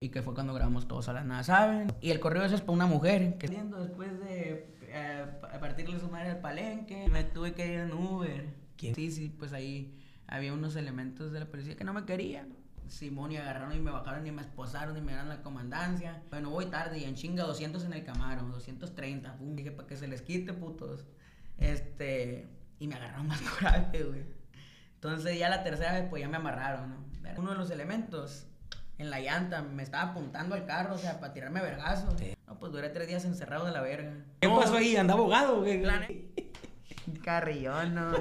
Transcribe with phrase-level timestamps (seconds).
[0.00, 1.92] y que fue cuando grabamos todos a la nada, ¿saben?
[2.00, 5.26] Y el correo ese es para una mujer que después de eh,
[5.60, 8.46] partirle su madre al palenque, me tuve que ir en Uber.
[8.76, 8.94] ¿Quién?
[8.94, 9.98] Sí, sí, pues ahí
[10.28, 12.54] había unos elementos de la policía que no me querían.
[12.86, 16.22] Simón y agarraron y me bajaron y me esposaron y me dieron la comandancia.
[16.30, 19.36] Bueno, voy tarde y en chinga 200 en el Camaro, 230.
[19.36, 21.06] Pum, dije para que se les quite, putos.
[21.58, 22.46] Este,
[22.78, 24.22] y me agarraron más coraje, güey.
[24.94, 27.08] Entonces ya la tercera vez pues ya me amarraron, ¿no?
[27.36, 28.47] Uno de los elementos
[28.98, 32.14] en la llanta me estaba apuntando al carro, o sea, para tirarme vergazo.
[32.46, 34.12] No, pues duré tres días encerrado de la verga.
[34.40, 34.96] ¿Qué pasó ahí?
[34.96, 35.62] ¿Anda abogado?
[35.64, 36.28] ¿Qué?
[37.24, 38.12] Carrillón, no.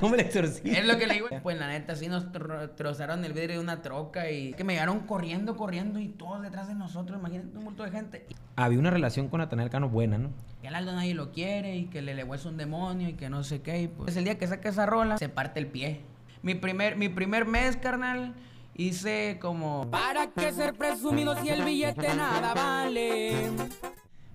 [0.00, 0.72] ¿Cómo le exorcismo?
[0.72, 1.28] Es lo que le digo.
[1.42, 4.72] Pues la neta, sí nos tro- trozaron el vidrio de una troca y que me
[4.72, 7.18] llegaron corriendo, corriendo y todos detrás de nosotros.
[7.20, 8.26] Imagínate un montón de gente.
[8.56, 10.30] Había una relación con Natanael Cano buena, ¿no?
[10.60, 13.28] Que al Aldo nadie lo quiere y que le legó es un demonio y que
[13.30, 13.82] no sé qué.
[13.82, 16.00] Y pues el día que saca esa rola, se parte el pie.
[16.42, 18.34] Mi primer, mi primer mes, carnal,
[18.74, 19.90] hice como...
[19.90, 23.50] ¿Para qué ser presumido si el billete nada vale?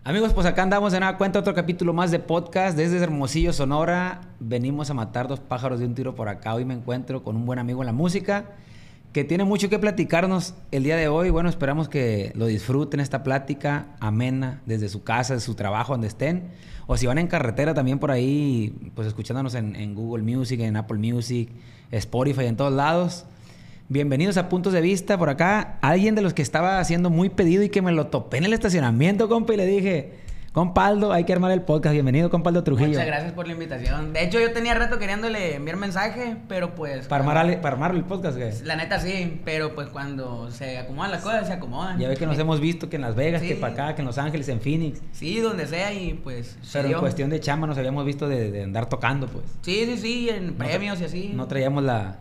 [0.04, 4.22] Amigos, pues acá andamos de nada cuenta otro capítulo más de podcast desde Hermosillo, Sonora.
[4.40, 6.54] Venimos a matar dos pájaros de un tiro por acá.
[6.54, 8.46] Hoy me encuentro con un buen amigo en la música
[9.12, 11.30] que tiene mucho que platicarnos el día de hoy.
[11.30, 16.08] Bueno, esperamos que lo disfruten esta plática amena desde su casa, de su trabajo, donde
[16.08, 16.52] estén.
[16.86, 20.78] O si van en carretera también por ahí, pues escuchándonos en, en Google Music, en
[20.78, 21.50] Apple Music,
[21.92, 23.26] Spotify, en todos lados.
[23.90, 25.78] Bienvenidos a Puntos de Vista por acá.
[25.82, 28.52] Alguien de los que estaba haciendo muy pedido y que me lo topé en el
[28.52, 30.12] estacionamiento, compa, y le dije,
[30.52, 31.94] compaldo, hay que armar el podcast.
[31.94, 32.90] Bienvenido, compaldo Trujillo.
[32.90, 34.12] Muchas gracias por la invitación.
[34.12, 37.08] De hecho, yo tenía rato queriéndole enviar mensaje, pero pues...
[37.08, 38.52] Para armar, para armar el podcast, güey.
[38.66, 41.98] La neta sí, pero pues cuando se acomodan las cosas, se acomodan.
[41.98, 43.48] Ya ve que nos hemos visto que en Las Vegas, Sí.
[43.48, 45.02] que para acá, que en Los Ángeles, en Phoenix.
[45.14, 46.58] Sí, donde sea y pues...
[46.74, 49.46] Pero en cuestión de chamba nos habíamos visto de, de andar tocando, pues.
[49.62, 51.32] Sí, sí, sí, en No premios y así.
[51.34, 52.18] No traíamos la,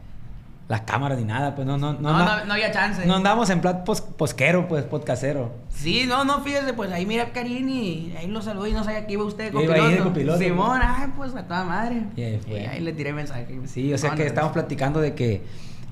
[0.68, 2.00] la cámara ni nada, pues no, no, no.
[2.00, 3.06] No, no, no había chance.
[3.06, 5.52] no andábamos en plan pos- posquero, pues, podcastero.
[5.70, 8.82] Sí, no, no, fíjese, pues ahí mira a Karin y ahí lo saludé y no
[8.82, 10.04] sabía que iba usted de Iba ahí de copiloto.
[10.08, 12.02] copiloto, Simón, ay, pues a toda madre.
[12.16, 12.62] Y ahí fue.
[12.62, 13.46] Y ahí le tiré mensaje.
[13.66, 15.42] Sí, o sea No, que no, estamos platicando de que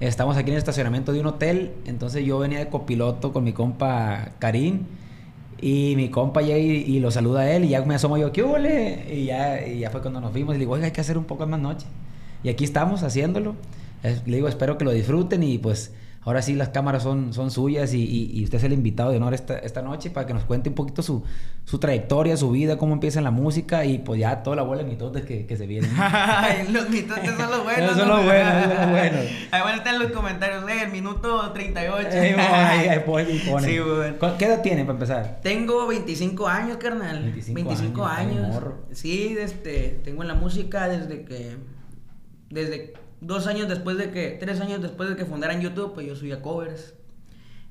[0.00, 1.72] estamos aquí en el estacionamiento de un hotel.
[1.86, 4.80] Entonces yo venía de copiloto con mi compa Karim.
[5.60, 7.64] Y mi compa llega y, y lo saluda a él.
[7.64, 9.06] Y ya me asomo yo, ¿qué huele?
[9.14, 10.54] Y ya, y ya fue cuando nos vimos.
[10.54, 11.86] Y le digo, oiga, hay que hacer un poco más noche.
[12.42, 13.54] Y aquí estamos haciéndolo.
[14.04, 15.42] Es- le digo, espero que lo disfruten.
[15.42, 15.92] Y pues
[16.26, 17.92] ahora sí las cámaras son, son suyas.
[17.92, 20.44] Y, y- y usted es el invitado de honor esta, esta noche para que nos
[20.44, 21.22] cuente un poquito su,
[21.64, 23.84] su trayectoria, su vida, cómo empieza en la música.
[23.84, 25.90] Y pues ya toda la bola de mitotes que, que se vienen.
[25.98, 27.96] Ay, los mitotes son los buenos.
[27.96, 29.20] Son los buenos, son los buenos.
[29.50, 32.08] Ahí van a estar en los comentarios, eh, el minuto 38.
[32.10, 33.66] Ey, ahí, ahí pone, ahí pone.
[33.68, 34.18] Sí, güey.
[34.18, 35.40] ¿Cu- ¿Qué edad tiene para empezar?
[35.42, 37.22] Tengo 25 años, carnal.
[37.22, 38.94] 25 25, años, ay.
[38.94, 41.56] Sí, este, tengo en la música desde que.
[42.50, 42.92] Desde
[43.26, 44.36] dos años después de que.
[44.40, 46.94] Tres años después de que fundaran YouTube, pues yo subía covers.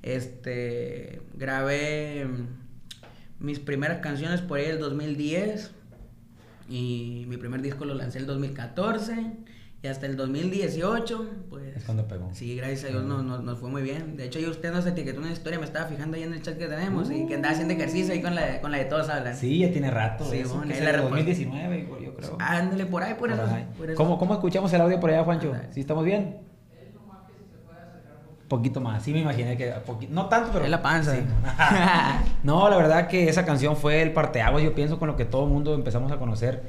[0.02, 1.22] Este.
[1.34, 5.72] Grabé mm, mis primeras canciones por ahí el 2010.
[6.70, 9.32] Y mi primer disco lo lancé el 2014.
[9.84, 11.76] Y hasta el 2018, pues.
[11.76, 12.30] Es cuando pegó.
[12.34, 14.16] Sí, gracias a Dios nos, nos, nos fue muy bien.
[14.16, 16.58] De hecho, yo usted nos etiquetó una historia, me estaba fijando ahí en el chat
[16.58, 19.36] que tenemos y que andaba haciendo ejercicio ahí con la, con la de todos hablan.
[19.36, 20.24] Sí, ya tiene rato.
[20.24, 22.38] Sí, eso, bueno, es la el repo- 2019, hijo, yo creo.
[22.40, 23.54] Ándale por ahí, por, Por eso.
[23.54, 23.68] ahí.
[23.78, 23.98] por eso.
[23.98, 25.54] ¿Cómo, ¿Cómo escuchamos el audio por allá, Juancho?
[25.72, 26.38] ¿Sí estamos bien?
[28.48, 29.74] Poquito más, sí me imaginé que
[30.10, 31.16] no tanto, pero Es la panza.
[31.16, 31.22] Sí.
[32.44, 35.46] no, la verdad que esa canción fue el parteaguas, yo pienso con lo que todo
[35.46, 36.62] el mundo empezamos a conocer.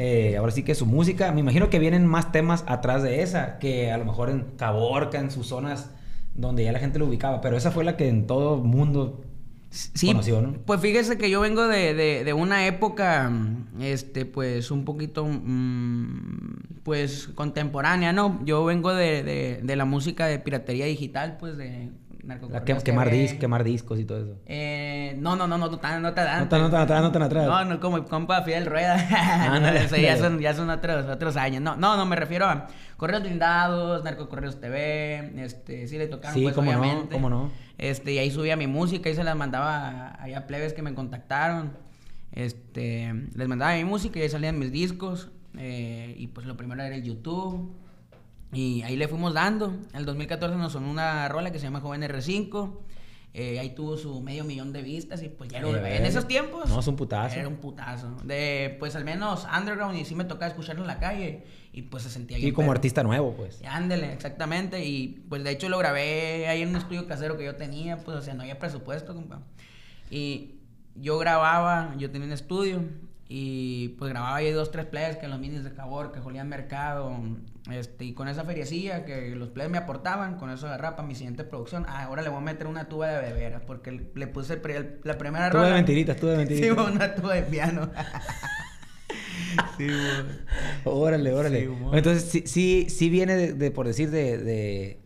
[0.00, 3.58] Eh, ahora sí que su música, me imagino que vienen más temas atrás de esa,
[3.58, 5.90] que a lo mejor en Caborca, en sus zonas
[6.36, 9.24] donde ya la gente lo ubicaba, pero esa fue la que en todo el mundo
[9.70, 10.52] Sí, conoció, ¿no?
[10.64, 13.32] pues fíjese que yo vengo de, de, de una época,
[13.80, 18.38] este, pues un poquito, mm, pues contemporánea, ¿no?
[18.44, 21.90] Yo vengo de, de, la música de piratería digital, pues de
[22.24, 23.16] narcocorridos quemar, TV.
[23.24, 24.36] dis- quemar discos y todo eso.
[24.46, 27.12] Eh, no, no, no, no, no tan, no tan No tan, no tan atrás, no
[27.12, 27.46] tan atrás.
[27.46, 28.96] No, no como el compa Fidel Rueda.
[29.84, 31.62] Eso ya son, ya son otros, otros años.
[31.62, 36.42] No, no, no, me refiero a Correos Blindados, Narcocorreos TV, este, sí le tocaron, Sí,
[36.42, 37.14] pues, cómo no, obviamente.
[37.14, 37.50] cómo no.
[37.78, 40.82] Este, y ahí subía mi música y se las mandaba a- allá a plebes que
[40.82, 41.72] me contactaron.
[42.32, 45.30] Este, les mandaba mi música y ahí salían mis discos.
[45.60, 47.74] eh, y pues lo primero era el YouTube.
[48.52, 49.66] Y ahí le fuimos dando.
[49.92, 52.78] En el 2014 nos sonó una rola que se llama Joven R5.
[53.34, 56.26] Eh, ahí tuvo su medio millón de vistas y pues ya era- Eh, en esos
[56.26, 56.68] tiempos.
[56.68, 57.38] No, es un putazo.
[57.38, 58.16] Era un putazo.
[58.24, 62.04] De, pues al menos underground y sí me tocaba escucharlo en la calle y pues
[62.04, 62.54] se sentía Y bien.
[62.54, 62.78] como perro.
[62.78, 63.60] artista nuevo, pues.
[63.62, 64.84] Y Ándele, exactamente.
[64.84, 68.16] Y pues de hecho lo grabé ahí en un estudio casero que yo tenía, pues
[68.16, 69.42] o sea, no había presupuesto, compa.
[70.10, 70.54] Y
[70.96, 72.82] yo grababa, yo tenía un estudio
[73.30, 77.14] Y pues grababa ahí dos, tres plays que los minis de Cabor, que jolían mercado.
[77.70, 81.14] Este, y con esa feriecilla que los plays me aportaban, con eso agarraba para mi
[81.14, 81.84] siguiente producción.
[81.88, 84.72] Ah, ahora le voy a meter una tuba de bebera, porque le puse el pri-
[84.76, 86.68] el- la primera Tuba de rola- mentiritas, tuba de mentiritas.
[86.86, 87.90] Sí, una tuba de piano.
[89.76, 90.28] sí, bueno.
[90.84, 91.66] Órale, órale.
[91.66, 91.72] Sí.
[91.92, 95.00] Entonces, sí, sí, sí viene de, de, por decir, de, de,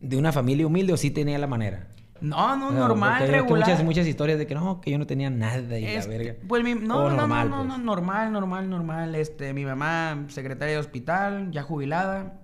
[0.00, 1.88] de una familia humilde o sí tenía la manera.
[2.22, 3.68] No, no, O sea, normal, regular.
[3.68, 6.34] Muchas, muchas historias de que no, que yo no tenía nada y Es- la verga.
[6.48, 7.78] Pues mi, no, O no, normal, no, no, pues.
[7.78, 9.14] no, normal, normal, normal.
[9.16, 12.38] Este, mi mamá, secretaria de hospital, ya jubilada.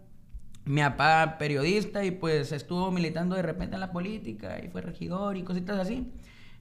[0.65, 5.37] Mi papá, periodista, y pues estuvo militando de repente en la política y fue regidor
[5.39, 6.13] y cositas así.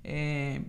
[0.03, 0.63] Eh,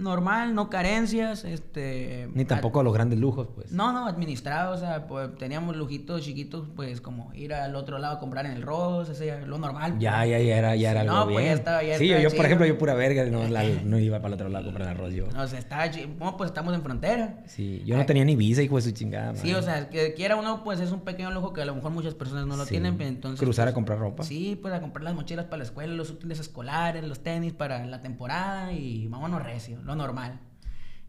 [0.00, 2.28] normal, no carencias, este...
[2.34, 3.70] Ni tampoco los grandes lujos, pues.
[3.72, 8.16] No, no, administrado, o sea, pues teníamos lujitos chiquitos, pues como ir al otro lado
[8.16, 9.98] a comprar en el Ross, ese ya, lo normal.
[9.98, 10.30] Ya, pues.
[10.30, 12.28] ya, ya era, ya era Sí, algo no, pues, ya estaba- ya sí, estaba yo,
[12.28, 12.44] por chido.
[12.46, 15.12] ejemplo, yo pura verga, no, la- no iba para el otro lado a comprar arroz
[15.12, 15.26] yo.
[15.36, 17.42] O sea, estaba chi- no, pues estamos en frontera.
[17.46, 19.34] Sí, yo no tenía ni visa, hijo de su chingada.
[19.34, 19.56] Sí, madre.
[19.56, 22.14] o sea, que quiera uno, pues es un pequeño lujo que a lo mejor muchas
[22.14, 22.70] personas no lo Sí.
[22.70, 23.40] tienen, pero entonces...
[23.40, 24.22] Cruzar a pues, comprar ropa.
[24.24, 27.84] Sí, pues a comprar las mochilas para la escuela, los útiles escolares, los tenis para
[27.86, 30.40] la temporada y vámonos recio, lo normal.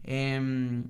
[0.04, 0.84] Em,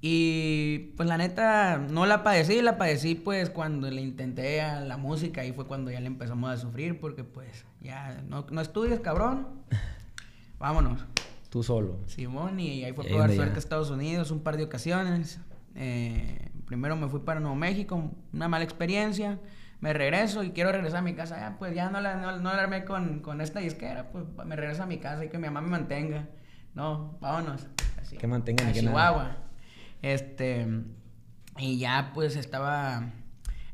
[0.00, 4.96] y pues la neta, no la padecí, la padecí pues cuando le intenté a la
[4.96, 9.00] música y fue cuando ya le empezamos a sufrir porque pues ya no, no estudias,
[9.00, 9.48] cabrón.
[10.58, 11.04] Vámonos.
[11.50, 11.98] Tú solo.
[12.06, 15.40] Simón, y ahí fue ahí probar suerte a Estados Unidos un par de ocasiones.
[15.74, 19.38] Eh, primero me fui para Nuevo México, una mala experiencia.
[19.80, 21.38] Me regreso y quiero regresar a mi casa.
[21.38, 24.56] Ya, pues ya no la, no, no la armé con, con esta disquera, pues me
[24.56, 26.26] regreso a mi casa y que mi mamá me mantenga.
[26.76, 27.66] No, vámonos.
[28.00, 28.16] Así.
[28.16, 28.92] Que mantenga ni a que nada.
[28.92, 29.36] Chihuahua.
[30.02, 30.66] Este,
[31.58, 33.10] y ya pues estaba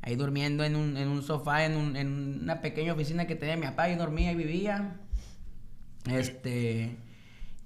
[0.00, 3.56] ahí durmiendo en un, en un sofá, en, un- en una pequeña oficina que tenía
[3.56, 3.88] mi papá.
[3.88, 4.96] Yo dormía y vivía.
[6.10, 6.96] Este,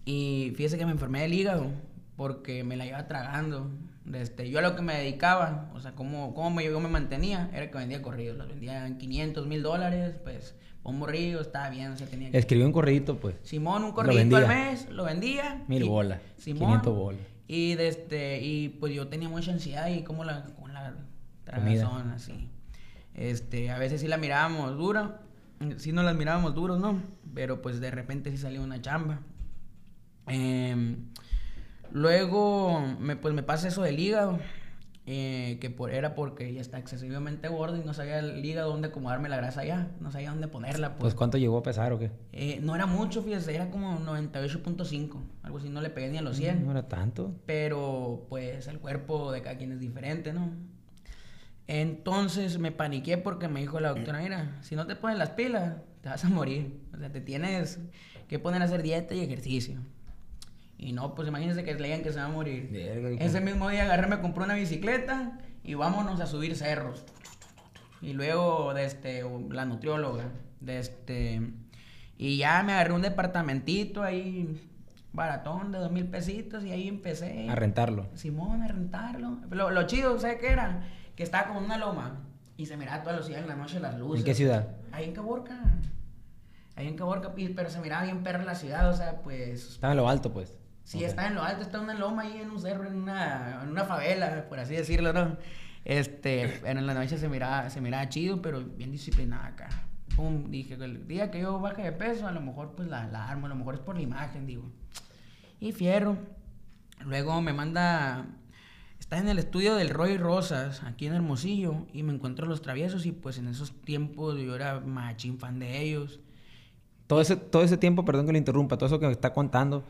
[0.05, 1.71] y fíjese que me enfermé del hígado
[2.17, 3.71] porque me la iba tragando.
[4.13, 7.51] Este, yo a lo que me dedicaba, o sea, cómo, cómo me, yo me mantenía,
[7.53, 8.37] era que vendía corridos.
[8.37, 10.55] Los vendía en 500 mil dólares, pues,
[10.85, 12.39] un morrillo, estaba bien, o sea, tenía que...
[12.39, 13.35] Escribió un corridito, pues.
[13.43, 15.65] Simón, un corridito al mes, lo vendía.
[15.67, 16.69] Mil y- bolas, Simón.
[16.81, 17.21] 500 bolas.
[17.49, 20.95] Y, de este, y pues yo tenía mucha ansiedad y como la, con la
[21.45, 22.49] tragazón, así.
[23.15, 25.21] Este, a veces sí la mirábamos dura,
[25.79, 27.01] sí no las mirábamos duros, ¿no?
[27.35, 29.21] Pero pues de repente sí salió una chamba.
[30.27, 31.07] Em,
[31.93, 34.39] luego, me, pues me pasa eso del hígado,
[35.09, 38.89] eh, que por, era porque ya está excesivamente gordo y no sabía el hígado dónde
[38.89, 40.91] acomodarme la grasa ya, no sabía dónde ponerla.
[40.91, 42.11] Pues, Pues, ¿cuánto llegó a pesar o qué?
[42.33, 46.23] Eh, no era mucho, fíjese, era como 98.5, algo así, no le pegué ni a
[46.23, 46.65] los 100.
[46.65, 47.35] No era tanto.
[47.47, 50.51] Pero pues el cuerpo de cada quien es diferente, ¿no?
[51.69, 55.77] Entonces me paniqué porque me dijo la doctora, mira, si no te pones las pilas,
[56.01, 56.81] te vas a morir.
[56.95, 57.81] O sea, te tienes
[58.29, 59.81] que poner a hacer dieta y ejercicio.
[60.79, 62.69] Y no, pues imagínense que le digan que se va a morir.
[62.71, 63.11] Verga.
[63.25, 67.05] Ese mismo día agarré, me compré una bicicleta y vámonos a subir cerros.
[68.03, 70.31] Y luego, de este, la nutrióloga,
[70.61, 71.41] de este,
[72.19, 74.61] y ya me agarré un departamentito ahí,
[75.13, 77.49] baratón, de dos mil pesitos, y ahí empecé.
[77.49, 78.07] A rentarlo.
[78.15, 79.39] Simón, a rentarlo.
[79.51, 80.83] Lo, lo chido, ¿sabes qué era?
[81.15, 82.21] Que estaba como una loma
[82.57, 84.21] y se miraba todos los días en la noche las luces.
[84.21, 84.69] ¿En qué ciudad?
[84.93, 85.59] Ahí en Caborca.
[86.75, 89.97] Ahí en Caborca, pero se miraba bien perra la ciudad, o sea, pues Estaba en
[89.97, 90.59] lo alto, pues.
[90.87, 91.05] Sí, Ok.
[91.05, 93.71] está en lo alto, está en una loma ahí en un cerro, en una, en
[93.71, 95.37] una favela, por así decirlo, ¿no?
[95.85, 99.69] Este, en la noche se miraba, se miraba chido, pero bien disciplinada acá.
[100.15, 103.29] Pum, dije, el día que yo baje de peso, a lo mejor pues la, la
[103.29, 104.71] armo, a lo mejor es por la imagen, digo.
[105.59, 106.17] Y fierro.
[107.05, 108.25] Luego me manda,
[109.01, 112.63] está en el estudio del Roy Rosas, aquí en Hermosillo, y me encuentro a los
[112.63, 116.21] traviesos, y pues en esos tiempos yo era machín fan de ellos.
[117.09, 119.85] Todo ese, todo ese tiempo, perdón que le interrumpa, todo eso que me está contando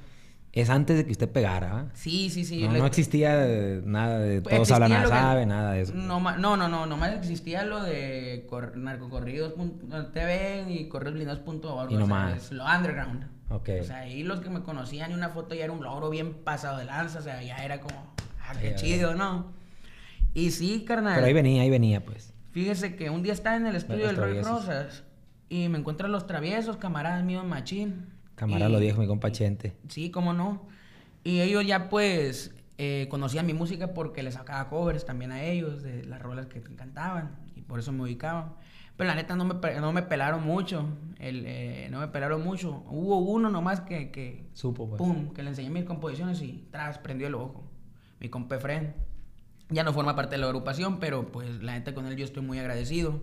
[0.61, 1.91] es antes de que usted pegara.
[1.95, 2.63] Sí, sí, sí.
[2.67, 3.47] no, le- no existía
[3.85, 5.95] nada de todos hablan, nada lo que- sabe, nada de eso.
[5.95, 11.91] No, no, no, no, nomás existía lo de cor- narcocorridos.tv y correosblindados.org.
[11.93, 13.27] Y o no sea, lo underground.
[13.51, 13.69] Ok.
[13.81, 16.35] O sea, ahí los que me conocían y una foto ya era un logro bien
[16.35, 19.53] pasado de lanza, o sea, ya era como, ah, qué chido, ¿no?
[20.35, 21.15] Y sí, carnal.
[21.15, 22.33] Pero ahí venía, ahí venía, pues.
[22.51, 24.43] Fíjese que un día estaba en el estudio Los del Roy.
[24.43, 25.05] Rosas
[25.49, 28.07] y me encuentro a los traviesos, camaradas míos, machín.
[28.37, 29.75] Camarada Y- lo dijo mi compa Chente.
[29.89, 30.67] Sí, cómo no.
[31.25, 35.83] Y ellos ya pues eh, conocían mi música porque les sacaba covers también a ellos
[35.83, 38.53] de las rolas que cantaban y por eso me ubicaban.
[38.97, 40.87] Pero la neta no me, no me pelaron mucho,
[41.19, 42.83] el, eh, no me pelaron mucho.
[42.89, 44.99] Hubo uno nomás que, que Supo, pues.
[44.99, 47.65] pum, que le enseñé mis composiciones y tras prendió el ojo.
[48.21, 48.95] Mi compa Efren.
[49.69, 52.43] Ya no forma parte de la agrupación, pero pues la neta con él yo estoy
[52.43, 53.21] muy agradecido.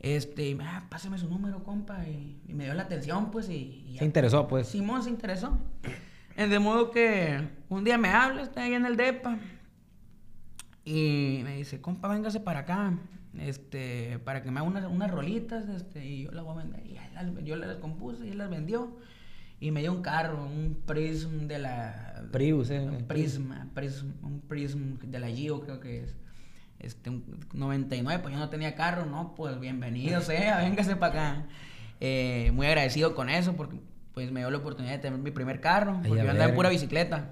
[0.00, 2.04] Este, y, ah, pásame su número, compa.
[2.08, 4.66] Y, y me dio la atención, pues, y, y ya Se interesó, pues.
[4.68, 5.58] Simón se interesó.
[6.36, 9.38] De modo que un día me habla, está ahí en el DEPA.
[10.84, 12.98] Y me dice, compa, véngase para acá.
[13.38, 16.84] Este, para que me haga unas, unas rolitas, este, y yo las voy a vender.
[16.86, 18.96] Y las- yo las compuse y él las vendió.
[19.60, 22.24] Y me dio un carro, un Prism de la...
[22.32, 22.80] Prius, eh.
[22.80, 26.16] Un Prisma, Prism, un Prism de la Gio creo que es.
[26.80, 29.34] Este, un 99, pues yo no tenía carro, ¿no?
[29.34, 31.46] Pues bienvenido sea, véngase para acá.
[32.00, 33.76] Eh, muy agradecido con eso porque
[34.14, 36.00] pues me dio la oportunidad de tener mi primer carro.
[36.02, 37.30] Ay, Porque yo andaba en pura bicicleta.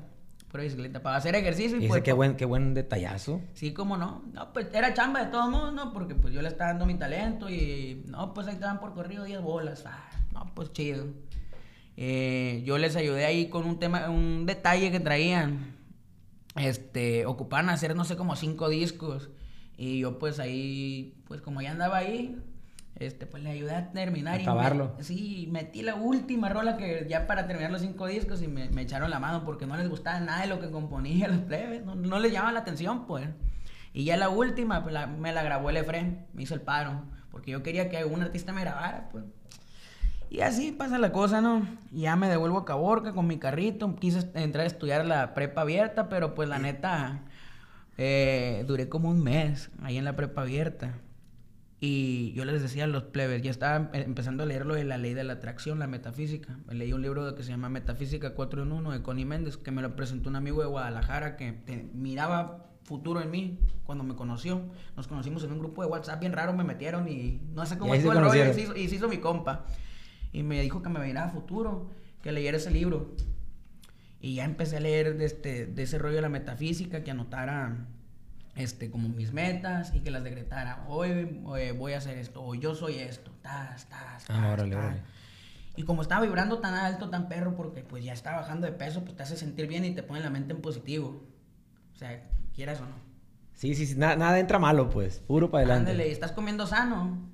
[0.51, 1.03] Pura bicicleta.
[1.03, 2.03] Para hacer ejercicio y, Y pues...
[2.03, 3.41] qué buen, qué buen detallazo.
[3.55, 4.23] Sí, cómo no.
[4.33, 5.93] No, pues era chamba de todos modos, ¿no?
[5.93, 9.25] Porque pues yo le estaba dando mi talento y no, pues ahí estaban por corrido
[9.25, 9.85] 10 bolas.
[9.87, 11.07] Ah, no, pues chido.
[11.97, 15.75] Eh, yo les ayudé ahí con un tema, un detalle que traían.
[16.57, 19.31] Este, ocupaban hacer no sé como cinco discos.
[19.79, 22.37] Y yo pues ahí, pues como ya andaba ahí,
[22.97, 24.35] este, pues le ayudé a terminar.
[24.41, 24.97] y me- Acabarlo.
[25.01, 28.83] sí, metí la última rola que ya para terminar los cinco discos y me, me
[28.83, 31.95] echaron la mano porque no les gustaba nada de lo que componía los plebes, no,
[31.95, 33.29] no les llamaba la atención, pues.
[33.95, 37.05] Y ya la última, pues, la- me la grabó el Efren, me hizo el paro,
[37.31, 39.25] porque yo quería que un artista me grabara, pues.
[40.31, 41.67] Y así pasa la cosa, ¿no?
[41.91, 43.97] Ya me devuelvo a Caborca con mi carrito.
[43.97, 47.23] Quise entrar a estudiar la prepa abierta, pero pues la neta,
[47.99, 50.99] eh, duré como un mes ahí en la prepa abierta.
[51.81, 54.83] Y yo les decía a los plebes, ya estaba em- empezando a leer lo de
[54.85, 56.59] la ley de la atracción, la metafísica.
[56.71, 59.83] Leí un libro que se llama Metafísica 4 en 1 de Connie Méndez, que me
[59.83, 61.53] lo presentó un amigo de Guadalajara que
[61.95, 64.63] miraba futuro en mí cuando me conoció.
[64.97, 67.93] Nos conocimos en un grupo de WhatsApp bien raro, me metieron y no sé cómo
[67.99, 69.67] estuvo el rollo y se, hizo, y se hizo mi compa.
[70.33, 71.91] Y me dijo que me miraba futuro,
[72.23, 73.15] que leyera ese libro.
[74.21, 77.87] Y ya empecé a leer de, este, de ese rollo de la metafísica, que anotara
[78.57, 80.85] este, como mis metas y que las decretara.
[80.89, 83.31] Hoy eh, voy a hacer esto, o yo soy esto.
[83.43, 84.85] Tas, tas, tas, Ah, órale, tas.
[84.85, 85.03] órale.
[85.77, 89.05] Y como estaba vibrando tan alto, tan perro, porque pues ya está bajando de peso,
[89.05, 91.23] pues te hace sentir bien y te pone la mente en positivo.
[91.95, 92.97] O sea, quieras o no.
[93.55, 93.95] Sí, sí, sí.
[93.97, 95.21] na- nada entra malo, pues.
[95.21, 95.93] Puro para adelante.
[95.93, 97.31] Ándale, estás comiendo sano.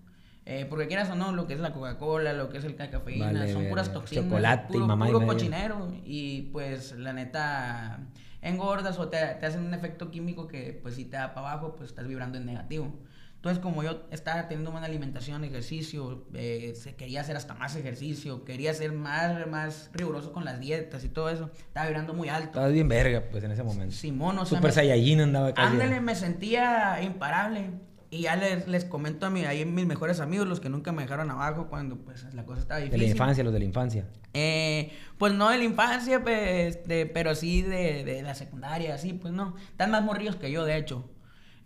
[0.47, 3.27] Eh, porque quieras o no, lo que es la Coca-Cola, lo que es el cafeína,
[3.27, 4.25] Vale, son puras toxinas.
[4.27, 5.33] Chocolate y puro, mamá y puro medio.
[5.33, 5.93] cochinero.
[6.05, 8.01] Y pues la neta,
[8.43, 11.77] engordas o te, te hacen un efecto químico que pues si te da para abajo,
[11.77, 12.93] pues estás vibrando en negativo.
[13.37, 18.73] Entonces como yo estaba teniendo buena alimentación, ejercicio, eh, quería hacer hasta más ejercicio, quería
[18.73, 22.49] ser más, más riguroso con las dietas y todo eso, estaba vibrando muy alto.
[22.49, 23.95] Estabas bien verga, pues, en ese momento.
[23.95, 25.73] Simón, o sea, Super me- Saiyajin andaba casi.
[25.73, 27.71] Ándale, me sentía imparable.
[28.15, 31.03] Y ya les, les comento a mí, ahí mis mejores amigos, los que nunca me
[31.03, 33.07] dejaron abajo cuando pues la cosa estaba De difícil.
[33.07, 34.07] la infancia, los de la infancia.
[34.35, 39.15] Eh, pues no de la infancia, pues, este, pero sí de, de la secundaria, así,
[39.15, 39.57] pues no.
[39.71, 41.11] Están más morrillos que yo, de hecho.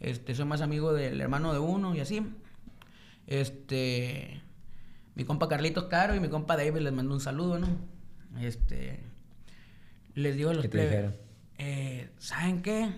[0.01, 2.23] Este, soy más amigo del hermano de uno y así.
[3.27, 4.41] Este,
[5.15, 7.69] mi compa Carlitos Caro y mi compa David les mando un saludo, ¿no?
[8.41, 9.01] Este,
[10.15, 11.17] les digo a los ¿Qué te dijeron?
[11.59, 12.89] eh, ¿saben qué?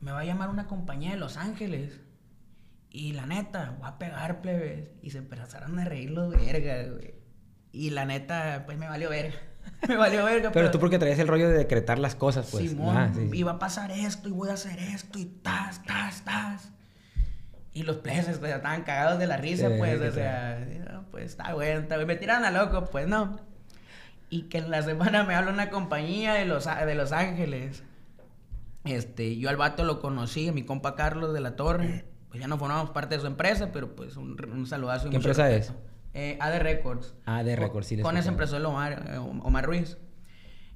[0.00, 2.00] Me va a llamar una compañía de Los Ángeles.
[2.96, 4.88] Y la neta, voy a pegar, plebes.
[5.02, 7.14] Y se empezaron a reír los vergas, güey.
[7.72, 9.34] Y la neta, pues me valió verga.
[9.88, 10.52] me valió verga.
[10.52, 12.70] Pero tú porque traías el rollo de decretar las cosas, pues.
[12.70, 13.36] Simón, Ah, sí, sí.
[13.36, 16.70] y va a pasar esto, y voy a hacer esto, y tas, tas, tas.
[17.72, 21.10] Y los plebes pues, estaban cagados de la risa, Sí, pues, ¿qué o sea, no,
[21.10, 21.98] pues está bueno, está.
[21.98, 23.40] Me tiraron a loco, pues no.
[24.30, 27.82] Y que en la semana me habla una compañía de Los, de los Ángeles.
[28.84, 32.04] Este, yo al vato lo conocí, a mi compa Carlos de la Torre.
[32.34, 35.06] Pues ya no formamos parte de su empresa, pero pues un, un saludazo.
[35.06, 35.78] y ¿Qué empresa respeto.
[36.14, 37.14] Eh, AD Records.
[37.26, 38.42] AD Records, sí les Con esa conozco.
[38.42, 39.96] empezó el Omar, eh, Omar Ruiz.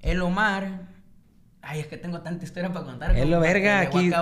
[0.00, 0.82] El Omar.
[1.60, 3.18] Ay, es que tengo tanta historia para contar.
[3.18, 4.12] Es lo verga, aquí.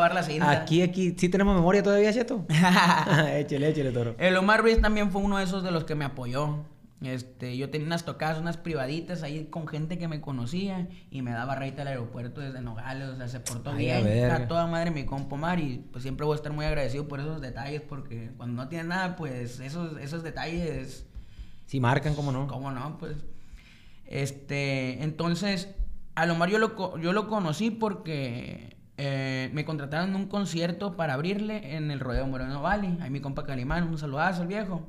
[0.40, 1.14] Aquí, aquí.
[1.18, 2.46] ¿Sí tenemos memoria todavía, Cheto?
[3.34, 4.14] échale, échale, toro.
[4.16, 6.64] El Omar Ruiz también fue uno de esos de los que me apoyó.
[7.02, 11.30] Este, yo tenía unas tocadas, unas privaditas ahí con gente que me conocía y me
[11.30, 14.30] daba reita al aeropuerto desde Nogales, o sea, se portó Ay, bien.
[14.30, 17.20] A toda madre mi compa Omar y pues siempre voy a estar muy agradecido por
[17.20, 21.06] esos detalles porque cuando no tienes nada, pues esos, esos detalles
[21.66, 22.46] Sí, marcan, ¿cómo no?
[22.46, 22.96] ¿Cómo no?
[22.98, 23.16] Pues.
[24.06, 25.02] Este.
[25.02, 25.74] Entonces,
[26.14, 31.14] a Lomar yo lo, yo lo conocí porque eh, me contrataron en un concierto para
[31.14, 32.98] abrirle en el Rodeo Moreno Valley.
[33.00, 34.86] Ahí mi compa Calimán, un saludazo al viejo.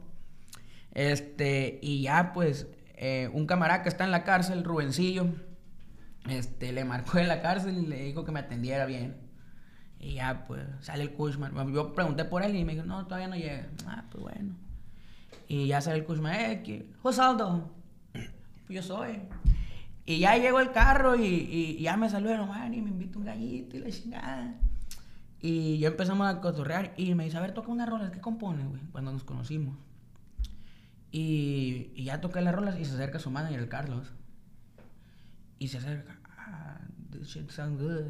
[0.98, 5.28] Este, y ya pues, eh, un camarada que está en la cárcel, Rubencillo,
[6.28, 9.16] este, le marcó en la cárcel y le dijo que me atendiera bien.
[10.00, 11.72] Y ya pues, sale el Cushman.
[11.72, 13.68] Yo pregunté por él y me dijo, no, todavía no llega.
[13.86, 14.56] Ah, pues bueno.
[15.48, 16.90] Y ya sale el Cushman, eh, ¿qué?
[17.04, 17.70] Josaldo.
[18.68, 19.20] Yo soy.
[20.04, 23.20] Y ya llegó el carro y, y- ya me saludó el Omar y me invitó
[23.20, 24.56] un gallito y la chingada.
[25.42, 28.64] Y ya empezamos a cotorrear y me dice, a ver, toca una rola, ¿qué compone,
[28.66, 28.82] güey?
[28.92, 29.78] Cuando nos conocimos.
[31.12, 34.12] Y, y ya toqué las rolas y se acerca su manager, el Carlos.
[35.60, 36.20] Y se acerca.
[36.38, 36.80] Ah,
[37.12, 38.06] this shit sounds good.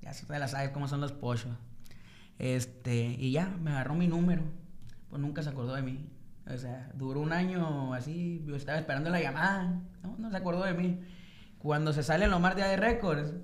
[0.00, 1.52] Ya se la sabes cómo son los pochos.
[2.38, 4.42] Este, y ya, me agarró mi número.
[5.08, 6.08] Pues nunca se acordó de mí.
[6.46, 8.42] O sea, duró un año así.
[8.46, 9.80] Yo estaba esperando la llamada.
[10.02, 11.00] No, no se acordó de mí.
[11.58, 13.34] Cuando se sale Lomar de Records,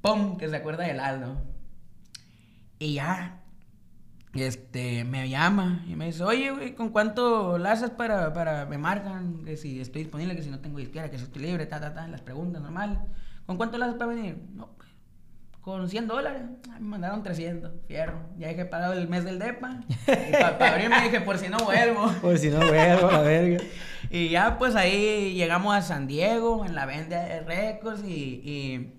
[0.00, 0.36] ¡pum!
[0.36, 1.40] Que se acuerda del Aldo.
[2.80, 3.43] Y ya,
[4.42, 8.78] este, me llama y me dice, oye, güey, ¿con cuánto la haces para, para, me
[8.78, 11.80] marcan, que si estoy disponible, que si no tengo izquierda, que si estoy libre, ta,
[11.80, 12.98] ta, ta, las preguntas normales.
[13.46, 14.36] ¿Con cuánto la haces para venir?
[14.54, 14.88] No, pues,
[15.60, 16.42] con 100 dólares.
[16.70, 18.20] Ah, me mandaron 300, fierro.
[18.36, 19.80] Ya dije pagado el mes del DEPA.
[20.08, 22.12] Y para abrirme dije, por si no vuelvo.
[22.20, 23.64] Por si no vuelvo, la verga.
[24.10, 28.94] y ya, pues ahí llegamos a San Diego, en la venta de récords y, y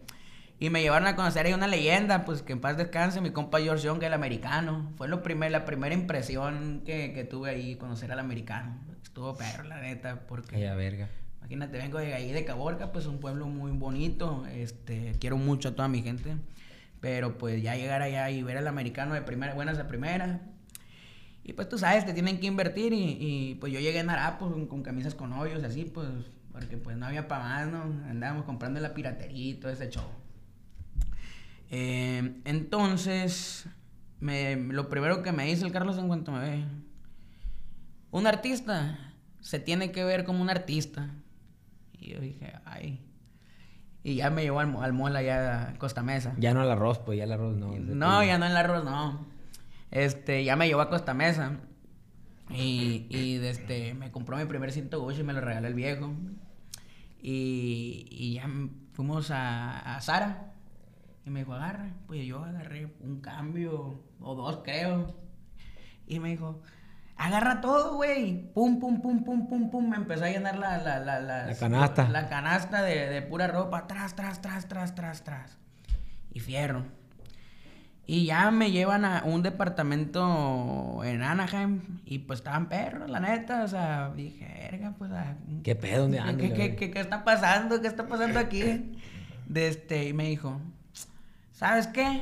[0.59, 3.59] y me llevaron a conocer ahí una leyenda, pues que en paz descanse, mi compa
[3.59, 4.91] George Young, el americano.
[4.95, 8.79] Fue lo primer, la primera impresión que, que tuve ahí, conocer al americano.
[9.03, 10.57] Estuvo perro, la neta, porque...
[10.75, 11.09] Verga.
[11.39, 14.45] Imagínate, vengo de ahí de Caborca, pues un pueblo muy bonito.
[14.47, 16.37] Este, quiero mucho a toda mi gente.
[17.01, 20.41] Pero pues ya llegar allá y ver al americano de primera, buenas de primera.
[21.43, 24.51] Y pues tú sabes, te tienen que invertir y, y pues yo llegué en Arapos
[24.51, 26.07] con, con, camisas con hoyos, así pues,
[26.51, 27.83] porque pues no había para más, ¿no?
[28.09, 30.05] Andábamos comprando la piratería y todo ese show.
[31.77, 33.67] Eh, entonces,
[34.21, 36.63] me, lo primero que me dice el Carlos en cuanto me ve,
[38.11, 38.97] un artista
[39.41, 41.09] se tiene que ver como un artista.
[41.91, 43.05] Y yo dije, ay.
[44.03, 46.33] Y ya me llevó al, al mola ya a Costa Mesa.
[46.37, 47.75] Ya no al arroz, pues ya el arroz no.
[47.75, 49.25] No, ya no el arroz, no.
[49.91, 51.59] Este, ya me llevó a Costa Mesa.
[52.51, 56.13] Y, y este, me compró mi primer cinto Gucci y me lo regaló el viejo.
[57.21, 58.49] Y, y ya
[58.93, 60.54] fuimos a, a Sara
[61.25, 61.89] y me dijo, agarra.
[62.05, 65.15] Pues yo agarré un cambio o dos, creo.
[66.05, 66.61] Y me dijo,
[67.17, 68.51] agarra todo, güey.
[68.53, 69.89] Pum, pum, pum, pum, pum, pum.
[69.89, 72.07] Me empezó a llenar la, la, la, la canasta.
[72.09, 73.87] La, canasta de, de, pura ropa.
[73.87, 75.57] Tras, tras, tras, tras, tras, tras.
[76.31, 76.85] Y fierro.
[78.05, 82.01] Y ya me llevan a un departamento en Anaheim.
[82.05, 83.63] Y pues estaban perros, la neta.
[83.63, 85.11] O sea, dije, verga, pues.
[85.11, 86.03] A, ¿Qué pedo?
[86.03, 86.37] ¿Dónde andan?
[86.37, 87.81] ¿Qué, qué, qué, ¿Qué está pasando?
[87.81, 88.93] ¿Qué está pasando aquí?
[89.47, 90.59] De este, y me dijo,
[91.55, 92.21] ¿sabes qué?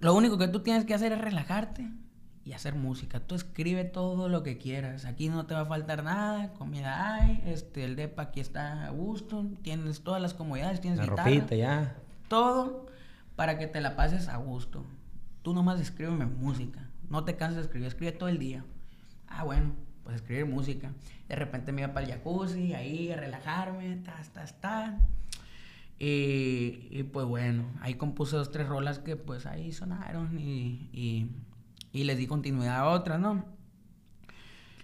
[0.00, 1.88] Lo único que tú tienes que hacer es relajarte
[2.44, 3.20] y hacer música.
[3.20, 5.04] Tú escribe todo lo que quieras.
[5.04, 8.90] Aquí no te va a faltar nada, comida hay, este, el depa aquí está a
[8.90, 11.96] gusto, tienes todas las comodidades, tienes La guitarra, ropita ya.
[12.28, 12.86] todo
[13.36, 14.84] para que te la pases a gusto.
[15.42, 16.88] Tú nomás escríbeme música.
[17.08, 18.64] No te canses de escribir, escribe todo el día.
[19.28, 19.72] Ah, bueno,
[20.04, 20.92] pues escribir música.
[21.28, 24.94] De repente me iba para el jacuzzi, ahí a relajarme, tas, tas, tas.
[26.04, 31.30] Y, y, pues bueno, ahí compuse dos, tres rolas que pues ahí sonaron y, y,
[31.92, 33.44] y, les di continuidad a otras, ¿no?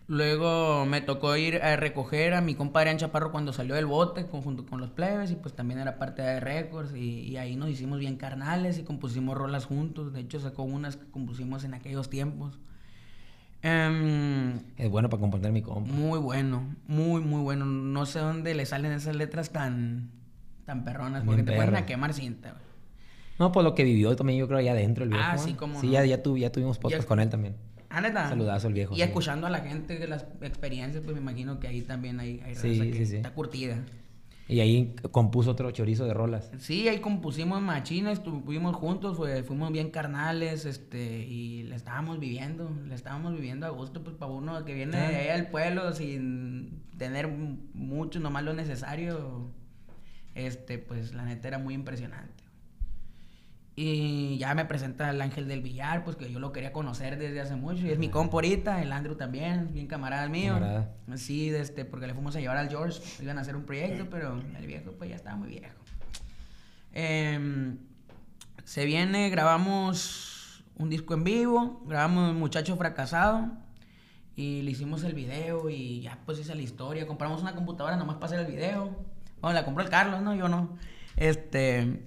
[0.07, 4.23] Luego me tocó ir a recoger a mi compadre An Chaparro cuando salió del bote
[4.23, 7.69] junto con los plebes y pues también era parte de Records y, y, ahí nos
[7.69, 10.13] hicimos bien carnales y compusimos rolas juntos.
[10.13, 12.61] De hecho sacó unas que compusimos en aquellos tiempos.
[13.65, 15.91] Um, es bueno para componer mi compa.
[15.91, 17.65] Muy bueno, muy, muy bueno.
[17.65, 20.17] No sé dónde le salen esas letras tan
[20.69, 22.63] tan perronas, porque te ponen a quemar cinta, güey.
[23.39, 25.25] No, pues lo que vivió también yo creo allá adentro el viejo.
[25.27, 25.93] Ah, sí, como Sí, no.
[25.95, 27.57] ya, ya, tu, ya tuvimos podcast con él también.
[27.89, 28.29] Ah, neta.
[28.29, 28.93] Saludazo al viejo.
[28.93, 29.03] Y sí.
[29.03, 32.55] escuchando a la gente de las experiencias, pues me imagino que ahí también hay, hay
[32.55, 33.79] Sí, raza que sí, está curtida.
[34.49, 36.51] Y ahí compuso otro chorizo de rolas.
[36.59, 42.71] Sí, ahí compusimos machines, estuvimos juntos, fue- fuimos bien carnales, este, y la estábamos viviendo,
[42.87, 45.09] la estábamos viviendo a gusto, pues para uno que viene Ah.
[45.11, 49.51] de ahí al pueblo sin tener mucho, nomás lo necesario,
[50.47, 52.45] este, pues la neta era muy impresionante.
[53.75, 57.41] Y ya me presenta el Ángel del Villar, pues que yo lo quería conocer desde
[57.41, 60.55] hace mucho, y es mi compa ahorita, el Andrew también, bien camarada mío.
[60.55, 60.97] Camarada.
[61.15, 64.41] Sí, este, porque le fuimos a llevar al George, iban a hacer un proyecto, pero
[64.59, 65.77] el viejo pues ya estaba muy viejo.
[66.93, 67.79] Em,
[68.65, 73.49] se viene, grabamos un disco en vivo, grabamos Muchacho Fracasado
[74.35, 77.07] y le hicimos el video y ya pues hice la historia.
[77.07, 79.05] Compramos una computadora nomás para hacer el video.
[79.41, 80.35] Bueno, la compró el Carlos, ¿no?
[80.35, 80.77] Yo no.
[81.17, 82.05] Este.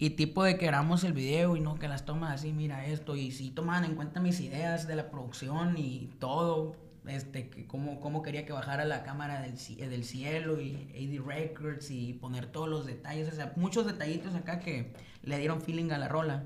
[0.00, 3.16] Y tipo de que grabamos el video y no, que las tomas así, mira esto.
[3.16, 6.76] Y sí tomaban en cuenta mis ideas de la producción y todo.
[7.06, 11.26] Este, que cómo, cómo quería que bajara la cámara del, ci- del cielo y AD
[11.26, 13.28] Records y poner todos los detalles.
[13.32, 16.44] O sea, muchos detallitos acá que le dieron feeling a la rola.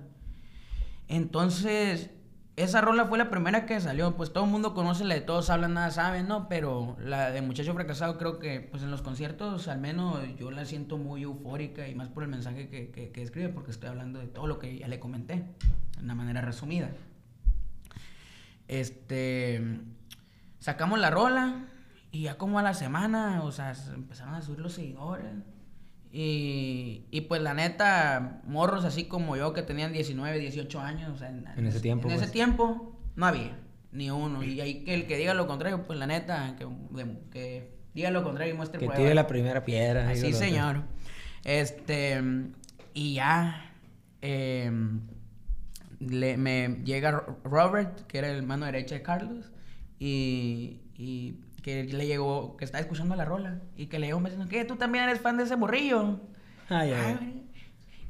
[1.08, 2.10] Entonces,
[2.56, 4.16] esa rola fue la primera que salió.
[4.16, 6.48] Pues todo el mundo conoce la de Todos Hablan, Nada Saben, ¿no?
[6.48, 10.64] Pero la de Muchacho Fracasado creo que, pues en los conciertos, al menos yo la
[10.64, 14.18] siento muy eufórica y más por el mensaje que, que, que escribe, porque estoy hablando
[14.18, 15.36] de todo lo que ya le comenté,
[15.96, 16.90] de una manera resumida.
[18.68, 19.80] Este.
[20.58, 21.64] Sacamos la rola
[22.12, 25.32] y ya como a la semana, o sea, se empezaron a subir los seguidores.
[26.14, 31.16] Y, y pues la neta, morros así como yo que tenían 19, 18 años, o
[31.18, 32.32] sea, en, En ese tiempo, En ese pues.
[32.32, 33.58] tiempo no había
[33.92, 34.42] ni uno.
[34.44, 36.54] Y ahí que el que diga lo contrario, pues la neta,
[37.32, 39.02] que, diga lo contrario y muestre Que pruebas.
[39.02, 40.10] tire la primera piedra.
[40.10, 40.82] Así, señor.
[41.44, 42.20] Este,
[42.94, 43.72] y ya,
[44.20, 45.00] em,
[45.98, 49.50] le, me llega Ro- Robert, que era el mano derecha de Carlos,
[49.98, 54.30] y, y que le llegó, que estaba escuchando la rola, y que le llegó me
[54.30, 54.64] diciendo, ¿qué?
[54.64, 56.20] ¿Tú también eres fan de ese morrillo?
[56.68, 57.38] Ay, ay.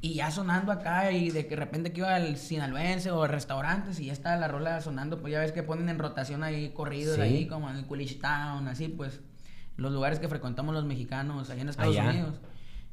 [0.01, 3.27] Y ya sonando acá, y de que de repente que iba al sinaloense o a
[3.27, 6.71] restaurantes, y ya estaba la rola sonando, pues ya ves que ponen en rotación ahí
[6.71, 7.21] corridos Sí.
[7.21, 9.21] ahí, como en el Coolidge Town, así pues,
[9.77, 12.09] los lugares que frecuentamos los mexicanos allá en Estados Allá.
[12.09, 12.35] Unidos.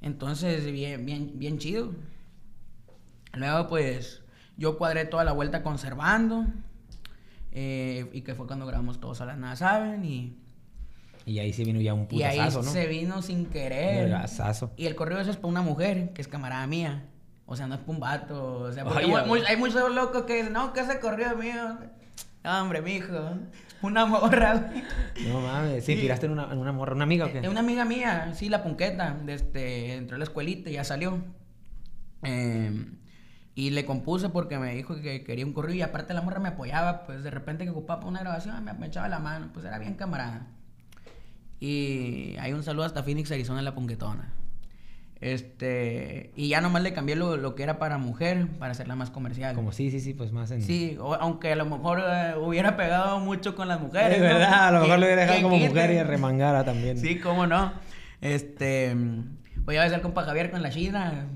[0.02, 1.92] Entonces, bien, bien, bien chido.
[3.34, 4.22] Luego, pues,
[4.56, 6.46] yo cuadré toda la vuelta conservando,
[7.52, 10.36] eh, y que fue cuando grabamos Todos a la Nada Saben, y,
[11.26, 12.70] Y ahí sí vino ya un y ahí putazazo, ¿no?
[12.70, 14.08] se vino sin querer.
[14.08, 14.72] Vergazazo.
[14.76, 17.04] Y el correo ese es para una mujer, que es camarada mía.
[17.46, 18.58] O sea, no es para un vato.
[18.60, 21.78] O sea, porque Ay, hay muchos locos que dicen, no, que ese correo es mío.
[22.44, 23.36] No, hombre, mijo.
[23.82, 24.72] Una morra.
[25.26, 27.40] No mames, sí, tiraste en una, en una morra, una amiga o qué?
[27.40, 29.16] Es una amiga mía, sí, la punqueta.
[29.26, 31.18] Este, entró a la escuelita y ya salió.
[32.22, 32.86] Eh,
[33.54, 36.48] y le compuse porque me dijo que quería un correo y aparte la morra me
[36.50, 37.04] apoyaba.
[37.04, 39.50] Pues de repente que ocupaba una grabación me, me echaba la mano.
[39.52, 40.46] Pues era bien camarada.
[41.60, 44.32] Y hay un saludo hasta Phoenix, Arizona, la punquetona.
[45.20, 49.10] Este, y ya nomás le cambié lo, lo que era para mujer, para hacerla más
[49.10, 49.54] comercial.
[49.54, 50.62] Como sí, sí, sí, pues más en...
[50.62, 54.14] Sí, o- aunque a lo mejor eh, hubiera pegado mucho con las mujeres.
[54.16, 54.24] Es ¿no?
[54.28, 55.68] verdad, a lo mejor ¿Quién- lo hubiera dejado como quita?
[55.68, 56.96] mujer y remangara también.
[56.98, 57.72] Sí, cómo no.
[58.22, 58.96] Este,
[59.58, 61.26] voy a besar compa Javier con la China.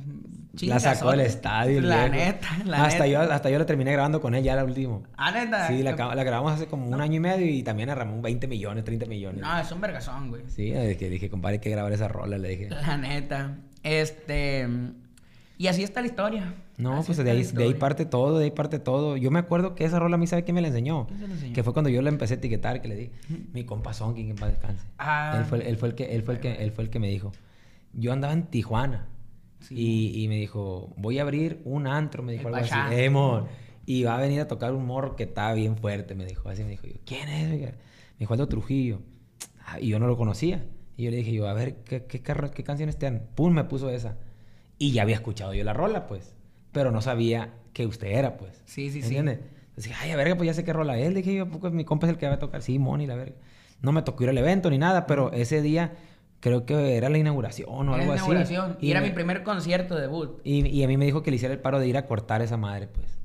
[0.63, 1.81] La sacó del estadio.
[1.81, 2.27] La viejo.
[2.27, 3.07] neta, la hasta neta.
[3.07, 5.01] Yo, hasta yo la terminé grabando con él ya la última.
[5.17, 5.69] Ah, neta.
[5.69, 8.85] Sí, la, grabamos hace como un año y medio y también a Ramón 20 millones,
[8.85, 9.41] 30 millones.
[9.41, 10.43] No, es un vergazón, güey.
[10.49, 12.69] Sí, de que dije, compadre, hay que grabar esa rola, le dije.
[12.71, 13.57] La neta.
[13.83, 14.67] Este,
[15.57, 16.55] y así está la historia.
[16.77, 19.17] No, Así pues de ahí, de ahí parte todo, de ahí parte todo.
[19.17, 21.07] Yo me acuerdo que esa rola a mí, ¿sabe quién me la enseñó?
[21.07, 21.55] ¿Quién se la enseñó?
[21.55, 23.11] Que fue cuando yo la empecé a etiquetar, que le di,
[23.53, 24.85] mi compa Sonky, que en paz descanse.
[24.99, 25.37] Ah.
[25.39, 27.09] Él fue, él fue el que, él fue el que, él fue el que me
[27.09, 27.33] dijo.
[27.93, 29.07] Yo andaba en Tijuana.
[29.69, 29.75] Sí.
[29.77, 32.95] Y, y me dijo, voy a abrir un antro, me dijo El algo así.
[32.95, 33.47] "Eh, mon".
[33.87, 36.49] Y va a venir a tocar un morro que estaba bien fuerte, me dijo.
[36.49, 37.51] Así me dijo yo, ¿quién es?
[37.53, 37.69] oiga?".
[37.71, 39.01] Me dijo, Aldo Trujillo.
[39.67, 40.65] Ah, Y yo no lo conocía.
[40.97, 43.27] Y yo le dije, yo, a ver, ¿qué, qué, qué canciones te dan?
[43.35, 44.17] Pum, me puso esa.
[44.79, 46.35] Y ya había escuchado yo la rola, pues.
[46.73, 48.63] Pero no sabía que usted era, pues.
[48.65, 49.07] Sí, sí, sí.
[49.07, 49.41] ¿Entiendes?
[49.69, 51.09] Entonces dije, ay, a verga, pues ya sé qué rola es.
[51.13, 52.63] Le dije, yo, pues mi compa es el que va a tocar.
[52.63, 53.35] Sí, Moni, la verga.
[53.83, 55.95] No me tocó ir al evento ni nada, pero ese día
[56.45, 58.31] creo que era la inauguración o Era algo la así.
[58.31, 58.77] inauguración.
[58.81, 60.41] Y, era me- mi primer concierto debut.
[60.45, 62.43] y, y a mí me dijo que le hiciera el paro de ir a cortar
[62.43, 63.19] esa madre, pues.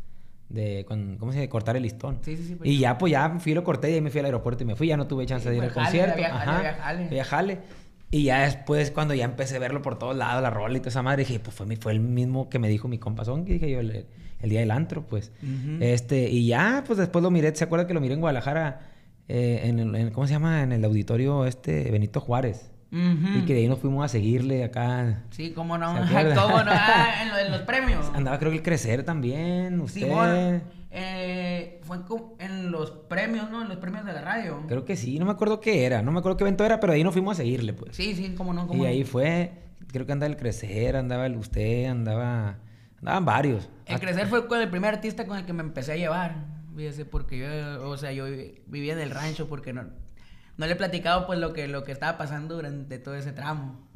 [0.48, 1.50] De, con- ¿cómo se dice?
[1.50, 2.20] Cortar el listón.
[2.22, 2.70] Sí, sí, sí, pues.
[2.70, 4.76] Y ya, pues ya fui, lo corté y ahí me fui al aeropuerto y me
[4.76, 4.88] fui.
[4.88, 6.24] Ya no tuve chance Sí, de ir pues, al jale, concierto.
[6.24, 6.74] jale, Ajá.
[6.82, 7.24] jale.
[7.24, 7.58] Jale.
[8.12, 10.90] Y ya después, cuando ya empecé a verlo por todos lados, la rola y toda
[10.90, 13.54] esa madre, dije, pues fue, mi- fue el mismo que me dijo mi compa Zonky,
[13.54, 14.06] dije yo, el,
[14.42, 15.32] el día del antro, pues.
[15.82, 18.80] Este, y ya, pues después lo miré, ¿se acuerda que lo miré en Guadalajara?
[19.28, 20.64] eh, en, el, en- ¿Cómo se llama?
[20.64, 22.72] En el auditorio este, Benito Juárez.
[22.92, 25.24] Y que de ahí nos fuimos a seguirle acá.
[25.30, 25.94] Sí, cómo no.
[25.96, 26.72] ¿Cómo no?
[26.72, 28.10] Ah, en, lo- en los premios.
[28.14, 30.62] Andaba creo que el crecer también, usted.
[30.92, 31.98] Eh, fue
[32.40, 33.62] en los premios, ¿no?
[33.62, 34.64] En los premios de la radio.
[34.68, 36.94] Creo que sí, no me acuerdo qué era, no me acuerdo qué evento era, pero
[36.94, 37.96] ahí nos fuimos a seguirle, pues.
[37.96, 38.90] Sí, sí, cómo no, cómo y no.
[38.90, 39.52] ahí fue,
[39.92, 42.58] creo que andaba el crecer, andaba el usted, andaba,
[42.98, 43.70] andaban varios.
[43.86, 46.36] El crecer fue con el primer artista con el que me empecé a llevar.
[46.76, 48.26] Fíjese, porque yo, o sea, yo
[48.66, 49.84] vivía en el rancho porque no,
[50.60, 53.88] no le he platicado pues lo que, lo que estaba pasando durante todo ese tramo.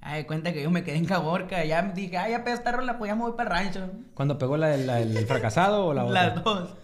[0.00, 2.96] Ay, cuenta que yo me quedé en Caborca, ya dije, ay, ya pega esta rola,
[2.98, 3.90] pues ya me voy para el rancho.
[4.14, 6.26] Cuando pegó la, del- fracasado o la otra.
[6.28, 6.74] Las dos.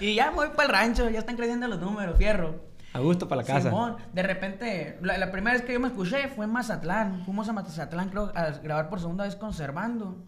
[0.00, 2.64] Y ya me voy para el rancho, ya están creciendo los números, fierro.
[2.92, 3.68] A gusto para la casa.
[3.70, 7.24] Simón, de repente, la, la primera vez que yo me escuché fue en Mazatlán.
[7.24, 10.24] Fuimos a Mazatlán, creo, a grabar por segunda vez conservando.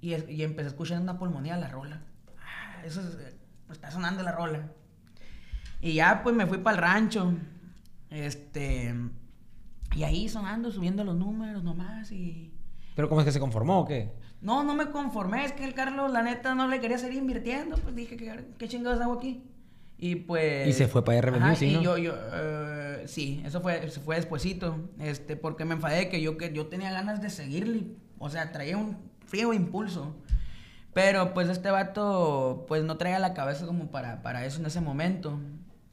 [0.00, 2.02] Y, y empecé a escuchar en una pulmonía la rola.
[2.40, 3.36] Ah, eso es, eh,
[3.72, 4.68] está sonando la rola.
[5.80, 7.32] Y ya pues me fui para el rancho.
[8.10, 8.94] Este.
[9.94, 12.10] Y ahí sonando, subiendo los números nomás.
[12.12, 12.52] Y.
[12.94, 14.12] Pero ¿cómo es que se conformó o qué?
[14.40, 17.76] No, no me conformé, es que el Carlos, la neta, no le quería seguir invirtiendo.
[17.76, 19.42] Pues dije, ¿qué, qué chingados hago aquí?
[19.98, 20.68] Y pues...
[20.68, 21.82] Y se fue para RB Music, ¿no?
[21.82, 26.36] yo, yo, eh, sí, eso fue, eso fue despuesito, este, porque me enfadé que yo,
[26.36, 27.86] que yo tenía ganas de seguirle,
[28.18, 30.14] o sea, traía un frío impulso.
[30.92, 34.80] Pero pues este vato, pues no traía la cabeza como para, para eso en ese
[34.80, 35.38] momento.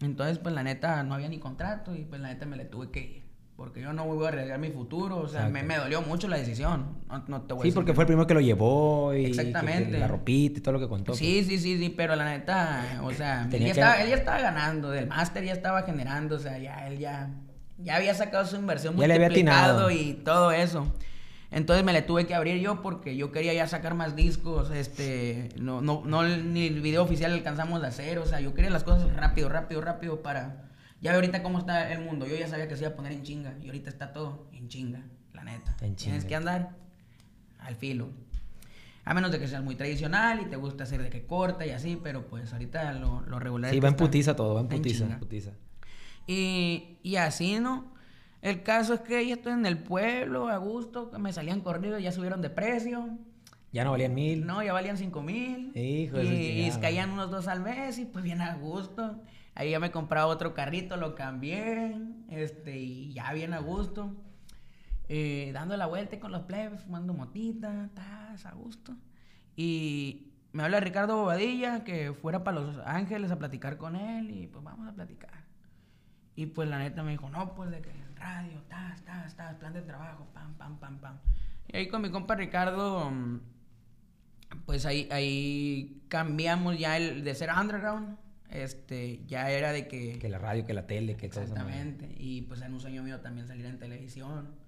[0.03, 2.91] Entonces, pues la neta, no había ni contrato y pues la neta me le tuve
[2.91, 3.23] que ir.
[3.55, 6.37] Porque yo no voy a arriesgar mi futuro, o sea, me, me dolió mucho la
[6.37, 6.97] decisión.
[7.07, 9.25] No, no te voy a Sí, porque que fue el primero que lo llevó y
[9.25, 9.91] Exactamente.
[9.91, 11.11] que la ropita y todo lo que contó.
[11.11, 11.19] pues.
[11.19, 14.41] Sí, sí, sí, sí, pero la neta, o sea, él ya, estaba, él ya estaba
[14.41, 17.29] ganando, del máster ya estaba generando, o sea, ya él ya,
[17.77, 20.91] ya había sacado su inversión Ya le había y todo eso.
[21.53, 25.49] Entonces me le tuve que abrir yo porque yo quería ya sacar más discos, este,
[25.59, 28.83] no, no, no, ni el video oficial alcanzamos a hacer, o sea, yo quería las
[28.83, 30.69] cosas rápido, rápido, rápido para...
[30.99, 33.11] Ya ve ahorita cómo está el mundo, yo ya sabía que se iba a poner
[33.11, 35.01] en chinga y ahorita está todo en chinga,
[35.33, 35.75] la neta.
[35.81, 36.27] En Tienes chinga.
[36.27, 36.75] que andar
[37.59, 38.09] al filo.
[39.05, 41.71] A menos de que seas muy tradicional y te gusta hacer de que corta y
[41.71, 44.77] así, pero pues ahorita lo, lo regular Sí, va en putiza todo, va en en
[44.77, 45.19] putiza, chinga.
[45.19, 45.51] putiza.
[46.25, 47.92] Y, y así, ¿no?
[48.43, 52.03] El caso es que ya estoy en el pueblo, a gusto, que me salían corridos,
[52.03, 53.17] ya subieron de precio.
[53.71, 54.45] Ya no valían mil.
[54.45, 55.71] No, ya valían cinco mil.
[55.77, 59.21] Hijo y, y caían unos dos al mes y pues bien a gusto.
[59.55, 61.95] Ahí ya me compraba otro carrito, lo cambié,
[62.29, 64.13] este, y ya bien a gusto.
[65.07, 68.93] Eh, dando la vuelta con los plebes, fumando motita, tas, a gusto.
[69.55, 74.47] Y me habla Ricardo Bobadilla que fuera para Los Ángeles a platicar con él y
[74.47, 75.45] pues vamos a platicar.
[76.35, 79.73] Y pues la neta me dijo, no, pues de que radio, tas, tas, tas, plan
[79.73, 81.17] de trabajo, pam, pam, pam, pam.
[81.67, 83.39] Y ahí con mi compa Ricardo, mm,
[84.65, 88.17] pues ahí, ahí cambiamos ya el de ser underground,
[88.49, 90.19] este, ya era de que...
[90.19, 91.53] Que la radio, que la tele, que todo eso.
[91.53, 92.13] Exactamente.
[92.17, 94.61] Y pues era un sueño mío también salir en televisión.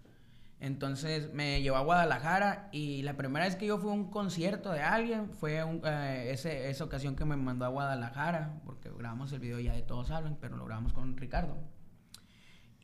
[0.60, 4.72] Entonces me llevó a Guadalajara y la primera vez que yo fui a un concierto
[4.72, 9.32] de alguien fue un- eh, ese- esa ocasión que me mandó a Guadalajara, porque grabamos
[9.34, 11.58] el video ya de Todos Hablan, pero lo grabamos con Ricardo.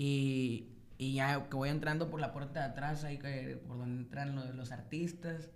[0.04, 4.02] Y, y ya que voy entrando por la puerta de atrás, ahí que, por donde
[4.02, 5.52] entran los, los artistas,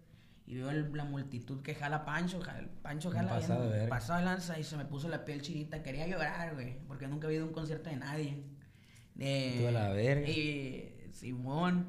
[0.46, 3.90] y veo el- la multitud que jala Pancho, jala- Pancho jala bien, pasado de verga.
[3.90, 7.26] pasado de lanza y se me puso la piel chinita, quería llorar, güey, porque nunca
[7.26, 8.44] había ido a un concierto de nadie.
[9.16, 10.30] De, Tú a la verga.
[10.30, 11.88] Y Simón,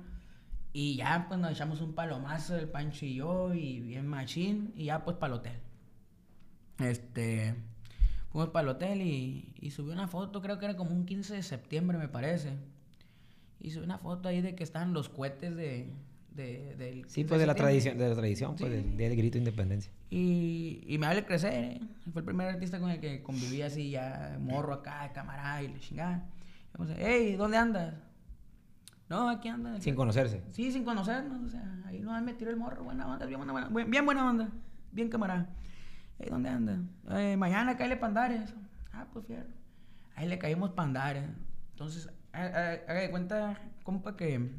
[0.73, 4.85] y ya pues nos echamos un palomazo el Pancho y yo, y bien machín, y
[4.87, 5.61] ya pues para el hotel.
[6.79, 7.55] Este,
[8.37, 11.35] fuimos para el hotel y, y subí una foto, creo que era como un 15
[11.37, 12.51] de septiembre, me parece.
[13.61, 15.89] Y subí una foto ahí de que estaban los cohetes de,
[16.35, 18.77] de, del Sí, 15 pues de la tradición, de la tradición, pues Sí.
[18.77, 19.91] del Día del Grito de Independencia.
[20.11, 21.81] Y, y me hable crecer, ¿eh?
[22.13, 25.81] Fue el primer artista con el que conviví así, ya morro acá, camarada y le
[25.81, 26.29] chingada.
[26.75, 27.95] Y vamos a, hey, ¿dónde andas?
[29.09, 29.81] No, aquí anda.
[29.81, 30.43] Sin conocerse.
[30.51, 33.53] Sí, sin conocernos, o sea, ahí nos me tiró el morro, buena onda, bien buena,
[33.53, 34.51] buena- buen- bien buena onda,
[34.93, 35.49] bien camarada.
[36.31, 36.79] ¿Dónde anda?
[37.11, 38.55] "Eh, mañana caile pandares.
[38.93, 39.49] Ah, pues fierro.
[40.15, 41.25] Ahí le caímos pandares.
[41.73, 44.51] Entonces, ha- ha- haga de cuenta, compa, que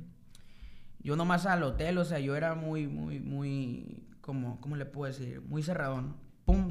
[0.99, 5.11] yo nomás al hotel, o sea, yo era muy, muy, muy, como, ¿cómo le puedo
[5.11, 5.41] decir?
[5.41, 6.15] Muy cerradón.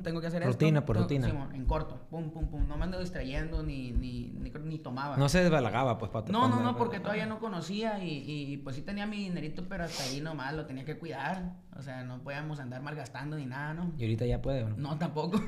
[0.07, 0.87] Tengo que hacer Rutina esto.
[0.87, 1.51] por rutina.
[1.53, 2.69] En corto, pum, pum, pum.
[2.69, 5.17] No me ando distrayendo ni, ni, ni, ni tomaba.
[5.17, 6.31] No se desbalagaba, pues, pato.
[6.31, 9.83] No, no, no, porque todavía no conocía y, y, pues sí tenía mi dinerito, pero
[9.83, 11.57] hasta ahí nomás lo tenía que cuidar.
[11.77, 13.95] O sea, no podíamos andar malgastando ni nada, ¿no?
[13.99, 14.77] Y ahorita ya puede, ¿o ¿no?
[14.77, 15.41] No, tampoco.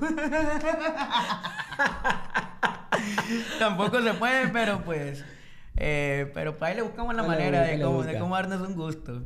[3.60, 5.24] tampoco se puede, pero pues.
[5.76, 9.22] eh, pero para ahí le buscamos la manera de cómo, de cómo darnos un gusto.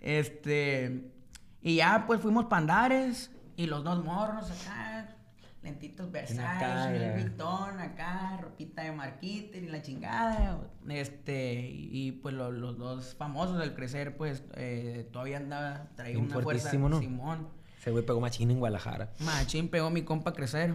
[0.00, 1.12] Este.
[1.60, 5.16] Y ya pues fuimos pandares y los dos morros acá.
[5.62, 6.98] Lentitos Versace.
[6.98, 10.58] Louis Vuitton acá, ropita de Marquita y la chingada.
[10.88, 16.24] Este, y, pues lo- los dos famosos del crecer, pues eh, todavía andaba, traía Bien
[16.26, 16.72] una fuerza.
[16.76, 16.98] ¿no?
[16.98, 17.48] Simón.
[17.78, 19.12] Ese güey pegó machín en Guadalajara.
[19.20, 20.74] Machín pegó mi compa a crecer.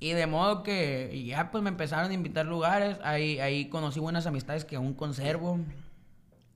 [0.00, 2.98] Y de modo que ya pues me empezaron a invitar lugares.
[3.02, 5.60] Ahí, ahí conocí buenas amistades que aún conservo.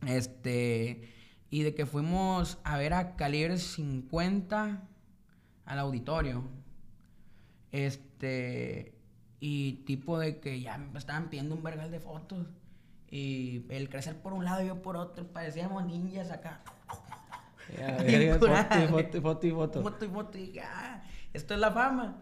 [0.06, 1.08] Este.
[1.50, 4.82] Y de que fuimos a ver a Calibre 50
[5.66, 6.44] al auditorio.
[7.72, 8.94] Este.
[9.40, 12.46] Y tipo de que ya me estaban pidiendo un vergal de fotos.
[13.10, 15.26] Y el crecer por un lado y yo por otro.
[15.26, 16.60] Parecíamos ninjas acá.
[17.76, 17.96] Ya,
[18.38, 19.82] foto, y foto, y foto, y foto.
[19.82, 20.38] Foto y foto.
[20.38, 22.16] Y ah, esto es la fama.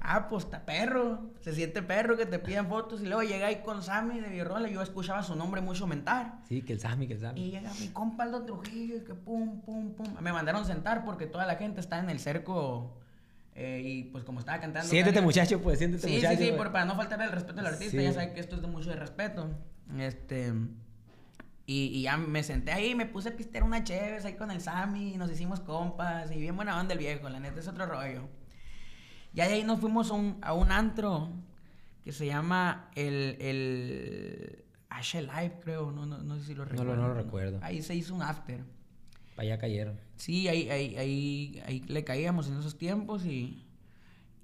[0.00, 1.30] Ah, pues está perro.
[1.40, 3.02] Se siente perro que te pidan fotos.
[3.02, 4.68] Y luego llega ahí con Sammy de Virrola.
[4.68, 6.38] Yo escuchaba su nombre mucho mentar.
[6.48, 7.40] Sí, que el Sammy, que el Sammy.
[7.40, 8.96] Y llega mi compa Aldo Trujillo.
[8.96, 10.06] y Que pum, pum, pum.
[10.20, 12.94] Me mandaron sentar porque toda la gente está en el cerco.
[13.60, 14.88] eh, y pues como estaba cantando.
[14.88, 16.36] Siéntete, muchacho, pues, siéntete, Sí, muchacho.
[16.38, 16.58] sí, sí, pues.
[16.58, 18.04] por- para no faltarle el respeto al artista, Sí.
[18.04, 19.48] ya sabe que esto es de mucho de respeto.
[19.98, 20.52] Este.
[21.66, 24.60] Y, y ya me senté ahí, me puse a pistear una chévere ahí con el
[24.60, 27.84] Sammy, y nos hicimos compas, y bien buena onda el viejo, la neta es otro
[27.86, 28.28] rollo.
[29.32, 31.30] Ya de ahí nos fuimos a un, a un antro
[32.04, 36.96] que se llama el, el H Live, creo, no, no, no sé si lo recuerdo.
[36.96, 37.58] no lo recuerdo.
[37.62, 38.64] Ahí se hizo un after.
[39.36, 40.00] Para allá cayeron.
[40.16, 43.66] Sí, ahí, ahí, ahí, ahí le caíamos en esos tiempos y,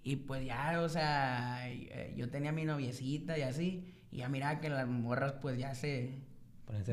[0.05, 4.61] y pues ya, o sea, eh, yo tenía mi noviecita y así, y ya miraba
[4.61, 6.21] que las morras pues ya se...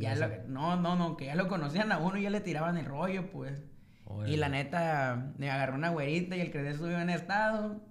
[0.01, 2.77] Ya lo- no, no, no, que ya lo conocían a uno y ya le tiraban
[2.77, 3.61] el rollo, pues.
[4.27, 7.81] Y la neta, me agarró una güerita y el crecer subió en estado.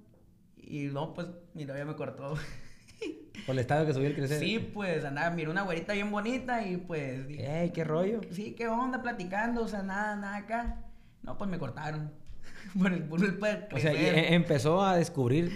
[0.56, 2.34] Y no, pues mi novia me cortó.
[3.46, 4.38] Por el estado que subió el crecer.
[4.38, 8.20] Sí, pues andaba, miré una güerita bien bonita y pues dije, Ey, qué rollo.
[8.30, 9.02] sí, ¿qué onda?
[9.02, 10.84] Platicando, o sea, nada, nada acá.
[11.22, 12.12] No, pues me cortaron.
[12.78, 13.38] Por el puro el
[13.72, 15.52] O sea, y e- empezó a descubrir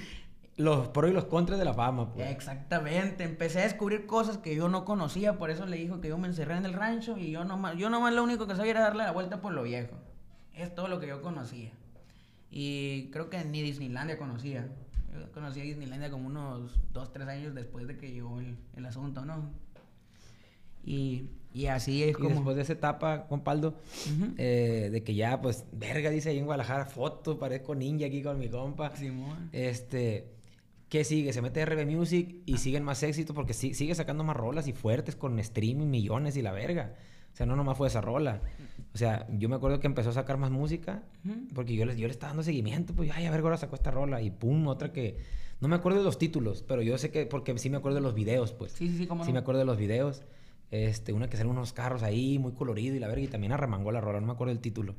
[0.57, 2.31] los pros y los contras de la fama, pues.
[2.31, 6.19] Exactamente, empecé a descubrir cosas que yo no conocía, por eso le dijo que yo
[6.19, 8.81] me encerré en el rancho y yo nomás, yo nomás lo único que sabía era
[8.81, 9.97] darle la vuelta por lo viejo.
[10.55, 11.73] Es todo lo que yo conocía.
[12.51, 14.69] Y creo que ni Disneylandia conocía.
[15.13, 18.87] Yo conocí a Disneylandia como unos dos, tres años después de que llegó el, el
[18.87, 19.51] asunto, ¿no?
[20.85, 22.29] Y, y así es Y como...
[22.31, 23.69] después de esa etapa, compaldo,
[24.15, 24.35] Ujú.
[24.37, 28.39] eh, de que ya, pues, verga, dice ahí en Guadalajara, foto, parezco ninja aquí con
[28.39, 28.95] mi compa.
[28.97, 29.49] Simón.
[29.53, 30.27] Este,
[30.89, 31.33] ¿qué sigue?
[31.33, 34.73] Se mete RB Music y siguen más éxitos porque si- sigue sacando más rolas y
[34.73, 36.95] fuertes con streaming, millones y la verga.
[37.33, 38.41] O sea, no nomás fue esa rola.
[38.95, 41.49] O sea, yo me acuerdo que empezó a sacar más música Ujú.
[41.55, 42.95] porque yo le, yo le estaba dando seguimiento.
[42.95, 45.19] Pues, ay, a ver, ahora sacó esta rola y pum, otra que...
[45.61, 47.27] No me acuerdo de los títulos, pero yo sé que...
[47.27, 48.73] Porque sí me acuerdo de los videos, pues.
[48.73, 49.35] Sí, sí, sí, cómo Sí no.
[49.35, 50.23] me acuerdo de los videos.
[50.71, 53.93] Este, una que salen unos carros ahí, muy colorido y la verga, y también arremangó
[53.93, 54.95] la rola, no me acuerdo del título.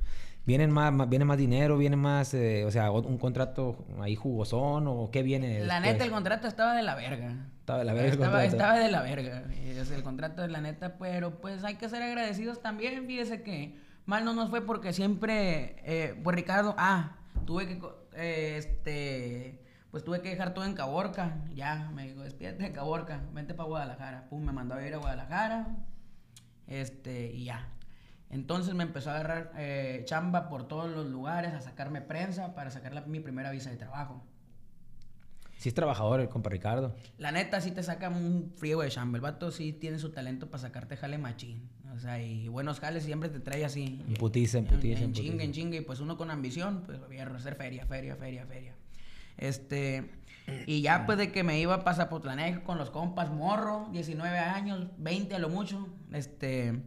[0.45, 4.85] ¿Vienen más, más- viene más dinero, viene más, eh, o sea, un contrato ahí jugosón
[4.87, 5.59] o qué viene?
[5.65, 5.93] La después?
[5.93, 7.47] neta, el contrato estaba de la verga.
[7.59, 8.55] Estaba de la verga el Estaba, contrato.
[8.55, 9.43] estaba de la verga.
[9.67, 13.05] es el contrato de la neta, pero pues hay que ser agradecidos también.
[13.07, 17.81] Fíjese que mal no nos fue porque siempre, eh, pues Ricardo, ah, tuve que,
[18.13, 21.37] eh, este, pues tuve que dejar todo en Caborca.
[21.53, 24.27] Ya, me dijo, despídete de Caborca, vente para Guadalajara.
[24.29, 25.67] Pum, me mandó a ir a Guadalajara.
[26.67, 27.69] Este, y ya.
[28.29, 32.71] Entonces me empezó a agarrar eh, chamba por todos los lugares, a sacarme prensa para
[32.71, 34.23] sacar la- mi primera visa de trabajo.
[35.57, 36.95] Sí es trabajador el compa Ricardo.
[37.17, 39.17] La neta sí te saca un friego de chamba.
[39.17, 41.69] El vato sí tiene su talento para sacarte jale machín.
[41.95, 44.03] O sea, y buenos jales siempre te trae así.
[44.07, 45.77] En putiza, en putiza, en En chinga, en chinga.
[45.77, 48.75] Y pues uno con ambición, pues lo a hacer feria, feria, feria, feria.
[49.37, 50.09] Este...
[50.67, 54.87] Y ya pues de que me iba a Pasapotlanejo con los compas, morro, 19 años,
[54.97, 55.87] 20 a lo mucho.
[56.11, 56.83] Este...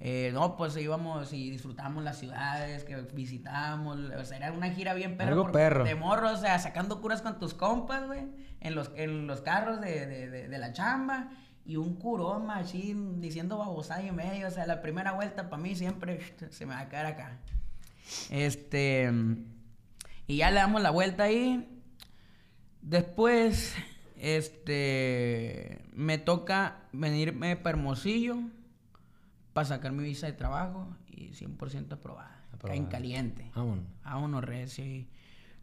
[0.00, 3.96] eh, no, pues íbamos y disfrutamos las ciudades que visitábamos.
[3.96, 5.30] O sea, era una gira bien perra.
[5.30, 5.84] Algo perro.
[5.84, 8.26] De morro, o sea, sacando curas con tus compas, güey.
[8.60, 11.30] En los, en los carros de, de, de, de la chamba.
[11.68, 14.48] Y un curón machín diciendo babosada y medio.
[14.48, 16.18] O sea, la primera vuelta para mí siempre
[16.50, 17.38] se me va a caer acá.
[18.30, 19.12] Este.
[20.26, 21.68] Y ya le damos la vuelta ahí.
[22.80, 23.74] Después,
[24.16, 25.84] este.
[25.92, 28.38] Me toca venirme para Hermosillo
[29.52, 32.28] para sacar mi visa de trabajo y 100% aprobada.
[32.54, 32.88] Acá en Aprobada.
[32.88, 33.50] caliente.
[33.54, 33.84] Vámonos.
[34.04, 34.86] Vámonos, recio.
[34.86, 35.06] y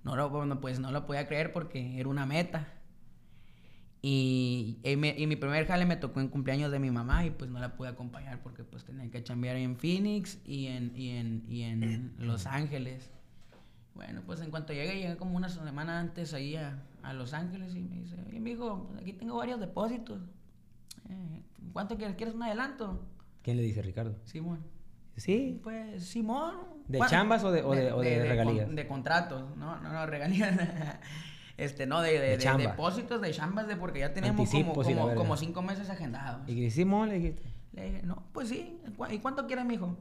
[0.04, 2.68] No lo, bueno, pues no lo podía creer porque era una meta.
[4.08, 7.32] Y, y, me- y mi primer jale me tocó en cumpleaños de mi mamá y
[7.32, 11.10] pues no la pude acompañar porque pues tenía que chambear en Phoenix y en, y
[11.18, 13.10] en, y en Los Ángeles.
[13.96, 17.74] Bueno, pues en cuanto llegué, llegué como una semana antes ahí a, a Los Ángeles
[17.76, 20.22] y me dice, oye, mijo, aquí tengo varios depósitos.
[21.10, 21.42] Eh,
[21.74, 22.16] ¿Cuánto quieres?
[22.16, 23.04] ¿Quieres un adelanto?
[23.42, 24.16] ¿Quién le dice Ricardo?
[24.26, 24.60] Simón.
[25.18, 25.60] Sí.
[25.64, 26.54] Pues Simón.
[26.88, 28.76] ¿De ¿cuán- chambas o de- o de- o de con- regalías?
[28.76, 30.56] De, contratos, no, no, no, regalías.
[31.58, 34.94] este, no, de, de, De de depósitos de chambas de porque ya teníamos como, y
[34.96, 36.42] como, como cinco meses agendados.
[36.48, 37.44] ¿Y que Simón le dijiste?
[37.74, 38.80] Le dije, no, pues sí.
[38.98, 39.98] ¿cu- ¿Y cuánto quieres, mijo?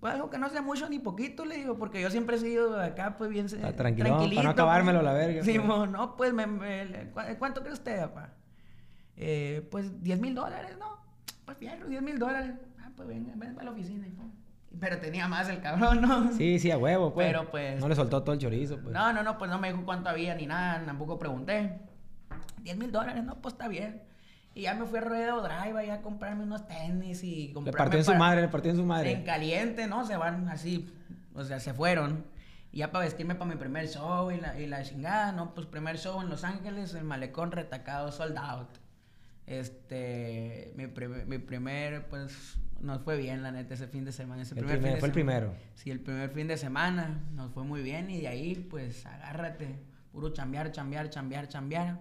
[0.00, 2.78] Pues algo que no sea mucho ni poquito, le digo, porque yo siempre he sido
[2.80, 3.46] acá, pues bien.
[3.64, 5.46] Ah, tranquilón, para no acabármelo a la verga, pues.
[5.46, 8.30] Simón, no, pues, me, me- le- ¿cu- ¿cuánto cree usted, papá?
[9.16, 10.98] Eh, pues 10 mil dólares, ¿no?
[11.46, 12.54] Pues fierro, 10 mil dólares.
[12.78, 14.06] Ah, pues venga, ven a la oficina.
[14.06, 14.22] hijo.
[14.78, 16.32] Pero tenía más el cabrón, ¿no?
[16.32, 17.26] Sí, sí, a huevo, pues.
[17.28, 18.92] Pero, pues- No le soltó todo el chorizo, pues.
[18.92, 21.78] No, no, no, pues no me dijo cuánto había ni nada, tampoco pregunté.
[22.62, 24.02] 10 mil dólares, no, pues está bien.
[24.54, 27.98] Y ya me fui a Rodeo Drive a comprarme unos tenis y le comprarme partió
[27.98, 29.12] en su madre, le partió en su madre.
[29.12, 30.04] En caliente, ¿no?
[30.06, 30.90] Se van así,
[31.34, 32.24] o sea, se fueron.
[32.72, 35.54] Y ya para vestirme para mi primer show y la, y la chingada, ¿no?
[35.54, 38.68] Pues primer show en Los Ángeles, el malecón retacado, sold out.
[39.46, 44.42] Este, mi, prim- mi primer, pues, nos fue bien, la neta, ese fin de semana.
[44.42, 45.40] Ese El primer primer- fin de fue el semana.
[45.50, 45.62] primero.
[45.74, 49.78] Sí, el primer fin de semana nos fue muy bien y de ahí, pues, agárrate.
[50.12, 52.00] Puro chambear, chambear, chambear, chambear.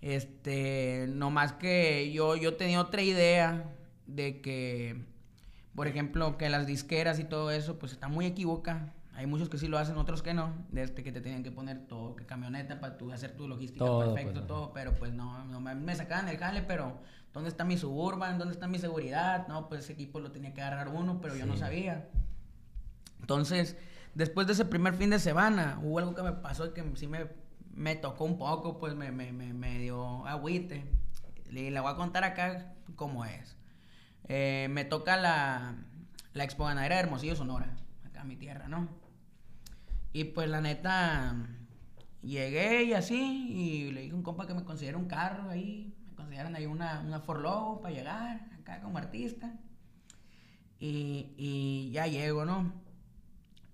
[0.00, 3.70] Este, no más que yo, yo tenía otra idea
[4.06, 5.04] de que,
[5.74, 8.92] por ejemplo, que las disqueras y todo eso, pues está muy equivoca.
[9.14, 10.52] Hay muchos que sí lo hacen, otros que no.
[10.70, 14.12] Desde que te tienen que poner todo, que camioneta para tú hacer tu logística Todo,
[14.14, 14.72] perfecto, pues, todo.
[14.72, 16.98] Pero pues no, no me, me sacaban el jale, pero
[17.32, 18.38] ¿dónde está mi suburban?
[18.38, 19.46] ¿Dónde está mi seguridad?
[19.48, 22.08] No, pues ese equipo lo tenía que agarrar uno, pero yo no sabía.
[23.20, 23.76] Entonces,
[24.14, 27.28] después de ese primer fin de semana, hubo algo que me pasó que sí me,
[27.74, 30.84] me tocó un poco, pues me, me, me, me dio agüite.
[31.50, 33.56] Le, le voy a contar acá cómo es.
[34.28, 35.76] Eh, me toca la,
[36.32, 38.88] la expo ganadera de Hermosillo, Sonora, acá en mi tierra, ¿no?
[40.12, 41.34] Y pues la neta,
[42.22, 45.94] llegué y así, y le dije a un compa que me consiguiera un carro ahí,
[46.32, 49.58] dieran ahí una, una forlobo para llegar acá como artista.
[50.78, 52.72] Y, y ya llego, ¿no?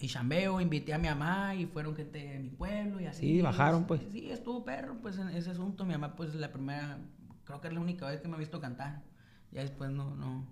[0.00, 3.20] Y chambeo, invité a mi mamá y fueron gente de mi pueblo y así.
[3.26, 4.00] Sí, bajaron, pues.
[4.12, 5.84] Sí, estuvo perro, pues en ese asunto.
[5.84, 6.98] Mi mamá, pues la primera,
[7.44, 9.02] creo que es la única vez que me ha visto cantar.
[9.50, 10.46] Ya después no, no,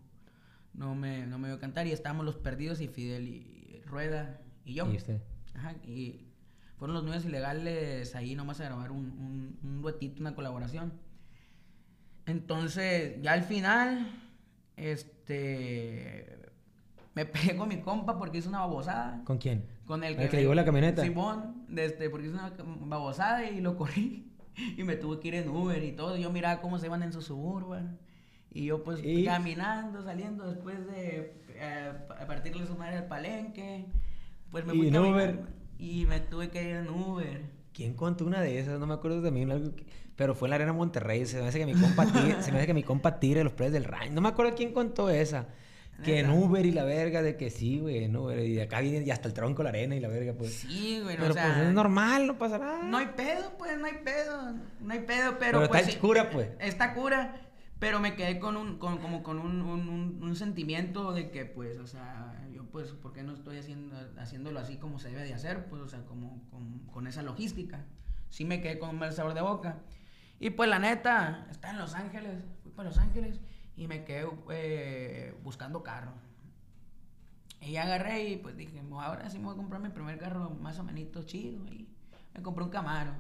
[0.74, 4.74] no me, no me vio cantar y estábamos los perdidos y Fidel y Rueda y
[4.74, 4.90] yo.
[4.90, 5.20] ¿Y usted?
[5.54, 6.26] Ajá, y
[6.76, 10.92] fueron los nuevos ilegales ahí nomás a grabar un, un, un duetito, una colaboración.
[12.26, 14.10] Entonces, ya al final,
[14.76, 16.38] este,
[17.14, 19.22] me pegué con mi compa porque hizo una babosada.
[19.24, 19.64] ¿Con quién?
[19.86, 21.02] Con el ¿El que llevó la camioneta?
[21.02, 22.52] Simón, este, porque hizo una
[22.86, 24.22] babosada y lo corrí.
[24.78, 26.16] Y me tuve que ir en Uber y todo.
[26.16, 27.98] Yo miraba cómo se iban en su suburban.
[28.50, 29.22] Y yo pues ¿Y?
[29.26, 31.92] caminando, saliendo después de eh,
[32.26, 33.84] partirle su madre al palenque.
[34.50, 34.96] Pues me ¿Y fui en.
[34.96, 35.40] Uber?
[35.78, 37.42] Y me tuve que ir en Uber.
[37.76, 38.78] ¿Quién contó una de esas?
[38.80, 39.84] No me acuerdo también algo que-
[40.16, 41.26] Pero fue en la Arena Monterrey.
[41.26, 43.52] Se me hace que mi compa tire, se me hace que mi compa tire los
[43.52, 44.14] precios del rancho.
[44.14, 45.46] No me acuerdo quién contó esa.
[46.04, 46.30] Que en.
[46.30, 48.38] Uber y la verga, de que sí, güey, en Uber.
[48.38, 50.52] Y de acá viene y hasta el tronco la arena y la verga, pues.
[50.54, 52.82] Sí, güey, Pero o sea, pues es normal, no pasa nada.
[52.82, 54.54] No hay pedo, pues, no hay pedo.
[54.80, 55.52] No hay pedo, pero.
[55.52, 56.48] Pero está pues, el cura, pues.
[56.60, 57.40] Está cura.
[57.78, 61.44] Pero me quedé con un, con, como con un, un, un- un sentimiento de que,
[61.44, 62.34] pues, o sea,
[62.76, 65.64] pues, ¿por qué no estoy haciendo, haciéndolo así como se debe de hacer?
[65.70, 66.42] Pues, o sea, como,
[66.92, 67.86] con, esa logística.
[68.28, 69.78] Sí me quedé con un mal sabor de boca.
[70.40, 72.44] Y pues, la neta, está en Los Ángeles.
[72.62, 73.40] Fui para Los Ángeles
[73.78, 76.12] y me quedé eh, buscando carro.
[77.62, 80.50] Y agarré y pues dije, "Mo- ahora sí me voy a comprar mi primer carro
[80.50, 81.64] más o menos chido.
[81.68, 81.88] Y
[82.34, 83.12] me compré un Camaro.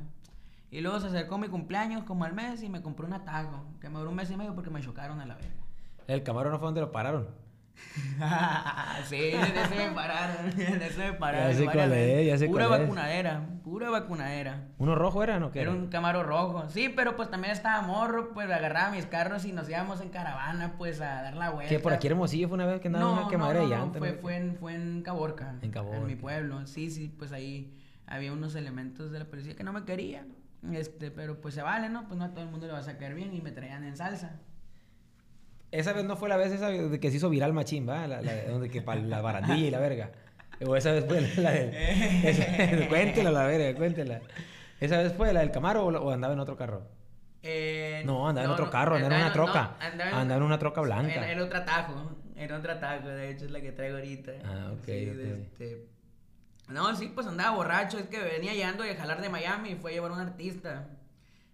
[0.70, 3.88] Y luego se acercó mi cumpleaños como al mes y me compré un Atago, que
[3.88, 5.64] me duró un mes y medio porque me chocaron a la verga.
[6.08, 7.45] El Camaro no fue donde lo pararon.
[9.04, 11.52] sí, de ese me pararon, de ese me pararon.
[11.52, 12.86] Ya sé cuál es, ya sé Pura cuál es.
[12.86, 14.68] vacunadera, pura vacunadera.
[14.78, 15.50] ¿Uno rojo era, no?
[15.50, 16.68] ¿Qué Era un Camaro rojo.
[16.68, 20.74] Sí, pero pues también estaba morro, pues agarraba mis carros y nos íbamos en caravana,
[20.78, 21.68] pues a dar la vuelta.
[21.68, 23.98] Que por aquí Hermosillo fue una vez que andaba una quemadera no, de no, llanta.
[23.98, 24.18] Fue, ¿no?
[24.20, 25.54] fue, en, fue en Caborca.
[25.62, 25.98] En Caborca.
[25.98, 26.66] En mi pueblo.
[26.66, 27.74] Sí, sí, pues ahí
[28.06, 30.34] había unos elementos de la policía que no me querían.
[30.72, 32.06] Este, pero pues se vale, ¿no?
[32.08, 33.96] Pues no a todo el mundo le va a sacar bien y me traían en
[33.96, 34.40] salsa.
[35.78, 38.06] Esa vez no fue la vez esa de que se hizo viral machín, ¿va?
[38.06, 40.10] La, la, donde que para la barandilla y la verga.
[40.66, 42.30] O esa vez fue la de...
[42.30, 44.20] esa- cuéntela la verga, cuéntela.
[44.80, 46.82] ¿Esa vez fue la del Camaro o, andaba en otro carro?
[47.42, 49.76] Eh, No, andaba en otro carro, andaba en una troca.
[49.80, 51.30] Andaba en una troca blanca.
[51.30, 52.10] Era, otro atajo.
[52.36, 54.32] Era otro atajo, de hecho es la que traigo ahorita.
[54.44, 55.16] Ah, ok, Sí, ok.
[55.16, 55.86] de este-
[56.68, 57.98] No, sí, pues andaba borracho.
[57.98, 60.88] Es que venía llegando de jalar de Miami y fue a llevar un artista.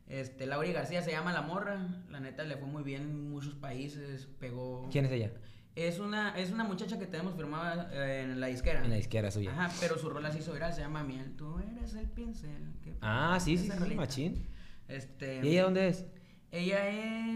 [0.08, 1.78] Este, Lauri García se llama La Morra.
[2.10, 4.26] La neta le fue muy bien en muchos países.
[4.38, 4.88] Pegó.
[4.90, 5.32] ¿Quién es ella?
[5.74, 8.84] Es una, es una muchacha que tenemos firmada eh, en la disquera.
[8.84, 9.52] En la izquierda suya.
[9.52, 11.34] Ajá, pero su rola se hizo viral, se llama Miel.
[11.36, 12.74] Tú eres el pincel.
[12.82, 14.46] que- Ah, sí, sí, sí, machín.
[14.88, 16.04] Este, ¿Y ella dónde es?
[16.50, 16.88] ella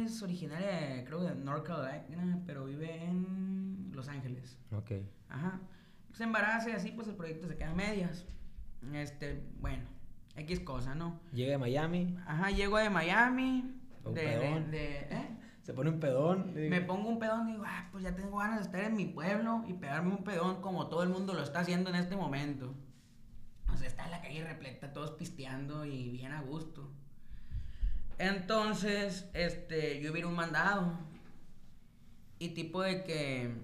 [0.05, 4.59] es originaria, de, creo, de North Carolina, pero vive en Los Ángeles.
[4.73, 4.91] Ok.
[5.31, 5.59] Ajá.
[6.12, 8.27] Se embaraza y así, pues el proyecto se queda a medias.
[8.93, 9.85] Este, bueno,
[10.37, 11.20] X cosa, ¿no?
[11.32, 13.72] Llega de Miami, Ajá, llego de Miami.
[14.05, 14.70] Un De, de, pedón.
[14.70, 15.28] de- ¿eh?
[15.62, 16.53] se pone un pedón.
[16.55, 19.07] Me pongo un pedón y digo, ah, pues ya tengo ganas de estar en mi
[19.07, 22.72] pueblo y pegarme un pedón como todo el mundo lo está haciendo en este momento.
[23.72, 26.89] O sea, está en la calle repleta, todos pisteando y bien a gusto.
[28.18, 30.99] Entonces, este, yo vi un mandado.
[32.39, 33.55] Y tipo de que.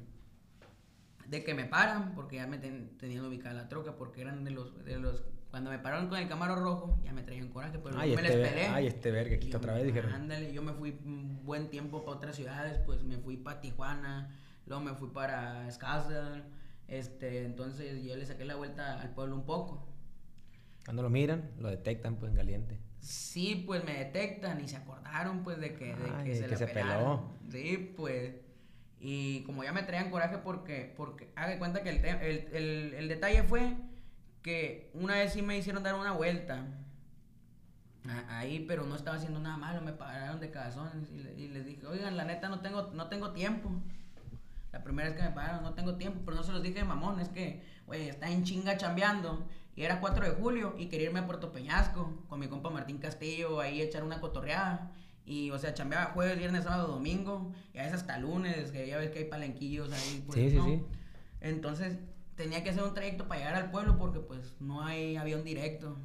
[1.27, 4.51] De que me paran, porque ya me ten- tenían ubicada la troca, porque eran de
[4.51, 5.23] los, de los.
[5.53, 8.23] Cuando me pararon con el camaro rojo, ya me traían coraje, pero Ay, yo me
[8.23, 8.67] este, les pelé.
[8.69, 10.11] ay, este verga, aquí Y está yo, otra vez, dijeron.
[10.15, 14.35] Ándale, yo me fui un buen tiempo para otras ciudades, pues me fui para Tijuana,
[14.65, 16.43] luego me fui para Scottsdale,
[16.89, 19.87] este, entonces yo le saqué la vuelta al pueblo un poco.
[20.87, 22.79] Cuando lo miran, lo detectan pues en caliente.
[23.01, 26.49] Sí, pues me detectan y se acordaron pues de que, de Ay, que se, que
[26.49, 27.31] la se peló.
[27.51, 28.37] Sí, pues.
[29.01, 33.43] Y como ya me traían coraje porque, porque haga cuenta que el, el, el detalle
[33.43, 33.77] fue
[34.43, 36.65] que una vez sí me hicieron dar una vuelta.
[38.29, 41.65] Ahí, pero no estaba haciendo nada malo, me pararon de cagazones y, le- y les
[41.65, 43.71] dije, oigan, la neta no tengo, no tengo tiempo.
[44.73, 46.85] La primera vez que me pararon, no tengo tiempo, pero no se los dije de
[46.85, 49.47] mamón, es que, güey, está en chinga chambeando.
[49.77, 52.99] Y era 4 de julio y quería irme a Puerto Peñasco con mi compa Martín
[52.99, 54.91] Castillo, ahí echar una cotorreada.
[55.25, 58.99] Y, o sea, chambeaba jueves, viernes, sábado, domingo, y a veces hasta lunes, que ya
[58.99, 60.25] ves que hay palenquillos ahí.
[60.27, 60.83] Pues, Sí, sí.
[61.41, 61.99] Entonces,
[62.43, 65.97] tenía que hacer un trayecto para llegar al pueblo porque, pues, no hay avión directo.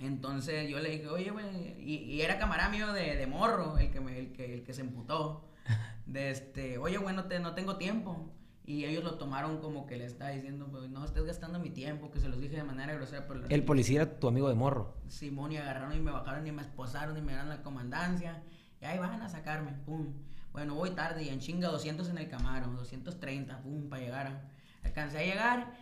[0.00, 3.90] Entonces, yo le dije, oye, güey, y, y era camarada mío de, de morro, el
[3.90, 5.44] que, me, el, que, el que se emputó.
[6.06, 8.32] De este, oye, güey, no, te, no tengo tiempo.
[8.64, 12.10] Y ellos lo tomaron como que le estaba diciendo, pues, no estés gastando mi tiempo,
[12.10, 13.26] que se los dije de manera grosera.
[13.26, 14.94] Pero El policía era tu amigo de morro.
[15.08, 18.42] Simón y agarraron y me bajaron y me esposaron y me dieron la comandancia.
[18.80, 20.12] Y ahí van a sacarme, pum.
[20.52, 24.57] Bueno, voy tarde y en chinga 200 en el Camaro, 230, pum, para llegar.
[24.88, 25.72] Alcancé a llegar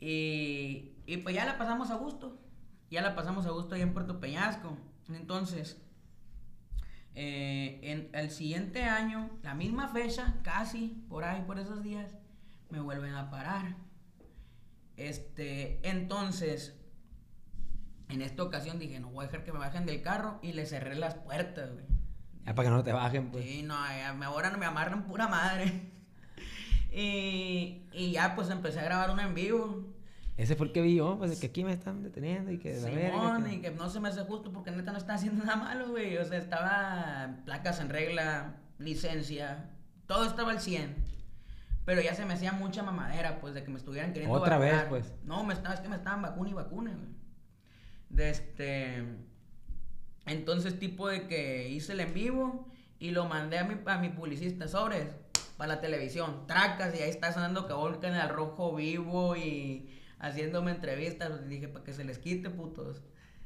[0.00, 2.38] y, y pues ya la pasamos a gusto.
[2.90, 4.76] Ya la pasamos a gusto ahí en Puerto Peñasco.
[5.08, 5.80] Entonces,
[7.14, 12.14] eh, en el siguiente año, la misma fecha, casi por ahí, por esos días,
[12.70, 13.76] me vuelven a parar.
[14.96, 16.78] Este, entonces,
[18.08, 20.66] en esta ocasión dije, no voy a dejar que me bajen del carro y le
[20.66, 21.84] cerré las puertas, güey.
[22.44, 23.44] Ya para que no te bajen, pues.
[23.44, 25.91] Sí, no, ya ahora no me amarran pura madre.
[26.94, 29.86] Y, y ya pues empecé a grabar uno en vivo.
[30.36, 33.44] Ese fue el que vi yo, pues que aquí me están deteniendo y que Simón,
[33.44, 35.88] que- y que no se me hace justo porque neta no estaba haciendo nada malo,
[35.90, 36.16] güey.
[36.18, 39.70] O sea, estaba placas en regla, licencia,
[40.06, 40.94] todo estaba al 100.
[41.84, 44.70] Pero ya se me hacía mucha mamadera, pues, de que me estuvieran queriendo Otra vez,
[44.72, 44.88] vacunar.
[44.88, 45.12] pues.
[45.24, 47.08] No, me estaba, es que me estaban vacuna y vacuna, güey.
[48.08, 49.02] De este...
[50.26, 52.68] Entonces, tipo de que hice el en vivo
[53.00, 55.08] y lo mandé a mi, a mi publicista sobres
[55.62, 56.44] para la televisión.
[56.48, 59.88] Tracas y ahí está sonando Cabolca en el rojo vivo y
[60.18, 61.28] haciéndome entrevistas.
[61.28, 63.04] pues, dije, para que se les quite, putos.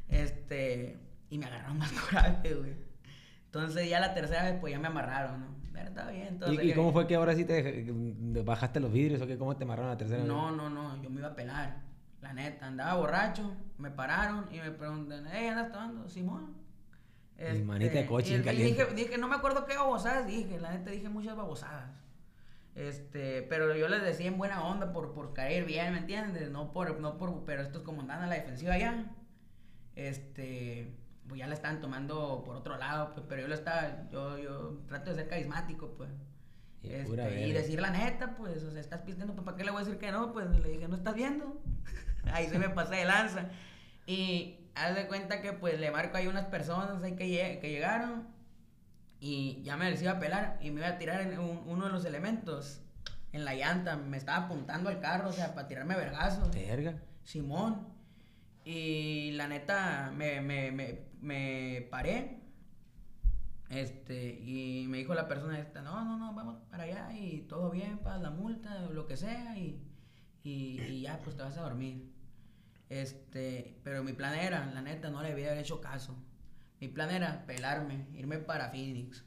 [0.09, 0.99] Este...
[1.29, 2.73] Y me agarraron más coraje, güey.
[3.45, 5.47] Entonces ya la tercera vez pues ya me amarraron, ¿no?
[5.75, 6.29] Pero está bien.
[6.29, 7.85] Entonces, ¿Y, y cómo fue que ahora sí te
[8.43, 9.37] bajaste los vidrios o qué?
[9.37, 10.27] ¿Cómo te amarraron la tercera vez?
[10.27, 11.83] No, no, no, yo me iba a pelar.
[12.23, 16.09] La neta, andaba borracho, me pararon y me preguntan, hey, ¿andas tomando?
[16.09, 16.55] Simón.
[17.37, 18.87] Este, Y manita de coche y caliente.
[18.87, 22.06] Dije, dije, no me acuerdo qué babosadas dije, la neta dije muchas babosadas.
[22.77, 26.51] Este, pero yo les decía en buena onda por, por caer bien, ¿me entiendes?
[26.51, 29.11] No por, no por, pero estos como andan a la defensiva ya,
[29.95, 30.95] este,
[31.27, 34.79] pues ya la estaban tomando por otro lado, pues, pero yo lo estaba, yo, yo
[34.89, 36.11] trato de ser carismático, pues.
[36.83, 39.71] Y Este, y decir la neta, pues, o sea, estás pisteando, pues, ¿para qué le
[39.71, 40.33] voy a decir que no?
[40.33, 41.61] Pues le dije, ¿no estás viendo?
[42.33, 43.49] ahí se me pasé de lanza.
[44.07, 47.71] Y haz de cuenta que, pues, le marco ahí unas personas ahí que, lle- que
[47.71, 48.29] llegaron
[49.21, 51.87] y ya me les iba a pelar y me iba a tirar en un- uno
[51.87, 52.81] de los elementos
[53.33, 53.97] en la llanta.
[53.97, 56.51] Me estaba apuntando al carro, o sea, para tirarme vergazos.
[56.55, 57.03] Verga.
[57.23, 57.89] Simón.
[58.65, 62.41] Y la neta, me, me, me, me paré.
[63.69, 67.71] Este, y me dijo la persona esta, no, no, no, vamos para allá y todo
[67.71, 69.83] bien, pagas la multa, lo que sea, y,
[70.45, 72.13] y, y ya, pues te vas a dormir.
[72.89, 76.15] Este, pero mi plan era, la neta, no le había hecho caso.
[76.81, 79.25] Mi plan era pelarme, irme para Phoenix.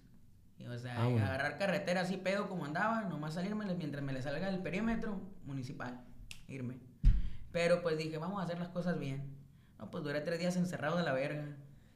[0.58, 1.22] Y, o sea, Vámonos.
[1.22, 6.02] agarrar carretera así pedo como andaba, nomás salirme mientras me le salga el perímetro municipal,
[6.48, 6.78] irme.
[7.52, 9.36] Pero pues dije, vamos a hacer las cosas bien.
[9.80, 11.46] No, pues duré tres días encerrado de la verga.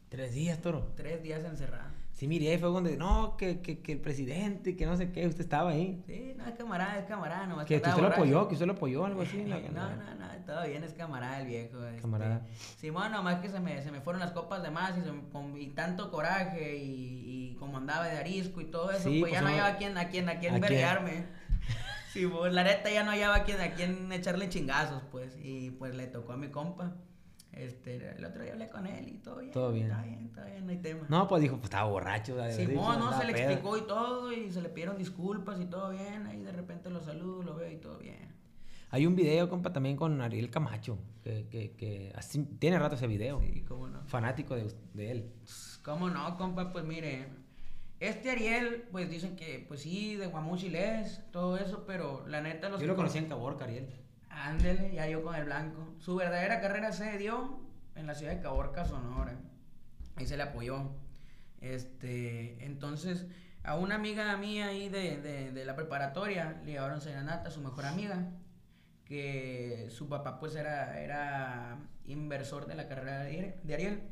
[0.09, 0.93] Tres días, toro.
[0.95, 1.89] Tres días encerrado.
[2.23, 5.41] Sí, miré, fue donde, no, que, que, que el presidente, que no sé qué, usted
[5.41, 6.01] estaba ahí.
[6.07, 8.13] Sí, no, es camarada, es camarada, nomás Que usted lo borracho.
[8.15, 9.43] apoyó, que usted lo apoyó, algo así.
[9.43, 11.85] la- No, no, no, todo bien, es camarada el viejo.
[11.85, 12.01] este.
[12.01, 12.47] Camarada.
[12.77, 15.27] Simón, nomás que se me, se me fueron las copas de más y, se me-
[15.33, 19.33] con, y tanto coraje y, y como andaba de arisco y todo eso, Sí, pues,
[19.33, 20.61] ya pues, no no- hallaba a quién, a quién, a quién ¿A quién?
[20.61, 21.25] verguearme.
[22.13, 25.93] Simón, la neta ya no hallaba a quién, a quién echarle chingazos, pues, y pues
[25.93, 26.93] le tocó a mi compa.
[27.53, 29.51] Este, el otro día hablé con él y todo bien.
[29.51, 29.85] Todo bien.
[29.87, 31.05] Está bien, está bien, no hay tema.
[31.07, 32.35] No, pues dijo, pues estaba borracho.
[32.35, 33.43] dicho, Simón, no, andaba se le pedo.
[33.49, 36.25] explicó y todo, y se le pidieron disculpas y todo bien.
[36.27, 38.33] Ahí de repente lo saludo, lo veo y todo bien.
[38.89, 43.07] Hay un video, compa, también con Ariel Camacho, que, que, que así, tiene rato ese
[43.07, 43.39] video.
[43.39, 44.03] Sí, cómo no.
[44.05, 45.31] Fanático de, de él.
[45.83, 46.71] ¿Cómo no, compa?
[46.71, 47.25] Pues mire,
[47.99, 52.81] este Ariel, pues dicen que, pues sí, de Guamuchiles, todo eso, pero la neta los
[52.81, 53.87] Yo lo con- conocí en Caborca, Ariel.
[54.33, 55.93] Ándele, ya yo con el blanco.
[55.99, 57.61] Su verdadera carrera se dio
[57.95, 59.39] en la ciudad de Caborca, Sonora.
[60.15, 60.91] Ahí se le apoyó.
[61.61, 63.27] Este, entonces,
[63.63, 65.17] a una amiga mía ahí de,
[65.51, 68.31] de, la preparatoria le llevaron serenata, su mejor amiga,
[69.05, 74.03] que su papá pues era, era inversor de la carrera de Ariel-.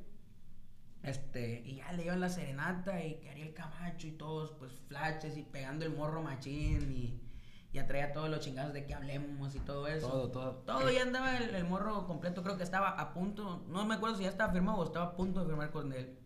[1.03, 5.35] Este, y ya le llevan la serenata y que Ariel Camacho y todos, pues flashes
[5.35, 7.19] y pegando el morro machín y
[7.73, 10.07] ya traía todos los chingados de que hablemos y todo eso.
[10.07, 10.51] Todo, todo.
[10.65, 14.17] Todo ya andaba el, el morro completo, creo que estaba a punto, no me acuerdo
[14.17, 16.17] si ya estaba firmado o estaba a punto de firmar con él.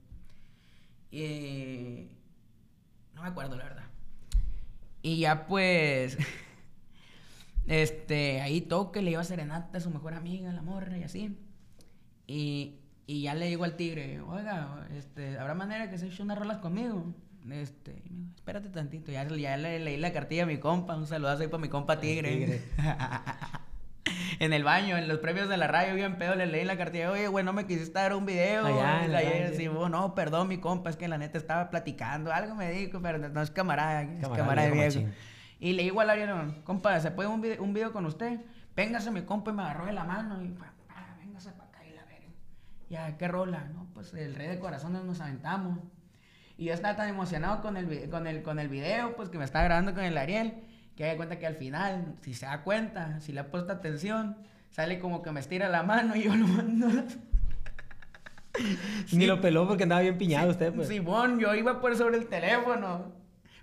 [1.12, 2.10] Y
[3.14, 3.86] no me acuerdo la verdad.
[5.04, 6.18] Y ya pues
[7.68, 11.38] este ahí toque le iba a serenata a su mejor amiga, la morra y así.
[12.26, 16.40] Y, y ya le digo al tigre, "Oiga, este, ¿habrá manera que se eche unas
[16.40, 17.14] rolas conmigo?"
[17.52, 20.96] Este, y me dijo, espérate tantito, ya, ya le leí la cartilla a mi compa,
[20.96, 22.30] un saludazo ahí para mi compa Tigre.
[22.32, 22.62] Tigre.
[24.40, 27.12] en el baño, en los premios de la radio, bien pedo, le leí la cartilla,
[27.12, 28.66] oye, güey, no me quisiste dar un video.
[28.66, 32.34] Allá en Ayer, sí, bueno, no, perdón, mi compa, es que la neta estaba platicando,
[32.34, 35.14] algo me dijo, pero no es camarada, es Camarada, camarada de viejo machín.
[35.60, 38.42] Y le digo al Ariel, compa, ¿se puede un video, un video con usted?
[38.76, 40.74] Véngase mi compa y me agarró de la mano y, pa,
[41.18, 42.28] véngase para acá y la verga.
[42.90, 43.70] Ya, ¿qué rola?
[43.74, 45.80] No, pues el rey de corazones nos aventamos.
[46.58, 49.44] Y yo estaba tan emocionado con el, con el, con el video, pues que me
[49.46, 50.54] estaba grabando con el Ariel,
[50.96, 54.38] que me cuenta que al final, si se da cuenta, si le ha puesto atención,
[54.72, 56.88] sale como que me estira la mano y yo lo mando.
[59.12, 60.88] Ni lo peló porque andaba bien piñado usted, pues.
[60.88, 63.14] Simón, yo iba por sobre el teléfono.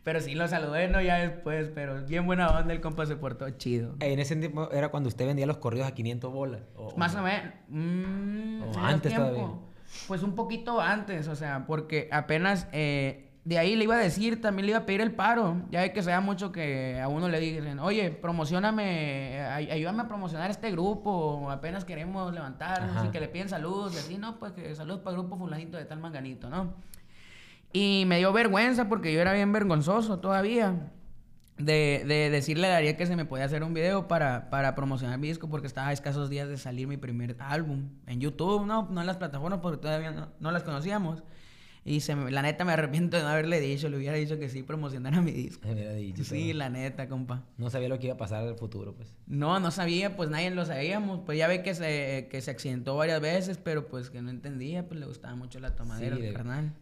[0.04, 3.48] Pero sí lo saludé, no ya después, pero bien buena onda, el compa se portó
[3.50, 3.94] chido.
[4.00, 6.60] En ese tiempo era cuando usted vendía los corridos a 500 bolas.
[6.76, 7.54] o- Más o menos.
[7.68, 9.46] Mm, O antes todavía.
[10.08, 14.40] Pues un poquito antes, o sea, porque apenas eh, de ahí le iba a decir,
[14.40, 15.62] también le iba a pedir el paro.
[15.70, 20.02] Ya ve que se da mucho que a uno le dicen, oye, promocioname, ay- ayúdame
[20.02, 24.38] a promocionar este grupo, apenas queremos levantarnos y que le piden saludos y así, no,
[24.38, 26.72] pues que saludos para el grupo fulanito de tal manganito, ¿no?
[27.72, 30.74] Y me dio vergüenza porque yo era bien vergonzoso todavía
[31.58, 35.18] de, de decirle a Ariel que se me podía hacer un video para, para promocionar
[35.18, 38.88] mi disco porque estaba a escasos días de salir mi primer álbum en YouTube, no,
[38.90, 41.22] no en las plataformas porque todavía no, no las conocíamos.
[41.84, 44.48] Y se me- la neta me arrepiento de no haberle dicho, le hubiera dicho que
[44.48, 45.66] sí promocionara mi disco.
[45.66, 47.42] Me dicho, Sí, pero la neta, compa.
[47.58, 49.12] No sabía lo que iba a pasar en el futuro, pues.
[49.26, 51.20] No, no sabía, pues nadie lo sabíamos.
[51.26, 54.86] Pues ya ve que se, que se accidentó varias veces, pero pues que no entendía,
[54.86, 56.72] pues le gustaba mucho la tomadera, Sí, el carnal.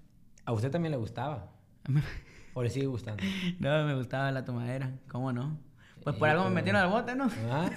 [0.44, 1.50] ¿A usted también le gustaba?
[2.60, 3.22] ¿O le sigue gustando?
[3.58, 5.58] No, me gustaba la tomadera, ¿cómo no?
[6.04, 7.28] Pues por Sí, algo me metieron al bote, ¿no?
[7.50, 7.70] ¿Ah?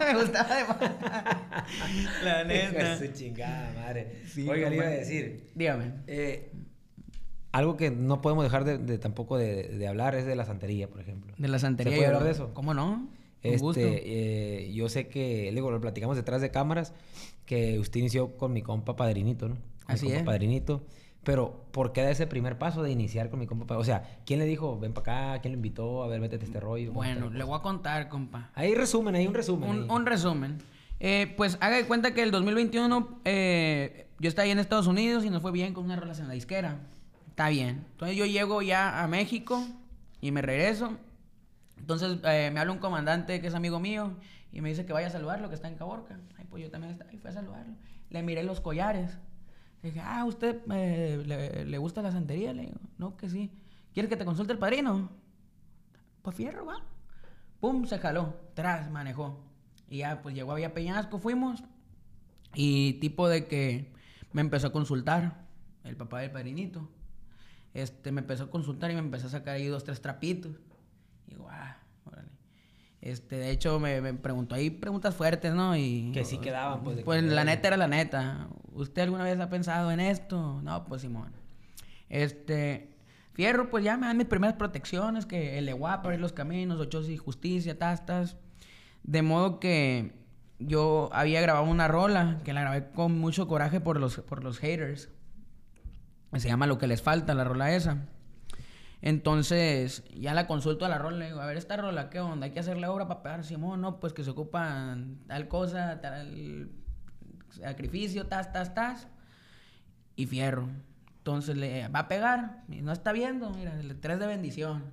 [0.00, 0.64] me gustaba de
[2.24, 2.98] La neta.
[2.98, 4.22] Su chingada madre.
[4.26, 5.50] Sí, Oiga, le iba a decir.
[5.54, 5.92] Dígame.
[6.06, 6.52] eh,
[7.52, 10.88] algo que no podemos dejar de, de tampoco de, de hablar es de la santería,
[10.88, 11.34] por ejemplo.
[11.36, 11.92] De la santería.
[11.92, 12.54] ¿Se puede hablar de eso?
[12.54, 13.08] ¿Cómo no?
[13.42, 13.80] Este, gusto.
[13.84, 16.94] eh, yo sé que, digo, lo platicamos detrás de cámaras,
[17.44, 19.56] que usted inició con mi compa Padrinito, ¿no?
[19.56, 20.24] Con mi Así compa es.
[20.24, 20.86] Padrinito.
[21.24, 23.66] Pero, ¿por qué da ese primer paso de iniciar con mi compa?
[23.66, 25.40] Pa- O sea, ¿quién le dijo, ven para acá?
[25.42, 26.02] ¿Quién lo invitó?
[26.02, 26.88] A ver, métete este rollo.
[26.88, 28.50] ¿Cómo está Bueno, le voy a contar, compa.
[28.54, 29.70] Ahí resumen, ahí un resumen.
[29.70, 29.86] Un, ahí.
[29.88, 30.58] un resumen.
[30.98, 35.24] Eh, pues haga de cuenta que el 2021 eh, yo estaba ahí en Estados Unidos
[35.24, 36.78] y nos fue bien con una relación en la disquera.
[37.28, 37.84] Está bien.
[37.92, 39.64] Entonces yo llego ya a México
[40.20, 40.92] y me regreso.
[41.78, 44.12] Entonces eh, me habla un comandante que es amigo mío
[44.52, 46.18] y me dice que vaya a saludarlo, que está en Caborca.
[46.38, 47.74] Ay, pues yo también estaba y fui a saludarlo.
[48.10, 49.18] Le miré los collares.
[49.82, 52.52] Le dije, ah, ¿usted eh, le, le gusta la santería?
[52.52, 53.50] Le digo, no, que sí.
[53.92, 55.10] ¿Quieres que te consulte el padrino?
[56.22, 56.76] Pues fierro, va.
[57.60, 58.34] Pum, se jaló.
[58.54, 59.40] Tras, manejó.
[59.88, 61.62] Y ya, pues llegó a Villa Peñasco, fuimos.
[62.54, 63.92] Y tipo de que
[64.32, 65.46] me empezó a consultar
[65.84, 66.88] el papá del padrinito.
[67.74, 70.52] Este, me empezó a consultar y me empezó a sacar ahí dos, tres trapitos.
[71.26, 72.28] Y digo, ah, órale.
[73.00, 75.76] Este, de hecho, me, me preguntó ahí preguntas fuertes, ¿no?
[75.76, 78.48] Y, Que sí quedaban, pues, Pues que- la neta era la neta.
[78.74, 80.60] ¿Usted alguna vez ha pensado en esto?
[80.62, 81.32] No, pues Simón.
[82.08, 82.92] Este,
[83.32, 86.78] Fierro, pues ya me dan mis primeras protecciones, que el EWA para abrir los caminos,
[86.80, 88.36] ochos y justicia, tastas.
[89.02, 90.12] De modo que
[90.58, 94.58] yo había grabado una rola, que la grabé con mucho coraje por los, por los
[94.58, 95.08] haters.
[96.36, 98.06] Se llama Lo que les falta, la rola esa.
[99.00, 102.46] Entonces, ya la consulto a la rola, le digo, a ver, esta rola, ¿qué onda?
[102.46, 106.70] Hay que hacerle obra para pegar, Simón, no, pues que se ocupan tal cosa, tal
[107.52, 109.08] sacrificio, tas, tas, tas,
[110.16, 110.68] y fierro.
[111.18, 114.84] Entonces le va a pegar, y no está viendo, mira, el 3 de bendición.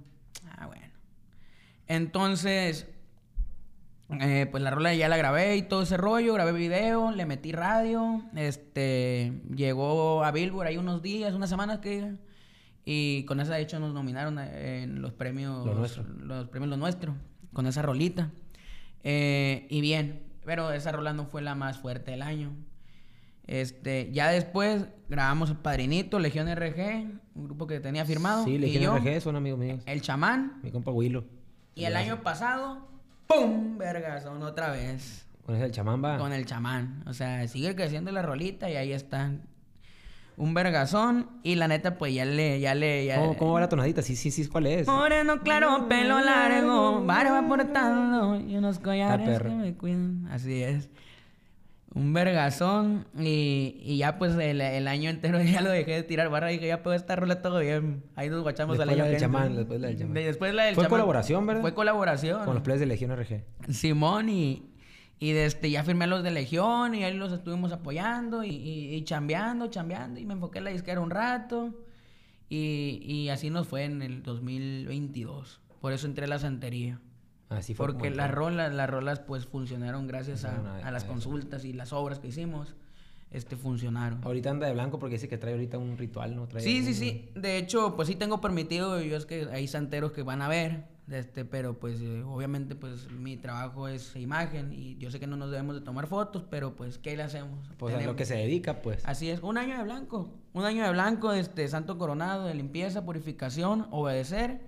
[0.58, 0.94] Ah, bueno.
[1.88, 2.88] Entonces,
[4.22, 7.52] eh, pues la rola ya la grabé y todo ese rollo, grabé video, le metí
[7.52, 12.16] radio, este, llegó a Billboard ahí unos días, unas semanas que
[12.92, 16.78] y con esa de hecho nos nominaron eh, en los premios, Lo los premios Lo
[16.78, 17.16] Nuestro,
[17.54, 18.32] con esa rolita.
[19.04, 22.50] Eh, y bien, pero esa rola no fue la más fuerte del año.
[23.46, 28.46] Este, ya después grabamos Padrinito, Legión RG, un grupo que tenía firmado.
[28.46, 29.84] Sí, y Legión yo, RG, son amigos míos.
[29.86, 31.24] El chamán, Mi compa Willow.
[31.76, 32.90] y el año pasado,
[33.28, 33.78] ¡pum!
[33.78, 35.28] Vergazón otra vez.
[35.46, 36.18] Con el chamán va.
[36.18, 37.04] Con el chamán.
[37.06, 39.32] O sea, sigue creciendo la rolita y ahí está.
[40.40, 41.28] Un vergazón.
[41.44, 43.18] Y la neta, pues ya le, ya le, ya.
[43.20, 44.02] ¿Cómo, cómo va la tonadita?
[44.02, 44.88] Sí, sí, sí, ¿cuál es?
[44.88, 50.28] Moreno claro, pelo largo, barba portando y unos collares que me cuidan.
[50.32, 50.90] Así es.
[51.94, 56.30] Un vergazón y, y ya pues el, el año entero ya lo dejé de tirar
[56.30, 58.04] barra y dije ya pues esta rola todo bien.
[58.16, 60.14] Ahí nos guachamos Después al año la del chamán, después la del chamán.
[60.14, 60.92] De- Después la del Fue chamán.
[61.00, 61.62] colaboración, ¿verdad?
[61.62, 62.46] Fue colaboración.
[62.46, 63.44] Con los players de Legión RG.
[63.74, 64.70] Simón y,
[65.20, 68.94] y desde ya firmé a los de Legión y ahí los estuvimos apoyando y, y,
[68.96, 71.74] y chambeando, chambeando y me enfoqué en la disquera un rato
[72.50, 75.60] y, y así nos fue en el 2022.
[75.82, 77.00] Por eso entré a la santería.
[77.50, 77.88] Así fue.
[77.88, 82.20] Porque las rolas, las rolas pues funcionaron gracias a, a- las consultas y las obras
[82.20, 82.76] que hicimos.
[83.32, 84.22] Este, funcionaron.
[84.24, 86.48] Ahorita anda de blanco porque dice que trae ahorita un ritual, ¿no?
[86.48, 87.30] Trae Sí, sí, un- sí.
[87.36, 90.86] De hecho, pues sí tengo permitido, yo es que hay santeros que van a ver,
[91.12, 95.38] este, pero pues eh, obviamente pues mi trabajo es imagen y yo sé que no
[95.38, 97.68] nos debemos de tomar fotos, pero pues ¿qué le hacemos?
[97.78, 99.04] Pues a lo Tenemos- que se dedica, pues.
[99.06, 103.06] Así es, un año de blanco, un año de blanco, este, santo coronado, de limpieza,
[103.06, 104.62] purificación, obedecer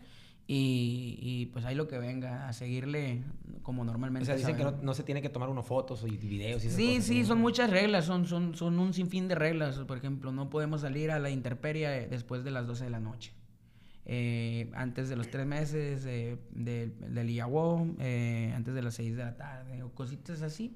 [0.54, 3.22] y, y, pues ahí lo que venga, a seguirle
[3.64, 4.26] como O normalmente.
[4.26, 6.88] sea, dicen que no, se tiene que tomar unos fotos y videos y esas Sí,
[6.96, 7.28] cosas, sí, ¿no?
[7.28, 9.78] son muchas reglas, son, son, son un sinfín de reglas.
[9.80, 13.32] Por ejemplo, no podemos salir a la intemperie después de las 12 de la noche.
[14.06, 19.16] Eh, antes de los tres meses eh, de- del IAWO, eh, antes de las 6
[19.16, 20.76] de la tarde, o cositas así.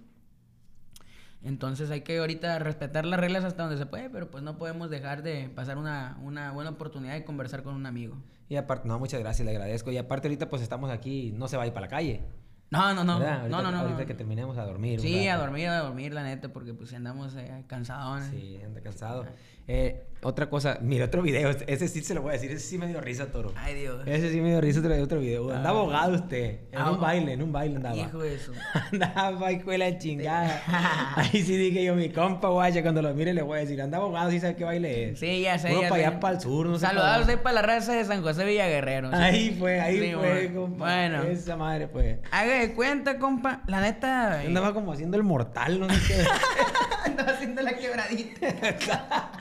[1.46, 4.90] Entonces hay que ahorita respetar las reglas hasta donde se puede, pero pues no podemos
[4.90, 8.18] dejar de pasar una, una buena oportunidad de conversar con un amigo.
[8.50, 9.92] Y aparte, no, muchas gracias, le agradezco.
[9.92, 12.24] Y aparte ahorita pues estamos aquí, no se va a ir para la calle.
[12.72, 13.14] No, no, no.
[13.14, 13.78] Ahorita, no, no, no.
[13.78, 14.08] Ahorita no.
[14.08, 15.00] que terminemos a dormir.
[15.00, 18.24] Sí, a dormir, a dormir, la neta, porque pues andamos eh, cansados.
[18.32, 19.28] Sí, anda cansado.
[19.68, 22.66] Eh, otra cosa, mira otro video, este- ese sí se lo voy a decir, ese
[22.66, 23.52] sí me dio risa, Toro.
[23.56, 24.02] Ay, Dios.
[24.08, 25.52] Ese sí me dio risa otro, otro video.
[25.54, 27.96] Andaba abogado usted, en Ah, un baile, en un baile andaba.
[27.96, 28.52] Hijo de eso.
[28.92, 30.64] Andaba, hijo de la chingada.
[31.16, 34.06] Ahí sí dije yo, mi compa, guaya, cuando lo mire le voy a decir, andaba
[34.06, 35.20] abogado, sí sabe qué baile es.
[35.20, 35.70] Sí, ya sé.
[35.72, 36.08] Uno ya para sé.
[36.08, 36.88] allá, para el sur, no sé.
[36.88, 39.10] Saludados ahí para la raza de San José Villaguerrero.
[39.12, 39.16] sí.
[39.18, 40.62] Ahí fue, ahí Sí, fue, bueno.
[40.62, 40.86] compa.
[40.86, 41.24] Bueno.
[41.24, 42.18] Esa madre, pues.
[42.32, 43.62] Haga de cuenta, compa.
[43.68, 44.38] La neta.
[44.38, 46.24] Yo eh, andaba como haciendo el mortal, no sé qué.
[47.10, 49.32] andaba haciendo la quebradita.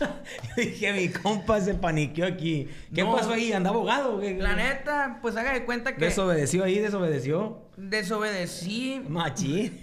[0.56, 2.68] dije, mi compa se paniqueó aquí.
[2.94, 3.14] ¿Qué No.
[3.16, 3.52] pasó ahí?
[3.52, 4.20] ¿Andaba abogado?
[4.20, 4.34] qué?
[4.38, 6.04] La neta, pues haga de cuenta que.
[6.06, 7.68] Desobedeció ahí, desobedeció.
[7.76, 9.02] Desobedecí.
[9.08, 9.78] Machín.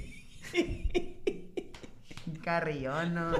[2.44, 3.32] Carrillón, no.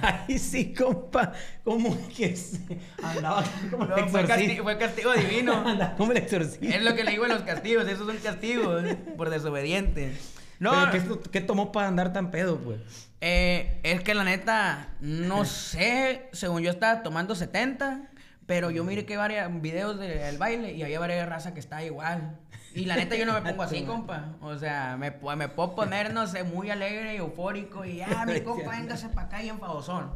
[0.00, 1.32] Ay, sí, compa.
[1.64, 2.60] ¿Cómo que se...
[3.02, 4.26] andaba como el No, fue, exorcista?
[4.36, 5.52] castigo, fue castigo divino.
[5.66, 6.66] Andaba como el exorcista.
[6.76, 7.86] es lo que le digo a los castigos.
[7.88, 8.84] Esos son castigos
[9.16, 10.12] por desobediente.
[10.58, 13.10] No, ¿Pero qué, qué tomó para andar tan pedo, pues?
[13.20, 18.10] Eh, es que la neta, no sé, según yo estaba tomando 70,
[18.46, 22.38] pero yo miré que varios videos del baile y había varias raza que está igual.
[22.74, 24.34] Y la neta yo no me pongo así, compa.
[24.40, 28.40] O sea, me, me puedo poner, no sé, muy alegre y eufórico y ya, mi
[28.42, 30.10] compa, véngase para acá y enfadosón.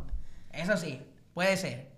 [0.53, 1.03] Eso sí,
[1.35, 1.91] puede ser.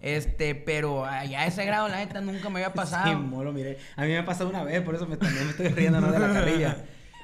[0.00, 3.10] Este, pero allá a ese grado, la neta, nunca me había pasado.
[3.10, 3.78] Sí, molo, mire.
[3.96, 6.10] A mí me ha pasado una vez, por eso me, también me estoy riendo ¿no?
[6.10, 6.76] de la carrilla.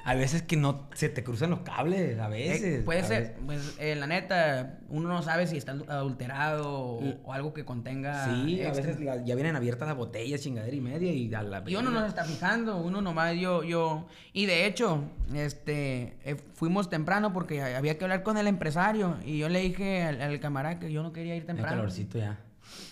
[0.09, 2.79] A veces que no se te cruzan los cables, a veces.
[2.79, 3.35] Eh, puede a ser, veces.
[3.45, 7.13] pues eh, la neta, uno no sabe si está adulterado o, Mm.
[7.25, 8.23] o algo que contenga.
[8.45, 11.61] Sí, a veces la- ya vienen abiertas las botellas, chingadera y media y a la
[11.67, 15.03] Y uno no se está fijando, uno nomás yo, yo, y de hecho,
[15.35, 20.03] este, eh, fuimos temprano porque había que hablar con el empresario y yo le dije
[20.03, 21.75] al, al camarada que yo no quería ir El temprano.
[21.75, 22.37] calorcito ya.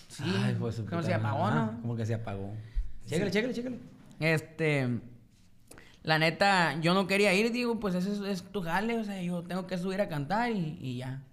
[0.09, 0.23] Sí,
[0.59, 1.49] pues, su como se apagó.
[1.49, 1.79] ¿no?
[1.81, 2.51] Como que se apagó.
[3.05, 3.79] Chécale, chécale, chécale.
[4.19, 4.87] Este,
[6.05, 9.21] la neta, yo no quería ir, digo, pues ese es, es tu jale, o sea,
[9.21, 11.23] yo tengo que subir a cantar y, y ya.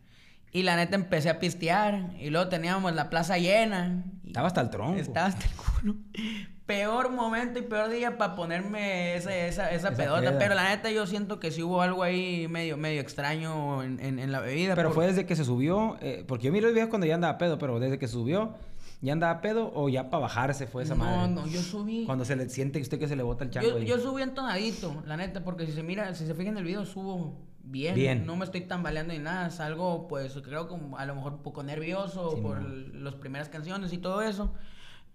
[0.50, 4.04] Y la neta empecé a pistear y luego teníamos la plaza llena.
[4.26, 4.98] Estaba hasta el tronco.
[4.98, 5.96] Estaba hasta el culo.
[6.66, 10.38] Peor momento y peor día para ponerme esa, esa, esa, Esa pedota.
[10.38, 14.18] Pero la neta yo siento que sí hubo algo ahí medio, medio extraño en, en,
[14.18, 14.74] en la bebida.
[14.74, 17.36] Pero fue desde que se subió, eh, porque yo miro el video cuando ya andaba
[17.36, 18.54] pedo, pero desde que subió,
[19.02, 21.32] ¿ya andaba pedo o ya para bajarse fue esa No, madre?
[21.34, 22.06] no, yo subí.
[22.06, 23.84] Cuando se le siente usted que se le bota el chango Yo, ahí.
[23.86, 26.86] yo subí entonadito, la neta, porque si se mira, si se fijan en el video,
[26.86, 27.94] subo bien.
[27.94, 28.24] Bien.
[28.26, 29.50] No me estoy tambaleando ni nada.
[29.50, 33.92] Salgo, pues, creo como a lo mejor un poco nervioso Sí, por las primeras canciones
[33.92, 34.54] y todo eso.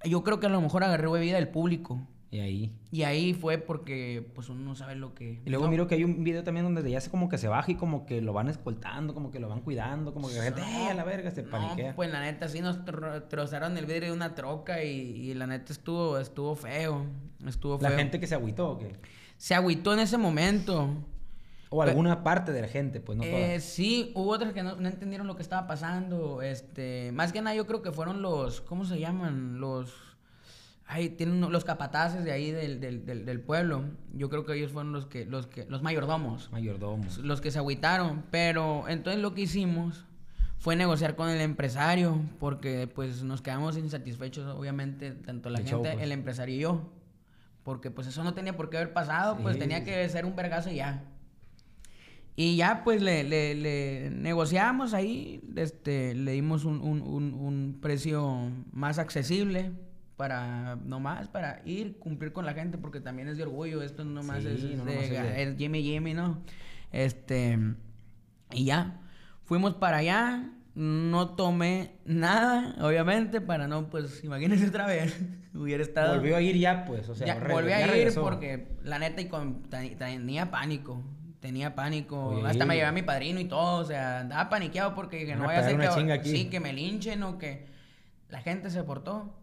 [0.03, 1.99] Yo creo que a lo mejor agarré bebida del público.
[2.29, 2.75] Y ahí.
[2.91, 5.39] Y ahí fue porque, pues, uno no sabe lo que...
[5.45, 5.71] Y luego no.
[5.71, 8.05] miro que hay un video también donde ya se como que se baja y como
[8.05, 10.93] que lo van escoltando, como que lo van cuidando, como que la gente, ¡eh, a
[10.93, 11.31] la verga!
[11.31, 11.95] Se No, paniquea.
[11.95, 15.47] pues la neta sí nos tro- trozaron el vidrio de una troca y, y la
[15.47, 17.05] neta estuvo, estuvo feo.
[17.45, 17.97] Estuvo la feo.
[17.97, 18.91] gente que se agüitó, ¿o qué?
[19.37, 20.89] Se agüitó en ese momento.
[21.69, 23.59] O alguna parte de la gente, pues no Eh, toda.
[23.59, 26.41] sí, hubo otras que no, no entendieron lo que estaba pasando.
[26.41, 29.59] Este, más que nada yo creo que fueron los, ¿cómo se llaman?
[29.59, 29.93] Los,
[30.87, 33.83] ay, tienen los capataces de ahí del, del, del, del pueblo.
[34.13, 37.17] Yo creo que ellos fueron los que, los que, los mayordomos, Mayordomos.
[37.19, 38.23] los que se agüitaron.
[38.31, 40.05] Pero entonces lo que hicimos
[40.57, 45.81] fue negociar con el empresario, porque pues nos quedamos insatisfechos, obviamente, tanto la gente, show,
[45.81, 45.97] pues.
[45.99, 46.89] el empresario y yo.
[47.63, 50.25] Porque pues eso no tenía por qué haber pasado, pues Sí, tenía sí, que ser
[50.25, 51.03] un vergazo y ya.
[52.37, 57.77] Y ya pues le, le, le negociamos ahí, este, le dimos un, un, un, un
[57.81, 59.71] precio más accesible
[60.17, 64.11] para nomás para ir, cumplir con la gente, porque también es de orgullo, esto no
[64.21, 66.41] nomás Sí, es, no de- nomás de- es Jimmy Jimmy, ¿no?
[66.91, 67.57] Este,
[68.51, 68.99] y ya,
[69.43, 75.17] fuimos para allá, no tomé nada, obviamente, para no, pues, imagínense otra vez,
[75.53, 76.15] hubiera estado...
[76.15, 78.21] Volvió a ir ya, pues, o sea, Ya, volví a ir regresó.
[78.23, 81.03] porque la neta y con, ten- tenía pánico.
[81.39, 82.29] tenía pánico.
[82.29, 83.81] Oye, Hasta me llevé a mi padrino y todo.
[83.81, 87.21] O sea, andaba paniqueado porque Van no vaya a ser que, sí, que me linchen
[87.23, 87.67] o que
[88.29, 89.33] la gente se portó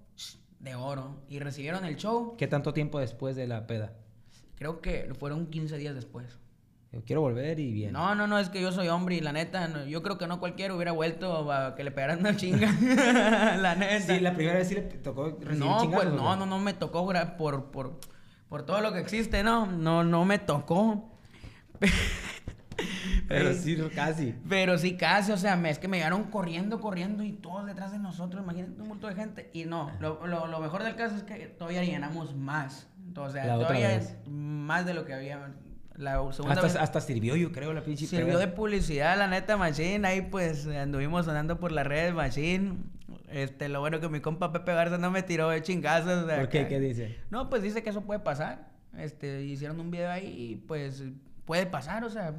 [0.64, 1.22] de oro.
[1.28, 2.34] Y recibieron el show.
[2.36, 3.92] ¿Qué tanto tiempo después de la peda?
[4.56, 6.38] Creo que fueron 15 días después.
[6.90, 7.92] Yo quiero volver y bien.
[7.92, 10.28] No, no, no, es que yo soy hombre y la neta, no, yo creo que
[10.28, 12.72] no cualquiera hubiera vuelto a que le pegaran una chinga.
[13.60, 14.14] la neta.
[14.14, 16.72] Sí, la primera vez sí le tocó recibir No, pues ¿o no, no, no me
[16.72, 17.04] tocó
[17.36, 17.98] por, por,
[18.48, 19.66] por todo lo que existe, ¿no?
[19.66, 21.10] No, no me tocó.
[23.28, 24.34] Pero sí, casi.
[24.48, 27.98] Pero sí, casi, o sea, es que me llegaron corriendo, corriendo y todos detrás de
[27.98, 29.50] nosotros, imagínate un montón de gente.
[29.52, 32.88] Y no, lo, lo, lo mejor del caso es que todavía llenamos más.
[33.16, 34.16] O sea, La todavía vez.
[34.26, 35.52] más de lo que había.
[35.96, 39.56] La segunda Hasta, vez hasta sirvió, yo creo, la pinche sirvió de publicidad, la neta,
[39.56, 40.06] Machine.
[40.08, 42.78] Ahí pues anduvimos sonando por las redes, Machine.
[43.28, 46.26] Este, lo bueno que mi compa Pepe Garza no me tiró de chingazos.
[46.26, 46.66] de ¿Por qué?
[46.66, 47.16] ¿Qué dice?
[47.30, 48.68] No, pues dice que eso puede pasar.
[48.98, 51.04] Este, hicieron un video ahí y pues
[51.44, 52.34] puede pasar, o sea,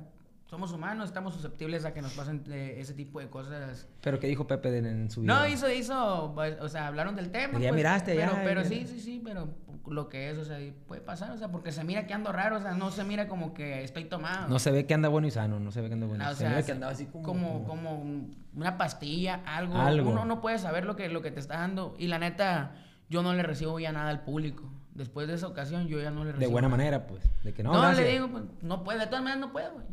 [0.45, 3.87] somos humanos, estamos susceptibles a que nos pasen eh, ese tipo de cosas.
[4.01, 5.35] ¿Pero qué dijo Pepe en su video?
[5.35, 7.53] No, hizo, hizo, pues, o sea, hablaron del tema.
[7.59, 8.69] Ya pues, miraste, pero, ya, Pero ya.
[8.69, 9.49] sí, sí, sí, pero
[9.87, 12.57] lo que es, o sea, puede pasar, o sea, porque se mira que ando raro,
[12.57, 14.47] o sea, no se mira como que estoy tomado.
[14.47, 16.23] No se ve que anda bueno y sano, no se ve que anda bueno.
[16.25, 17.23] Ah, o se sea, ve que se- andaba así como...
[17.23, 18.25] como, como
[18.55, 19.75] una pastilla, algo.
[19.77, 20.11] Algo.
[20.11, 21.95] Uno no puede saber lo que, lo que te está dando.
[21.97, 22.75] Y la neta,
[23.09, 24.63] yo no le recibo ya nada al público.
[24.93, 26.47] Después de esa ocasión, yo ya no le recibo.
[26.47, 27.23] De buena manera, pues.
[27.43, 28.05] De que no, No, gracias.
[28.05, 29.85] le digo, pues, no puede, de todas maneras no puedo, güey.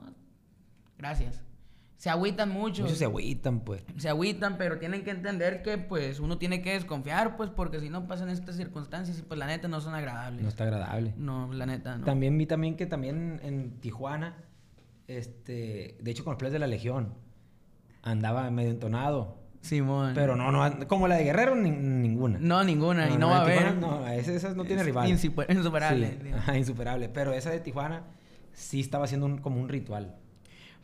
[0.00, 0.12] No,
[0.98, 1.42] gracias.
[1.96, 2.82] Se agüitan mucho.
[2.82, 3.84] Muchos se agüitan, pues.
[3.96, 7.90] se agüitan, pero tienen que entender que, pues, uno tiene que desconfiar, pues, porque si
[7.90, 10.42] no pasan estas circunstancias y, pues, la neta no son agradables.
[10.42, 11.14] No está agradable.
[11.16, 12.04] No, la neta, no.
[12.04, 14.34] También vi también que también en Tijuana,
[15.06, 17.14] este, de hecho con los players de la Legión,
[18.02, 19.38] andaba medio entonado.
[19.60, 20.10] Simón.
[20.16, 22.38] Pero no, no, como la de Guerrero, ni- ninguna.
[22.40, 23.58] No, ninguna, y no, va a haber.
[23.74, 25.08] Tijuana, No, esa, esa no tiene rival.
[25.08, 27.08] insuper- insuperable, Sí, ajá, insuperable.
[27.08, 28.02] Pero esa de Tijuana
[28.54, 30.14] sí estaba haciendo un- como un ritual.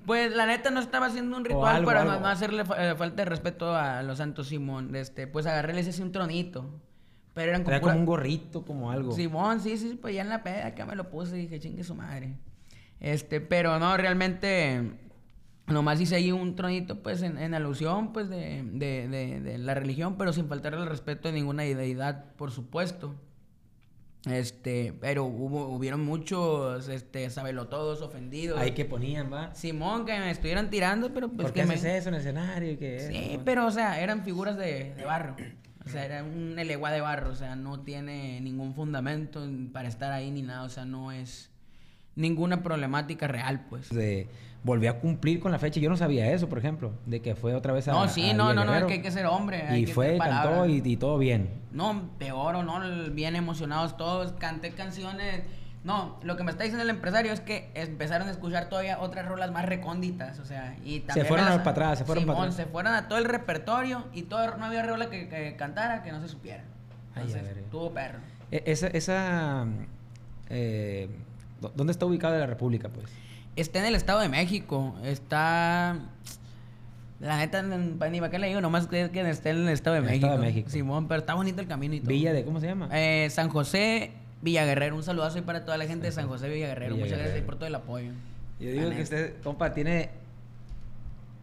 [0.07, 2.21] Pues la neta no estaba haciendo un ritual algo, para algo.
[2.21, 4.95] no, hacerle fa- eh, falta de respeto a los santos Simón.
[4.95, 6.81] Este, pues agarré les hice un tronito.
[7.35, 9.13] Pero eran Era pura- como un gorrito, como algo.
[9.13, 11.85] Simón, sí, sí, pues ya en la peda acá me lo puse y dije, chingue
[11.85, 12.37] su madre.
[13.01, 14.93] Este, pero no, realmente,
[15.69, 19.75] nomás hice ahí un tronito, pues, en, en alusión, pues, de, de, de, de la
[19.75, 23.15] religión, pero sin faltarle el respeto a ninguna deidad, por supuesto.
[24.31, 28.59] Este, pero hubo, hubieron muchos, este, sabelotodos ofendidos.
[28.61, 29.55] Ahí que ponían, va.
[29.55, 31.75] Simón, que me estuvieran tirando, pero pues ¿Por que qué me...
[31.75, 32.73] haces eso en el escenario?
[32.73, 33.43] y que Sí, eso?
[33.45, 35.37] pero, o sea, eran figuras de, de barro.
[35.85, 37.31] O sea, era un eleguá de barro.
[37.31, 40.65] O sea, no tiene ningún fundamento en- para estar ahí ni nada.
[40.65, 41.51] O sea, no es
[42.19, 43.89] ninguna problemática real, pues.
[43.91, 44.29] De,
[44.65, 45.81] volvió a cumplir con la fecha.
[45.81, 48.35] Yo no sabía eso, por ejemplo, de que fue otra vez a No, sí, a
[48.35, 49.63] no, no, no, es que hay que ser hombre.
[49.63, 51.49] hay Y que fue, cantó y, y todo bien.
[51.73, 52.81] No, peor o no,
[53.13, 54.33] bien emocionados todos.
[54.33, 55.43] Canté canciones.
[55.85, 59.27] No, lo que me está diciendo el empresario es que empezaron a escuchar todavía otras
[59.27, 62.35] rolas más recónditas, o sea, y también fueron me a- para atrás, se fueron para
[62.35, 62.57] Simón, atrás.
[62.57, 66.11] se fueron a todo el repertorio y todo, no había rola que, que cantara que
[66.11, 66.65] no se supiera.
[67.15, 67.65] Ay, Entonces, eh.
[67.71, 68.19] tuvo perro.
[68.51, 69.67] E- Esa, esa
[70.51, 71.28] eh, ¿dó-
[71.61, 73.07] ¿dónde está ubicada la República, pues?
[73.57, 75.97] Está en el Estado de México, está...
[77.21, 79.95] La neta, en- ni para qué le digo, nomás que que esté en el Estado
[79.95, 80.27] de el México.
[80.27, 80.71] Estado de México.
[80.71, 82.11] Simón, pero está bonito el camino y todo.
[82.11, 82.89] Villa de, ¿cómo se llama?
[82.93, 84.95] Eh, San José, Villaguerrero.
[84.95, 86.95] Un saludazo ahí para toda la gente de San José, Villaguerrero.
[86.95, 88.13] Villa Muchas gracias por todo el apoyo.
[88.61, 90.11] Yo digo que usted, compa, tiene...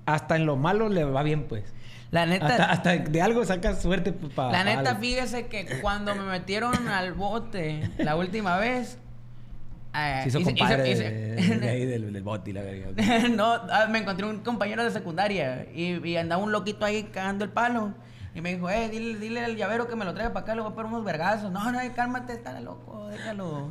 [0.06, 1.64] Hasta en lo malo le va bien, pues.
[2.12, 4.52] La neta, Hasta, hasta de algo saca suerte pues, para...
[4.52, 8.98] la neta, fíjese que cuando me metieron al bote la última vez.
[9.96, 13.28] Eh, Se hizo hice- compadre hice- de, hice- de ahí del, del y la verga.
[13.30, 17.44] no, ah, me encontré un compañero de secundaria y, y andaba un loquito ahí cagando
[17.46, 17.94] el palo.
[18.34, 20.62] Y me dijo, eh, dile, dile al llavero que me lo traiga para acá, le
[20.62, 21.52] voy a poner unos vergazos.
[21.52, 23.70] No, no, cálmate, está loco, déjalo.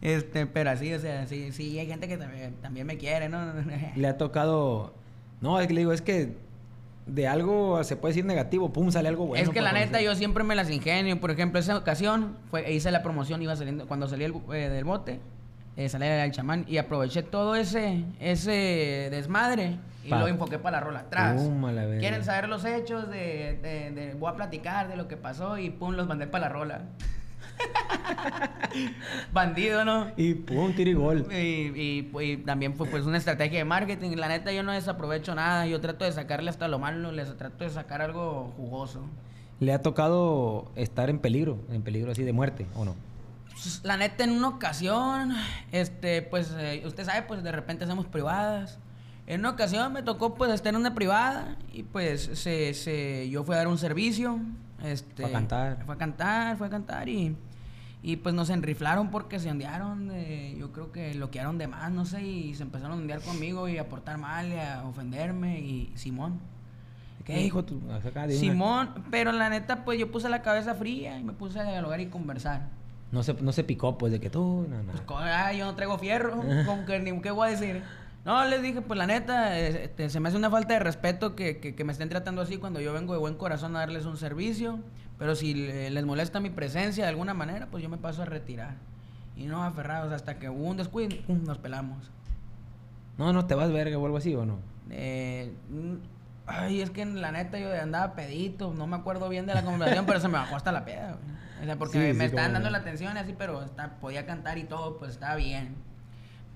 [0.00, 3.52] Este, pero así, o sea, sí, sí, hay gente que también, también me quiere, ¿no?
[3.96, 4.94] Le ha tocado...
[5.40, 6.36] No, es que le digo, es que
[7.06, 9.42] de algo se puede decir negativo, pum, sale algo bueno.
[9.42, 11.18] es que la neta yo siempre me las ingenio.
[11.20, 14.84] Por ejemplo, esa ocasión fue, hice la promoción, iba saliendo, cuando salí el- eh, del
[14.84, 15.18] bote,
[15.78, 20.18] eh, salí al chamán y aproveché todo ese, ese desmadre y Pa.
[20.18, 21.40] lo enfoqué para la rola atrás.
[22.00, 25.70] Quieren saber los hechos de, de, de- voy a platicar de lo que pasó y
[25.70, 26.80] pum, los mandé para la rola.
[29.32, 30.08] Bandido, ¿no?
[30.16, 31.26] Y pum, tiro y gol.
[31.32, 34.16] Y, y, y también fue pues una estrategia de marketing.
[34.16, 35.66] La neta yo no desaprovecho nada.
[35.66, 39.06] Yo trato de sacarle hasta lo malo, les trato de sacar algo jugoso.
[39.60, 42.94] ¿Le ha tocado estar en peligro, en peligro así de muerte o no?
[43.62, 45.34] Pues, La neta, en una ocasión,
[45.72, 48.78] este, pues, eh, usted sabe, pues, de repente hacemos privadas.
[49.26, 53.44] En una ocasión me tocó, pues, estar en una privada y, pues, se, se, yo
[53.44, 54.38] fui a dar un servicio,
[54.82, 55.22] este...
[55.22, 55.84] Fue a cantar.
[55.84, 57.36] Fue a cantar, fue a cantar y...
[58.00, 61.90] Y pues nos enriflaron porque se ondearon, de- yo creo que lo quedaron de más,
[61.90, 65.58] no sé, y se empezaron a ondear conmigo y a portar mal y a ofenderme
[65.58, 66.38] y Simón.
[67.24, 67.82] ¿Qué hijo tú?
[68.38, 71.98] Simón, pero la neta pues yo puse la cabeza fría y me puse a dialogar
[72.00, 72.68] y conversar.
[73.12, 74.66] No se, no se picó, pues, de que tú...
[74.68, 74.92] No, no.
[74.92, 77.82] Pues ah, yo no traigo fierro, con que ni qué voy a decir.
[78.24, 81.58] No, les dije, pues la neta, este, se me hace una falta de respeto que,
[81.58, 84.18] que- que me estén tratando así cuando yo vengo de buen corazón a darles un
[84.18, 84.80] servicio.
[85.18, 88.24] Pero si le- les molesta mi presencia de alguna manera, pues yo me paso a
[88.26, 88.74] retirar.
[89.36, 92.10] Y no aferrados hasta que hubo un descuido, nos pelamos.
[93.16, 94.58] no, no, te vas verga o algo así, ¿o no?
[94.90, 95.50] Eh,
[96.48, 100.06] Ay, es que la neta yo andaba pedito, no me acuerdo bien de la conversación,
[100.06, 101.38] pero se me bajó hasta la peda, güey.
[101.60, 102.72] O sea, porque sí, me, sí, estaban dando bien.
[102.72, 105.74] la atención y así, pero está, podía cantar y todo, pues estaba bien.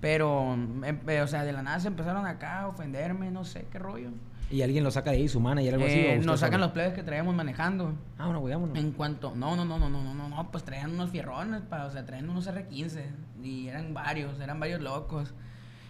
[0.01, 3.67] Pero, em, eh, o sea, de la nada se empezaron acá a ofenderme, no sé
[3.71, 4.09] qué rollo.
[4.49, 6.25] ¿Y alguien lo saca de ahí, su mana y algo eh, así?
[6.25, 7.93] Nos sacan los plebes que traíamos manejando.
[8.17, 8.77] Ah, bueno, cuidámonos.
[8.77, 11.91] En cuanto, no, no, no, no, no, no, no, pues traían unos fierrones, pa, o
[11.91, 13.01] sea, traían unos R15
[13.43, 15.33] y eran varios, eran varios locos.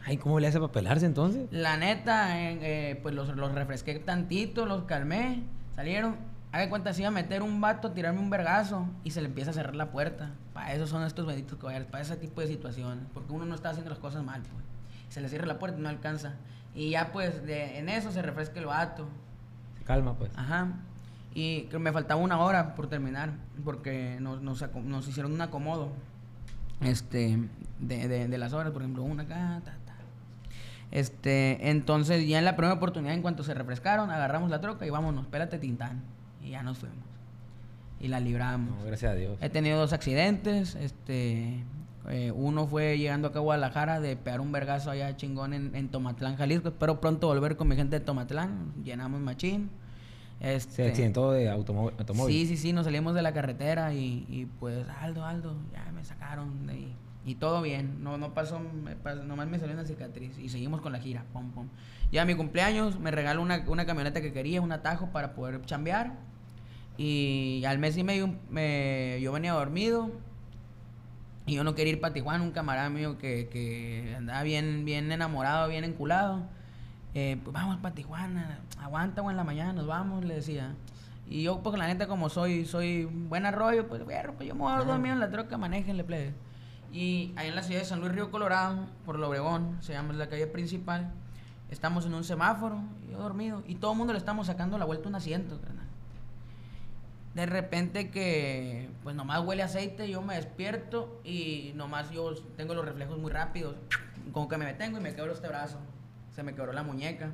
[0.06, 1.48] Ay, ¿cómo le hace para pelarse entonces?
[1.52, 5.44] La neta, eh, eh, pues los, los refresqué tantito, los calmé,
[5.76, 6.16] salieron.
[6.52, 9.28] Haga cuenta, se iba a meter un vato, a tirarme un vergazo y se le
[9.28, 10.30] empieza a cerrar la puerta.
[10.54, 13.06] Para eso son estos benditos caballeros, para ese tipo de situaciones.
[13.14, 14.64] Porque uno no está haciendo las cosas mal, pues.
[15.10, 16.34] Se le cierra la puerta y no alcanza.
[16.76, 19.08] Y ya, pues, de- en eso se refresca el vato.
[19.80, 20.32] Se calma, pues.
[20.36, 20.68] Ajá.
[21.34, 23.32] Y me faltaba una hora por terminar,
[23.64, 25.90] porque nos, nos, aco- nos hicieron un acomodo
[26.82, 27.40] este,
[27.80, 29.74] de, de, de las horas, por ejemplo, una acá, ta.
[30.94, 34.92] Este, entonces ya en la primera oportunidad, en cuanto se refrescaron, agarramos la troca y
[34.92, 36.04] vámonos, espérate Tintán.
[36.44, 37.00] Y ya nos fuimos.
[38.00, 38.78] Y la libramos.
[38.78, 39.38] No, gracias a Dios.
[39.42, 40.76] He tenido dos accidentes.
[40.76, 41.64] Este,
[42.10, 45.90] eh, uno fue llegando acá a Guadalajara de pegar un vergazo allá chingón en, en
[45.90, 46.68] Tomatlán, Jalisco.
[46.68, 48.74] Espero pronto volver con mi gente de Tomatlán.
[48.84, 49.72] Llenamos machín.
[50.42, 52.36] Este, Se accidentó de automó- automóvil.
[52.36, 56.04] Sí, sí, sí, nos salimos de la carretera y, y pues, Aldo, Aldo, ya me
[56.04, 56.94] sacaron de ahí.
[57.26, 60.92] Y todo bien, no, no pasó, me nomás me salió una cicatriz y seguimos con
[60.92, 61.68] la gira, pum, pum.
[62.12, 65.62] Ya a mi cumpleaños me regaló una, una camioneta que quería, un atajo para poder
[65.66, 66.14] chambear.
[66.98, 70.12] Y al mes y medio me, yo venía dormido
[71.46, 75.12] y yo no quería ir para Tijuana, un camarada mío que, que andaba bien, bien
[75.12, 76.44] enamorado, bien enculado.
[77.16, 80.74] Eh, pues vamos para Tijuana, aguanta, güey, en la mañana nos vamos, le decía.
[81.28, 84.62] Y yo, pues la neta, como soy, soy buen arroyo, pues, fierro, pues yo me
[84.62, 86.34] voy a dormir en la troca, manéjenle, plebe.
[86.94, 90.14] Y ahí en la ciudad de San Luis Río Colorado, por el Obregón, se llama
[90.14, 91.12] la calle principal,
[91.72, 95.10] estamos en un semáforo, yo dormido, y todo el mundo le estamos sacando la vuelta
[95.10, 95.60] un asiento.
[97.34, 102.86] De repente que, pues nomás huele aceite, yo me despierto y nomás yo tengo los
[102.86, 103.76] reflejos muy rápidos.
[104.32, 105.80] Como que me detengo y me quebro este brazo.
[106.36, 107.32] Se me quebró la muñeca.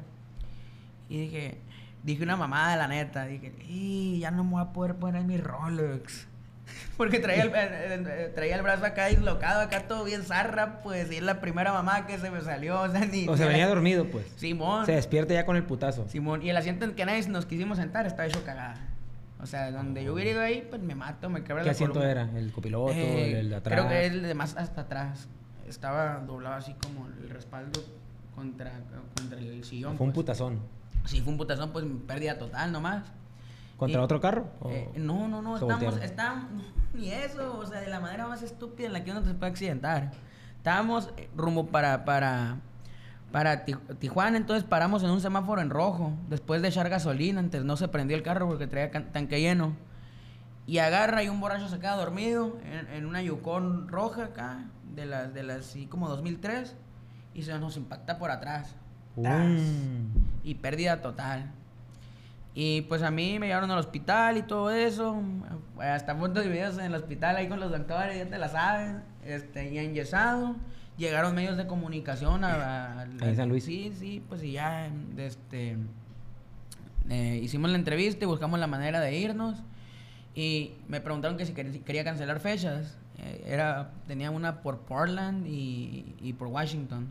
[1.09, 1.59] Y dije,
[2.03, 3.25] dije una mamada, la neta.
[3.25, 6.27] Dije, y ya no me voy a poder poner mi Rolex.
[6.97, 11.17] Porque traía el, eh, traía el brazo acá dislocado, acá todo bien zarra, pues, y
[11.17, 12.81] es la primera mamá que se me salió.
[12.89, 13.27] O sea, ni.
[13.27, 14.25] O sea, venía dormido, pues.
[14.35, 14.85] Simón.
[14.85, 16.07] Se despierta ya con el putazo.
[16.07, 18.75] Simón, y el asiento en que nadie nos quisimos sentar está hecho cagada.
[19.41, 22.03] O sea, donde yo hubiera ido ahí, pues me mato, me quebra ¿Qué la asiento
[22.03, 22.29] era?
[22.35, 22.91] ¿El copiloto?
[22.91, 23.79] Eh, el, el de atrás?
[23.79, 25.27] Creo que el de más hasta atrás.
[25.67, 27.81] Estaba doblado así como el respaldo
[28.35, 28.71] contra,
[29.15, 29.97] contra el sillón.
[29.97, 30.25] Fue un pues.
[30.25, 30.59] putazón.
[31.05, 33.03] Sí, fue un putazón, pues pérdida total nomás.
[33.79, 34.47] ¿Contra Y- otro carro?
[34.59, 36.03] ¿O Eh, no, no, no, voltearon?
[36.03, 36.49] estábamos,
[36.93, 39.51] ni eso, o sea, de la manera más estúpida en la que uno se puede
[39.51, 40.11] accidentar.
[40.57, 42.57] Estábamos eh, rumbo para, para,
[43.31, 47.63] para Ti- Tijuana, entonces paramos en un semáforo en rojo, después de echar gasolina, antes
[47.63, 49.73] no se prendió el carro porque traía tanque lleno.
[50.67, 55.05] Y agarra y un borracho se queda dormido en, en una Yukon roja acá, de
[55.07, 56.75] las, de las, así como 2003,
[57.33, 58.75] y se nos impacta por atrás.
[59.15, 59.61] Tras
[60.43, 61.51] y pérdida total.
[62.61, 65.21] Y pues a mí me llevaron al hospital y todo eso.
[65.79, 69.01] Hasta puntos de videos en el hospital ahí con los doctores, ya te la saben.
[69.23, 70.57] Este, y enyesado.
[70.97, 73.63] Llegaron medios de comunicación a, a- San Luis.
[73.63, 75.77] Sí, sí, pues y ya este,
[77.09, 79.63] eh, hicimos la entrevista y buscamos la manera de irnos.
[80.35, 82.97] Y me preguntaron que si quería, si quería cancelar fechas.
[83.19, 87.07] Eh, era, tenía una por Portland y, y por Washington.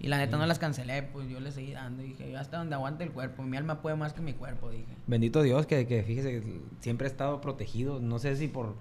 [0.00, 2.02] Y la neta no las cancelé, pues yo le seguí dando.
[2.02, 3.42] Dije, yo hasta donde aguante el cuerpo.
[3.42, 4.86] Mi alma puede más que mi cuerpo, dije.
[5.06, 6.42] Bendito Dios que, que fíjese,
[6.80, 8.00] siempre ha estado protegido.
[8.00, 8.76] No sé si por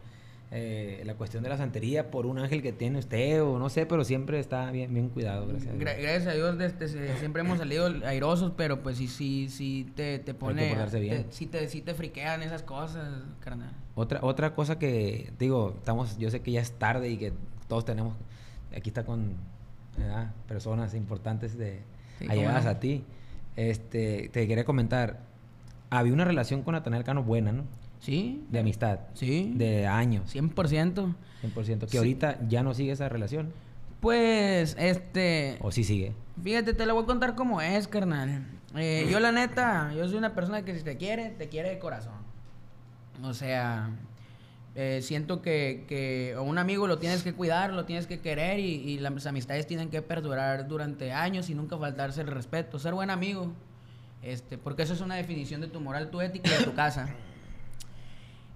[0.52, 3.86] eh, la cuestión de la santería, por un ángel que tiene usted o no sé,
[3.86, 5.84] pero siempre está bien, bien cuidado, gracias a Dios.
[5.84, 10.18] Gra- gracias a Dios desde- siempre hemos salido airosos, pero pues sí, sí, sí te,
[10.20, 10.74] te pone...
[11.00, 11.26] bien.
[11.26, 13.10] te- sí, te, sí te friquean esas cosas,
[13.42, 13.72] carnal.
[13.94, 17.34] Otra, otra cosa que, digo, estamos, yo sé que ya es tarde y que
[17.68, 18.16] todos tenemos,
[18.76, 19.34] aquí está con
[20.00, 20.32] ¿verdad?
[20.48, 21.82] personas importantes de
[22.20, 23.04] Sí, allegadas a ti.
[23.56, 25.20] Este, te quería comentar,
[25.90, 27.64] había una relación con Natanael Cano buena, ¿no?
[28.00, 29.00] Sí, De amistad.
[29.14, 29.54] sí.
[29.56, 30.34] De años.
[30.34, 31.16] 100%.
[31.42, 31.80] 100%.
[31.86, 31.98] Que Sí.
[31.98, 33.52] ahorita ya no sigue esa relación.
[34.02, 35.58] Pues, este...
[35.62, 36.14] O sí sigue.
[36.42, 38.46] Fíjate, te lo voy a contar cómo es, carnal.
[38.76, 41.80] Eh, yo la neta, yo soy una persona que si te quiere, te quiere de
[41.80, 42.14] corazón.
[43.24, 43.90] O sea,
[44.76, 48.60] eh, siento que, que a un amigo lo tienes que cuidar, lo tienes que querer
[48.60, 52.80] y, y las amistades tienen que perdurar durante años y nunca faltarse el respeto.
[52.80, 53.52] Ser buen amigo,
[54.22, 57.10] este, porque eso es una definición de tu moral, tu ética y de tu casa.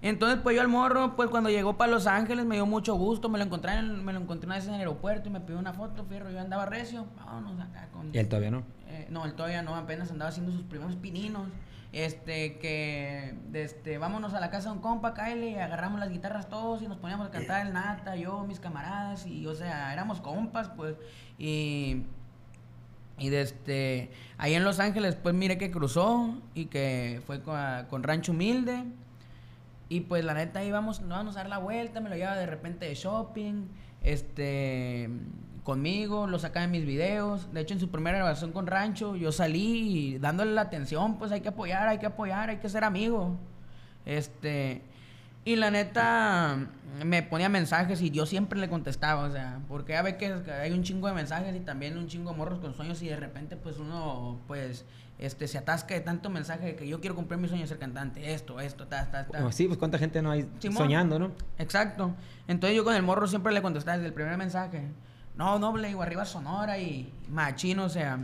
[0.02, 3.30] Entonces, pues yo al morro, pues cuando llegó para Los Ángeles me dio mucho gusto,
[3.30, 5.58] me lo encontré, en- me lo encontré una vez en el aeropuerto y me pidió
[5.58, 8.14] una foto, fierro, yo andaba recio, vámonos acá con...
[8.14, 8.64] Y él todavía no.
[8.88, 11.48] Eh, no, él todavía no, apenas andaba haciendo sus primeros pininos.
[11.94, 16.48] Este, que, este, vámonos a la casa de un compa, Kyle, y agarramos las guitarras
[16.48, 20.20] todos y nos poníamos a cantar el nata, yo, mis camaradas, y, o sea, éramos
[20.20, 20.96] compas, pues,
[21.38, 22.02] y,
[23.16, 27.56] y de este, ahí en Los Ángeles, pues, mire que cruzó y que fue con,
[27.88, 28.82] con Rancho Humilde,
[29.88, 32.46] y pues, la neta, íbamos, nos vamos a dar la vuelta, me lo llevaba de
[32.46, 33.68] repente de shopping,
[34.02, 35.10] este,
[35.64, 37.52] conmigo, lo sacaba en mis videos.
[37.52, 41.40] De hecho, en su primera grabación con Rancho, yo salí dándole la atención, pues hay
[41.40, 43.32] que apoyar, hay que apoyar, hay que ser amigos.
[44.06, 44.82] Este,
[45.46, 46.68] y la neta,
[47.04, 50.72] me ponía mensajes y yo siempre le contestaba, o sea, porque a ver que hay
[50.72, 53.56] un chingo de mensajes y también un chingo de morros con sueños y de repente,
[53.56, 54.84] pues uno, pues,
[55.18, 57.78] este, se atasca de tanto mensaje de que yo quiero cumplir mi sueño de ser
[57.78, 59.52] cantante, esto, esto, ta, ta, ta.
[59.52, 60.78] Sí, pues cuánta gente no hay Simón.
[60.78, 61.30] soñando, ¿no?
[61.58, 62.14] Exacto.
[62.48, 64.88] Entonces yo con el morro siempre le contestaba desde el primer mensaje.
[65.36, 68.18] No, no, le digo, arriba Sonora y machino, o sea.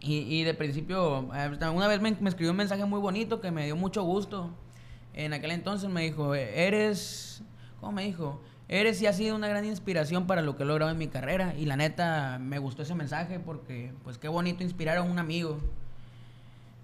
[0.00, 1.28] Y, y de principio,
[1.72, 4.50] una vez me, me escribió un mensaje muy bonito que me dio mucho gusto.
[5.14, 7.42] En aquel entonces me dijo, eres,
[7.80, 8.40] ¿cómo me dijo?
[8.68, 11.54] Eres y has sido una gran inspiración para lo que he logrado en mi carrera.
[11.58, 15.60] Y la neta, me gustó ese mensaje porque, pues qué bonito inspirar a un amigo.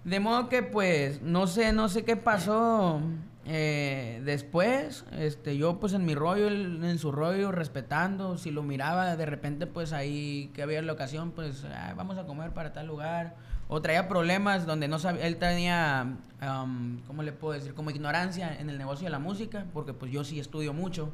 [0.09, 2.99] De modo que pues no sé, no sé qué pasó
[3.45, 5.05] eh, después.
[5.11, 8.35] Este, yo pues en mi rollo, en su rollo, respetando.
[8.35, 12.25] Si lo miraba de repente pues ahí que había la ocasión, pues "Ah, vamos a
[12.25, 13.35] comer para tal lugar.
[13.67, 17.75] O traía problemas donde no sabía, él tenía, am, ¿cómo le puedo decir?
[17.75, 21.13] Como ignorancia en el negocio de la música, porque pues yo sí estudio mucho.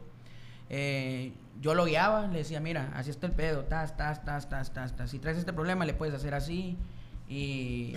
[0.70, 4.72] Eh, yo lo guiaba, le decía, mira, así está el pedo, tas, tas, tas, tas,
[4.72, 5.10] tas, tas.
[5.12, 6.78] Si traes este problema, le puedes hacer así.
[7.28, 7.94] Y,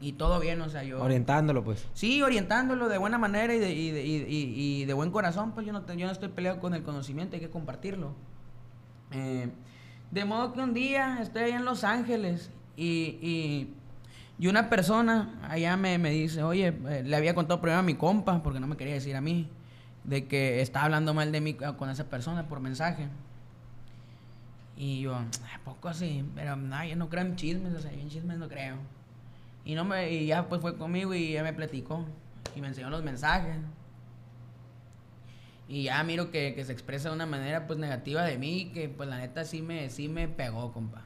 [0.00, 1.02] y todo bien, o sea, yo...
[1.02, 1.86] Orientándolo, pues.
[1.94, 5.72] Sí, orientándolo de buena manera y de, y de, y- de buen corazón, pues yo
[5.72, 8.12] no, yo no estoy peleado con el conocimiento, hay que compartirlo.
[9.10, 9.50] Eh,
[10.10, 13.74] de modo que un día estoy allá en Los Ángeles y, y,
[14.38, 17.94] y una persona allá me, me dice, oye, eh, le había contado primero a mi
[17.94, 19.48] compa, porque no me quería decir a mí,
[20.04, 23.08] de que estaba hablando mal de mí con esa persona por mensaje.
[24.76, 25.26] Y yo, "¿A
[25.64, 26.24] poco así?
[26.36, 28.76] Pero no, yo no creo en chismes, o sea, yo en chismes no creo.
[29.68, 32.06] Y, no me, y ya pues fue conmigo y ya me platicó.
[32.56, 33.54] Y me enseñó los mensajes.
[35.68, 38.88] Y ya miro que, que se expresa de una manera pues negativa de mí, que
[38.88, 41.02] pues la neta sí me, sí me pegó, compa.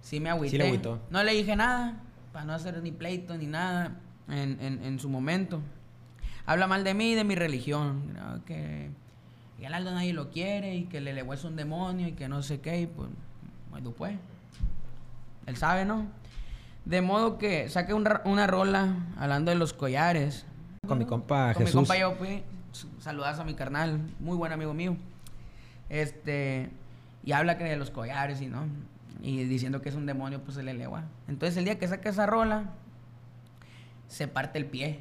[0.00, 0.50] Sí me agüité.
[0.50, 1.00] Sí le agüitó.
[1.08, 3.92] No le dije nada, para no hacer ni pleito ni nada
[4.28, 5.62] en, en, en su momento.
[6.46, 8.44] Habla mal de mí y de mi religión, ¿no?
[8.44, 8.90] que,
[9.56, 12.26] que el Aldo nadie lo quiere y que el Lelehuel es un demonio y que
[12.26, 13.08] no sé qué, y pues,
[13.70, 14.16] bueno, pues.
[15.46, 16.08] Él sabe, ¿no?
[16.84, 20.44] De modo que saqué un una rola hablando de los collares.
[20.86, 21.80] Con mi compa Con mi Jesús.
[21.80, 22.42] compa yo fui.
[23.00, 24.96] Saludas a mi carnal, muy buen amigo mío.
[25.88, 26.70] Este,
[27.24, 28.66] y habla que de los collares y no.
[29.22, 31.04] Y diciendo que es un demonio, pues el legua.
[31.28, 32.70] Entonces el día que saque esa rola,
[34.08, 35.00] se parte el pie.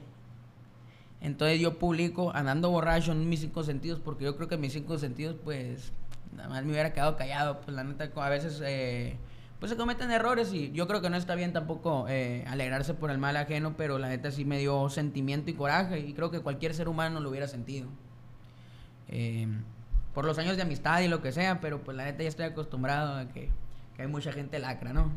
[1.20, 4.98] Entonces yo publico andando borracho en mis cinco sentidos, porque yo creo que mis cinco
[4.98, 5.92] sentidos, pues,
[6.36, 7.60] nada más me hubiera quedado callado.
[7.62, 9.18] Pues la neta, a veces, eh,
[9.64, 13.09] pues se cometen errores y yo creo que no está bien tampoco eh, alegrarse por
[13.09, 16.41] el mal ajeno, pero la neta sí me dio sentimiento y coraje y creo que
[16.41, 17.88] cualquier ser humano lo hubiera sentido.
[19.07, 19.47] Eh,
[20.14, 22.43] por los años de amistad y lo que sea, pero pues la neta ya estoy
[22.43, 23.52] acostumbrado a que,
[23.98, 25.14] hay mucha gente lacra, ¿no?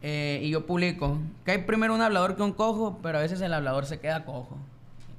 [0.00, 3.42] Eh, y yo publico que hay primero un hablador que un cojo, pero a veces
[3.42, 4.56] el hablador se queda cojo.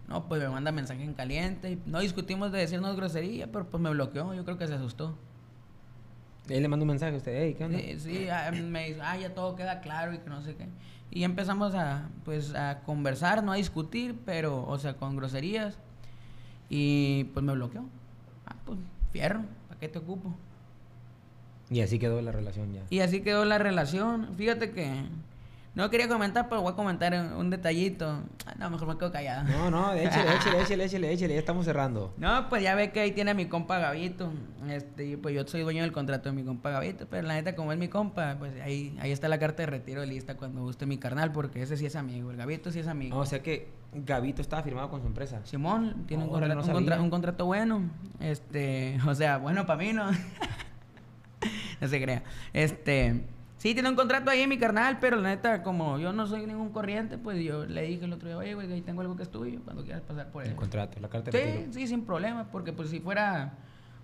[0.07, 3.91] No, pues me manda mensaje en caliente no discutimos de decirnos grosería, pero pues me
[3.91, 5.15] bloqueó, yo creo que se asustó.
[6.49, 7.79] Él le manda un mensaje a usted, hey, ¿qué onda?
[7.79, 10.67] Sí, sí, ah, me dice, ah, ya todo queda claro y que no sé qué.
[11.09, 15.77] Y empezamos a, pues, a conversar, no a discutir, pero, o sea, con groserías.
[16.69, 17.85] Y pues me bloqueó.
[18.45, 18.79] Ah, pues,
[19.11, 20.33] fierro, ¿para qué te ocupo?
[21.69, 22.81] Y así quedó la relación ya.
[22.89, 24.35] Y así quedó la relación.
[24.35, 25.05] Fíjate que
[25.75, 28.21] No quería comentar, pero voy a comentar un, detallito.
[28.45, 29.43] Ah, No, mejor me quedo callado.
[29.49, 32.13] No, no, échale, échale, échale, échale, échale, ya estamos cerrando.
[32.17, 34.31] No, pues ya ve que ahí tiene a mi compa Gavito.
[34.69, 37.71] Este, pues yo soy dueño del contrato de mi compa Gavito, pero la neta, como
[37.71, 40.99] es mi compa, pues ahí, ahí está la carta de retiro lista cuando guste mi
[40.99, 43.17] carnal, porque ese sí es amigo, el Gavito sí es amigo.
[43.17, 45.41] O sea que Gavito estaba firmado con su empresa.
[45.43, 47.03] Simón tiene un, contrato, no un, contra- sabía.
[47.03, 47.81] un contrato bueno.
[48.19, 50.11] Este, o sea, bueno para mí, ¿no?
[51.81, 52.23] no se crea.
[52.53, 53.23] Este,
[53.63, 56.69] sí, tiene un contrato ahí mi carnal, pero la neta, como yo no soy ningún
[56.73, 59.31] corriente, pues yo le dije el otro día, oye, güey, ahí tengo algo que es
[59.31, 60.49] tuyo, cuando quieras pasar por él.
[60.49, 63.53] El contrato, la carta de Sí, sí, sin problema, porque pues si fuera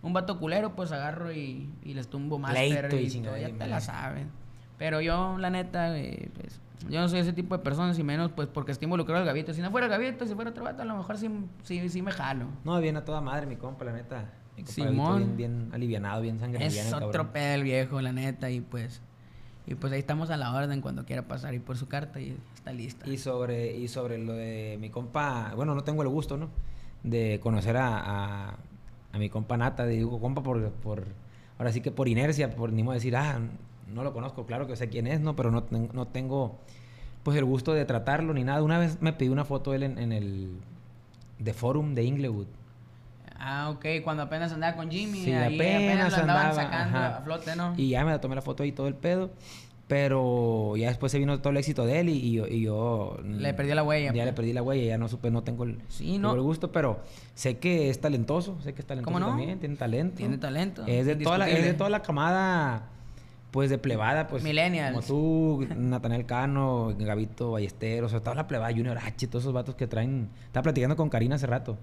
[0.02, 3.50] un vato culero, pues agarro y, y les tumbo más Pleito y y todo, ya
[3.50, 4.30] te la saben.
[4.78, 8.32] Pero yo, la neta, eh, pues, yo no soy ese tipo de personas y menos
[8.32, 9.54] pues porque estoy involucrado al gavito.
[9.54, 11.30] Si no fuera el gavito, si fuera otro vato, a lo mejor sí,
[11.64, 12.46] sí, sí me jalo.
[12.64, 14.24] No, viene a toda madre mi compa, la neta.
[14.56, 15.18] Mi compa Gavito Simón.
[15.18, 19.02] bien, bien alivianado, bien sangre Es otro pedo el viejo, la neta, y pues...
[19.70, 22.36] Y pues ahí estamos a la orden cuando quiera pasar y por su carta y
[22.56, 23.08] está lista.
[23.08, 26.50] Y sobre, y sobre lo de mi compa, bueno, no tengo el gusto, ¿no?
[27.04, 28.58] De conocer a,
[29.14, 31.06] a, mi compa Nata, digo compa por, por,
[31.60, 33.40] ahora sí que por inercia, por ni modo decir, ah,
[33.94, 35.36] no lo conozco, claro que sé quién es, ¿no?
[35.36, 36.58] Pero no, no tengo,
[37.22, 38.64] pues, el gusto de tratarlo ni nada.
[38.64, 40.50] Una vez me pidió una foto él en, en el,
[41.38, 42.48] de Forum de Inglewood.
[43.40, 47.18] Ah, ok, cuando apenas andaba con Jimmy, Sí, ahí apenas lo andaban andaba, sacando ajá.
[47.18, 47.74] a flote, ¿no?
[47.78, 49.30] Y ya me tomé la foto y todo el pedo.
[49.88, 53.18] Pero ya después se vino todo el éxito de él y, y yo, y yo,
[53.24, 54.26] Le perdió la huella, Ya pues.
[54.26, 56.36] le perdí la huella, ya no supe, no tengo el, Sí, no.
[56.36, 57.00] el gusto, pero
[57.34, 59.30] sé que es talentoso, sé que es talentoso ¿Cómo no?
[59.36, 60.18] también, tiene talento.
[60.18, 62.84] Tiene talento, Es de, toda la, es de toda la camada,
[63.50, 64.44] pues de plebada, pues.
[64.44, 64.94] Millennials.
[64.94, 69.54] Como tú, Natanel Cano, Gavito Ballesteros, o sea, toda la plebada, Junior H, todos esos
[69.54, 70.30] vatos que traen.
[70.46, 71.80] Estaba platicando con Karina hace rato.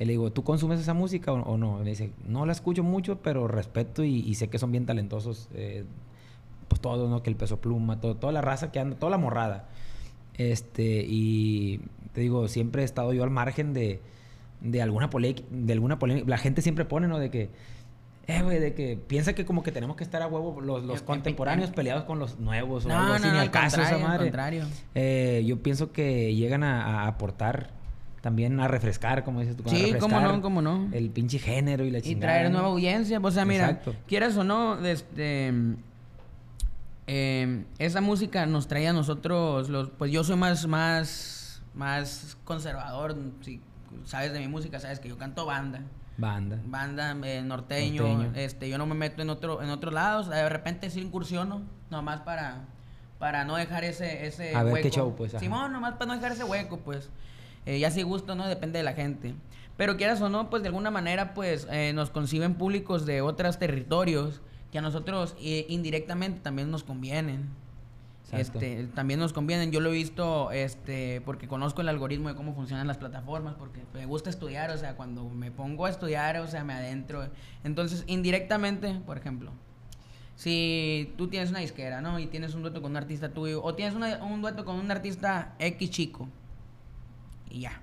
[0.00, 1.78] Y le digo, ¿tú consumes esa música o, o no?
[1.80, 4.86] Y me dice, no la escucho mucho, pero respeto y, y sé que son bien
[4.86, 5.48] talentosos.
[5.54, 5.84] eh,
[6.68, 7.22] pues todos, ¿no?
[7.22, 9.68] Que el peso pluma, todo, toda la raza que anda, toda la morrada.
[10.38, 11.80] Este, y
[12.14, 14.00] te digo, siempre he estado yo al margen de,
[14.60, 16.28] de alguna polémica, de alguna polémica.
[16.28, 17.18] La gente siempre pone, ¿no?
[17.18, 17.50] De que,
[18.28, 21.02] eh, güey, de que piensa que como que tenemos que estar a huevo los, los
[21.02, 24.26] contemporáneos peleados con los nuevos o No, algo así, no, ni al caso esa madre.
[24.26, 24.64] contrario.
[24.94, 27.70] Eh, yo pienso que llegan a, a aportar
[28.20, 29.64] también a refrescar, como dices tú.
[29.66, 30.88] Sí, cómo no, cómo no.
[30.92, 32.32] El pinche género y la y chingada.
[32.34, 32.58] traer ¿no?
[32.58, 33.18] nueva audiencia.
[33.22, 33.94] O sea, mira, Exacto.
[34.06, 35.52] quieras o no, este,
[37.06, 43.16] eh, esa música nos trae a nosotros, los, pues yo soy más, más, más conservador.
[43.40, 43.60] Si
[44.04, 45.80] sabes de mi música, sabes que yo canto banda.
[46.18, 46.58] Banda.
[46.66, 48.32] Banda eh, norteño, Norteño.
[48.36, 52.20] este, yo no me meto en otro, en otros lados, de repente sí incursiono, nomás
[52.20, 52.66] para,
[53.18, 54.82] para no dejar ese, ese A ver hueco.
[54.82, 55.32] qué show, pues.
[55.40, 57.08] Simón, nomás para no dejar ese hueco, pues.
[57.70, 58.48] Eh, ya si gusto, ¿no?
[58.48, 59.32] Depende de la gente.
[59.76, 63.60] Pero quieras o no, pues de alguna manera, pues eh, nos conciben públicos de otros
[63.60, 64.40] territorios
[64.72, 67.48] que a nosotros eh, indirectamente también nos convienen.
[68.32, 68.58] Exacto.
[68.58, 69.70] Este, también nos convienen.
[69.70, 73.80] Yo lo he visto este, porque conozco el algoritmo de cómo funcionan las plataformas, porque
[73.94, 77.28] me gusta estudiar, o sea, cuando me pongo a estudiar, o sea, me adentro.
[77.62, 79.52] Entonces, indirectamente, por ejemplo,
[80.34, 82.18] si tú tienes una disquera, ¿no?
[82.18, 84.90] Y tienes un dueto con un artista tuyo, o tienes una- un dueto con un
[84.90, 86.28] artista X chico,
[87.50, 87.80] y ya.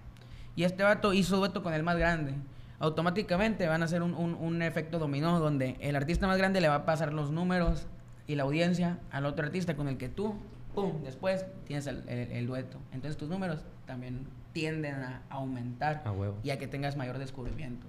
[0.56, 2.34] Y este vato hizo dueto con el más grande.
[2.80, 6.68] Automáticamente van a hacer un, un- un efecto dominó donde el artista más grande le
[6.68, 7.88] va a pasar los números
[8.28, 10.36] y la audiencia al otro artista con el que tú,
[10.76, 12.78] pum, después tienes el, el- el dueto.
[12.92, 16.38] Entonces tus números también tienden a aumentar A huevo.
[16.44, 17.88] y a que tengas mayor descubrimiento.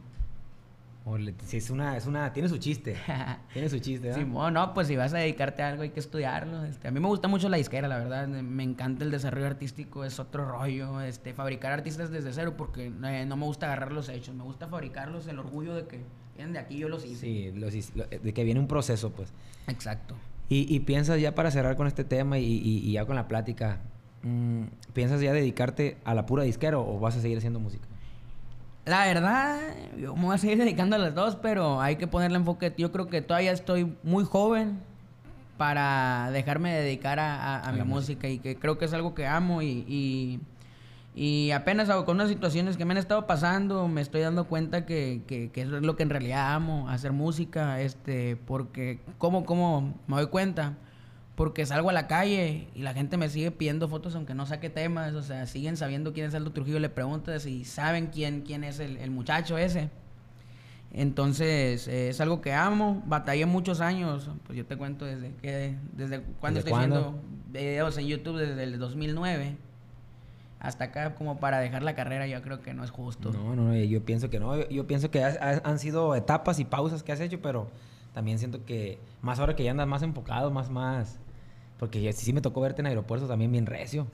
[1.52, 2.96] Es una, es una, tiene su chiste.
[3.52, 4.10] tiene su chiste,
[4.50, 6.64] no, pues si vas a dedicarte a algo hay que estudiarlo.
[6.64, 8.28] Este, a mí me gusta mucho la disquera, la verdad.
[8.28, 11.00] Me encanta el desarrollo artístico, es otro rollo.
[11.00, 14.68] Este, fabricar artistas desde cero porque eh, no me gusta agarrar los hechos, me gusta
[14.68, 16.00] fabricarlos, el orgullo de que
[16.36, 17.20] vienen de aquí, yo los hice.
[17.20, 19.32] Sí, los de que viene un proceso, pues.
[19.66, 20.14] Exacto.
[20.50, 23.26] Y, y piensas ya para cerrar con este tema y, y- y ya con la
[23.28, 23.80] plática,
[24.22, 24.62] mm,
[24.92, 27.87] ¿piensas ya dedicarte a la pura disquera o vas a seguir haciendo música?
[28.88, 29.58] La verdad,
[30.00, 32.72] yo me voy a seguir dedicando a las dos, pero hay que ponerle enfoque.
[32.78, 34.78] Yo creo que todavía estoy muy joven
[35.56, 39.14] para dejarme dedicar a, a- a A mi música y que creo que es algo
[39.14, 40.40] que amo y, y,
[41.14, 45.22] y apenas con unas situaciones que me han estado pasando, me estoy dando cuenta que,
[45.26, 49.94] que, que eso es lo que en realidad amo, hacer música, este, porque, ¿cómo, cómo
[50.06, 50.74] me doy cuenta?
[51.38, 54.70] Porque salgo a la calle y la gente me sigue pidiendo fotos aunque no saque
[54.70, 58.64] temas, o sea, siguen sabiendo quién es Aldo Trujillo, le preguntas y saben quién, quién
[58.64, 59.88] es el, el muchacho ese.
[60.92, 65.76] Entonces, eh, es algo que amo, batallé muchos años, pues yo te cuento desde que,
[65.92, 66.96] desde cuando ¿Desde estoy cuándo?
[66.96, 69.56] haciendo videos en YouTube desde el 2009
[70.60, 73.30] hasta acá como para dejar la carrera yo creo que no es justo.
[73.32, 74.56] No, no, eh, yo pienso que no.
[74.56, 77.68] Yo- Yo pienso que has- has- han sido etapas y pausas que has hecho, pero
[78.12, 81.20] también siento que más ahora que ya andas más enfocado, más, más,
[81.78, 84.06] Porque sí, sí me tocó verte en aeropuerto también bien recio.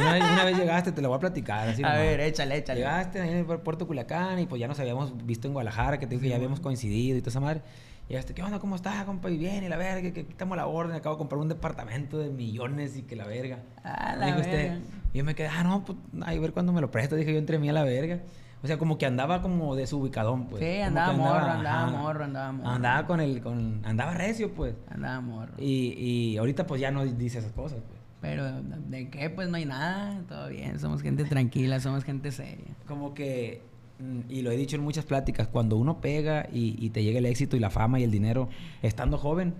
[0.00, 1.68] Una vez, una vez llegaste, te lo voy a platicar.
[1.68, 1.98] Así A nomás.
[2.02, 2.80] ver, échale, échale.
[2.80, 6.06] Llegaste ahí en el puerto Culiacán y pues ya nos habíamos visto en Guadalajara, que
[6.06, 7.62] te digo que ya habíamos coincidido y toda esa madre.
[8.08, 8.60] Llegaste, ¿qué onda?
[8.60, 9.28] ¿Cómo estás, compa?
[9.30, 12.30] Y bien, y la verga, que quitamos la orden, acabo de comprar un departamento de
[12.30, 13.58] millones y que la verga.
[13.82, 14.52] Ah, Me la dijo usted.
[14.52, 14.78] verga.
[15.12, 17.16] Y yo me quedé, ah, no, pues, ay, a ver cuándo me lo presto.
[17.16, 18.20] Dije yo entre mí a la verga.
[18.66, 20.60] O sea, como que andaba como desubicadón, pues.
[20.62, 21.96] Sí, andaba morro, andaba ajá.
[21.96, 22.68] morro, andaba morro.
[22.70, 24.74] Andaba con el, con, andaba recio, pues.
[24.90, 25.52] Andaba morro.
[25.58, 25.92] Y,
[26.32, 28.00] y ahorita pues ya no dice esas cosas, pues.
[28.20, 28.44] Pero,
[28.88, 29.30] ¿de qué?
[29.30, 30.20] Pues no hay nada.
[30.28, 30.80] Todo bien.
[30.80, 32.74] Somos gente tranquila, somos gente seria.
[32.88, 33.62] Como que,
[34.00, 37.18] mm, y lo he dicho en muchas pláticas, cuando uno pega y, y te llega
[37.20, 38.48] el éxito y la fama y el dinero
[38.82, 39.54] estando joven,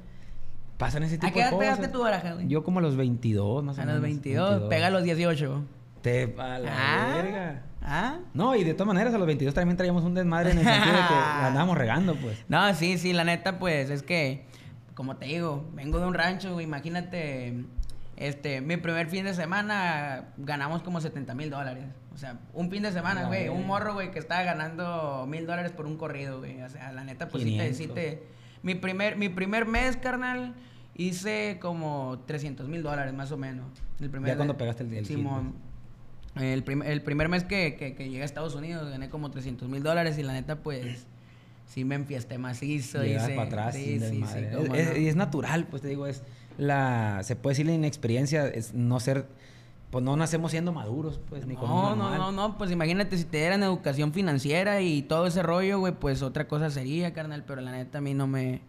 [0.78, 1.64] pasan ese tipo ¿A qué de edad cosas.
[1.76, 2.48] pegaste tu baraja, güey?
[2.48, 4.00] Yo como a los 22, más o A menos.
[4.00, 4.62] los 22.
[4.68, 5.62] Pega a los 18.
[6.02, 7.14] Te a la Ah.
[7.22, 7.62] verga.
[7.88, 8.18] ¿Ah?
[8.34, 10.92] No, y de todas maneras a los 22 también traíamos un desmadre en el sentido
[10.92, 12.36] de que la andábamos regando, pues.
[12.48, 14.44] No, sí, sí, la neta, pues es que,
[14.94, 17.64] como te digo, vengo de un rancho, imagínate,
[18.16, 21.84] este, mi primer fin de semana ganamos como 70 mil dólares.
[22.12, 25.70] O sea, un fin de semana, güey, un morro, güey, que estaba ganando mil dólares
[25.72, 26.60] por un corrido, güey.
[26.62, 27.94] O sea, la neta, pues sí te, sí 500.
[27.94, 28.22] te-
[28.62, 30.54] Mi primer, mi primer mes, carnal,
[30.94, 33.66] hice como 300 mil dólares, más o menos.
[34.00, 35.54] El primer Ya cuando pegaste el- el Simón.
[36.36, 39.68] El, prim- el primer mes que, que, que llegué a Estados Unidos gané como 300
[39.68, 41.06] mil dólares y la neta, pues,
[41.66, 43.04] sí me enfiesté macizo.
[43.04, 44.38] Hice- para atrás, sí, sí, sí,
[44.74, 44.96] es, no.
[44.96, 46.22] y natural, pues te digo, es
[46.58, 49.26] la, se puede decir la inexperiencia, es no ser,
[49.90, 52.18] pues no nacemos siendo maduros, pues, ni con un No, no, manual.
[52.18, 56.22] no, no, pues imagínate si te dieran educación financiera y todo ese rollo, güey, pues
[56.22, 58.60] otra cosa sería, carnal, pero la neta a mí no me,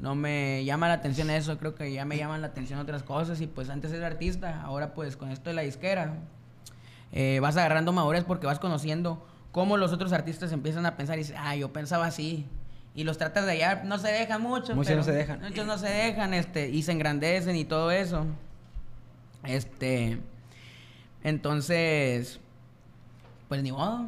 [0.00, 3.40] no me llama la atención eso, creo que ya me llaman la atención otras cosas
[3.40, 6.14] y pues antes era artista, ahora pues con esto de la disquera,
[7.16, 11.22] eh, vas agarrando madurez porque vas conociendo cómo los otros artistas empiezan a pensar y
[11.22, 12.44] dices, ah, yo pensaba así.
[12.96, 14.74] Y los tratas de hallar, no se dejan mucho.
[14.74, 15.40] Muchos pero- no se dejan.
[15.40, 18.26] Muchos no se dejan, este, y se engrandecen y todo eso.
[19.44, 20.18] Este,
[21.22, 22.40] entonces,
[23.48, 24.06] pues ni modo.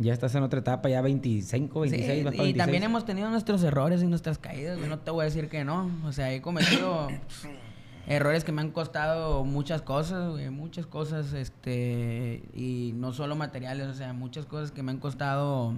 [0.00, 2.56] Ya estás en otra etapa, ya 25, 26, Sí, vas para y 26.
[2.56, 5.64] también hemos tenido nuestros errores y nuestras caídas, güey, no te voy a decir que
[5.64, 5.90] no.
[6.04, 7.08] O sea, he cometido
[8.08, 13.86] errores que me han costado muchas cosas, güey, muchas cosas, este, y no solo materiales,
[13.86, 15.74] o sea, muchas cosas que me han costado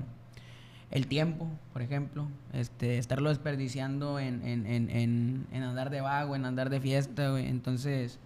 [0.93, 6.45] el tiempo, por ejemplo, este, estarlo desperdiciando en, en, en, en, andar de vago, en
[6.45, 7.49] andar de fiesta, güey.
[7.49, 8.21] Entonces,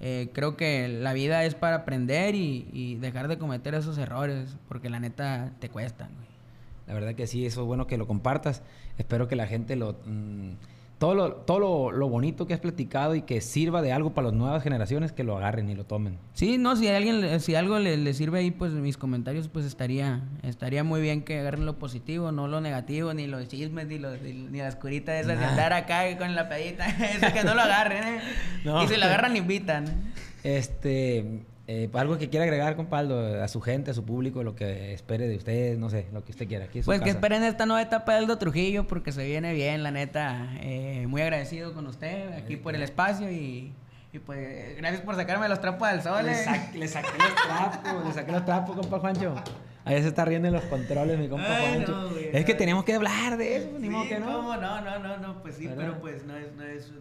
[0.00, 4.90] eh, creo que la vida es para aprender y, dejar de cometer esos errores, porque
[4.90, 6.26] la neta te cuestan, güey.
[6.88, 8.62] La verdad que sí, eso es bueno que lo compartas.
[8.98, 9.96] Espero que la gente lo...
[10.04, 14.14] mm, todo lo, todo lo, lo bonito que has platicado y que sirva de algo
[14.14, 16.18] para las nuevas generaciones, que lo agarren y lo tomen.
[16.32, 20.22] Sí, no, si alguien, si algo le, le sirve ahí, pues mis comentarios, pues estaría,
[20.42, 24.20] estaría muy bien que agarren lo positivo, no lo negativo, ni los chismes, ni, los,
[24.22, 27.60] ni, ni las curitas esas de andar acá con la pedita, eso que no lo
[27.60, 28.20] agarren, ¿eh?
[28.64, 28.82] No.
[28.82, 30.12] Y si lo agarran, invitan.
[30.42, 34.92] Este, eh, algo que quiera agregar, compadre, a su gente, a su público, lo que
[34.94, 36.66] espere de ustedes, no sé, lo que usted quiera.
[36.66, 39.90] Aquí Pues que esperen esta nueva etapa de Aldo Trujillo, porque se viene bien, la
[39.90, 40.48] neta.
[40.60, 43.72] Eh, muy agradecido con usted aquí por el espacio y,
[44.12, 46.24] y pues gracias por sacarme los trapos del sol.
[46.24, 46.34] Le, eh.
[46.36, 49.34] sa- le saqué los trapos, le saqué los trapos, compa Juancho.
[49.84, 51.92] Ahí se está riendo en los controles, mi compa Ay, Juancho.
[51.92, 54.26] no, güey, es que tenemos que hablar de eso, ni Sí, modo que no.
[54.26, 54.56] ¿cómo?
[54.56, 55.76] No, no, no, no, pues sí, ¿Verdad?
[55.84, 56.92] pero pues no es, no es,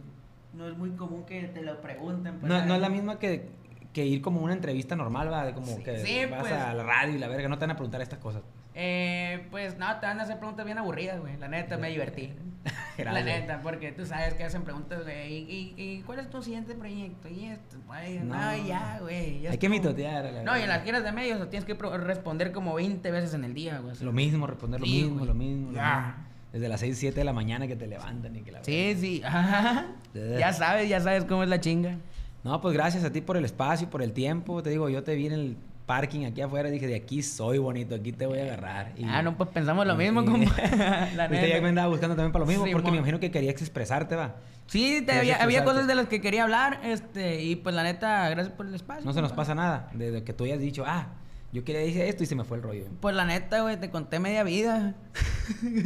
[0.54, 2.36] no es muy común que te lo pregunten.
[2.40, 3.48] pues, No, no es la misma que,
[3.96, 6.52] que ir como una entrevista normal, va, de como Sí, que sí, vas pues.
[6.54, 8.44] a la radio y la verga, no te van a preguntar estas cosas.
[8.76, 11.38] Eh, pues no, te van a hacer preguntas bien aburridas, güey.
[11.38, 12.34] La neta, me divertí.
[12.98, 15.34] la neta, porque tú sabes que hacen preguntas, güey.
[15.34, 17.30] ¿Y, y, y cuál es tu siguiente proyecto?
[17.30, 18.20] Y esto, güey.
[18.20, 18.68] No, No.
[18.68, 19.40] ya, güey.
[19.42, 20.26] ya Hay que mitotear.
[20.26, 23.34] la No, y en las giras de medios lo tienes que responder como 20 veces
[23.34, 23.96] en el día, güey.
[24.02, 25.28] Lo mismo, responder lo Sí, mismo, güey.
[25.28, 26.14] lo mismo, lo mismo.
[26.52, 29.22] Desde las 6, 7 de la mañana que te levantan y que la Sí, sí.
[29.26, 29.86] Ajá.
[30.14, 31.98] ya sabes, ya sabes cómo es la chinga.
[32.46, 34.62] No, pues gracias a ti por el espacio, por el tiempo.
[34.62, 35.58] Te digo, yo te vi en el
[35.88, 38.92] parking aquí afuera y dije, de aquí soy bonito, aquí te voy a agarrar.
[38.96, 40.38] Y- ah, no, pues pensamos lo y- mismo, como.
[41.16, 43.20] la Usted ya me andaba buscando también para lo mismo, Sí, porque mo- me imagino
[43.20, 44.36] que querías expresarte, va.
[44.68, 48.30] Sí, te había, había cosas de las que quería hablar, este, y pues la neta,
[48.30, 49.06] gracias por el espacio.
[49.06, 49.42] No se nos compa.
[49.42, 51.08] pasa nada, de que tú hayas dicho, ah,
[51.56, 52.86] yo quería decir esto y se me fue el rollo.
[53.00, 54.96] Pues la neta, güey, te conté media vida.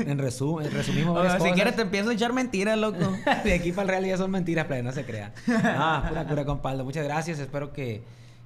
[0.06, 2.98] En resumen, resumimos O varias si quieres te empiezo a echar mentiras, loco.
[3.44, 5.34] De aquí para el real ya son mentiras, pero no se crea.
[5.48, 6.84] Ah, pura cura, compadre.
[6.84, 7.40] Muchas gracias.
[7.40, 8.02] Espero que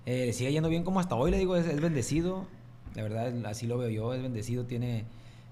[0.05, 1.31] eh, le siga yendo bien como hasta hoy.
[1.31, 2.45] Le digo, es, es bendecido.
[2.95, 4.13] La verdad, así lo veo yo.
[4.13, 5.05] Es bendecido, tiene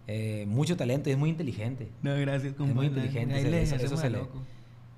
[0.07, 1.89] eh, mucho talento y es muy inteligente.
[2.01, 3.35] No, gracias, Es muy inteligente.
[3.35, 4.41] Ahí se- le eso eso se, de le, loco.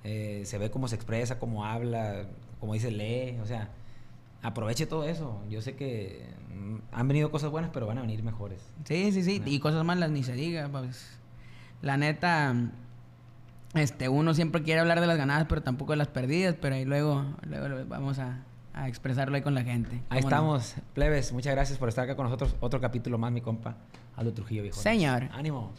[0.05, 2.25] eh, se ve cómo se expresa, cómo habla,
[2.59, 3.37] cómo dice lee.
[3.43, 3.69] O sea,
[4.41, 5.41] aproveche todo eso.
[5.49, 6.21] Yo sé que
[6.91, 8.59] han venido cosas buenas, pero van a venir mejores.
[8.85, 9.39] Sí, sí, sí.
[9.39, 9.47] No.
[9.47, 11.17] Y cosas malas ni se diga, pues.
[11.81, 12.55] La neta,
[13.73, 16.85] Este, uno siempre quiere hablar de las ganadas, pero tampoco de las perdidas, pero ahí
[16.85, 19.95] luego, luego vamos a, a expresarlo ahí con la gente.
[20.09, 20.57] Ahí ¿Cómo no?
[20.57, 21.33] estamos, plebes.
[21.33, 22.55] Muchas gracias por estar acá con nosotros.
[22.59, 23.75] Otro capítulo más, mi compa.
[24.15, 24.79] Aldo Trujillo, viejo.
[24.79, 25.29] Señor.
[25.33, 25.71] Ánimo.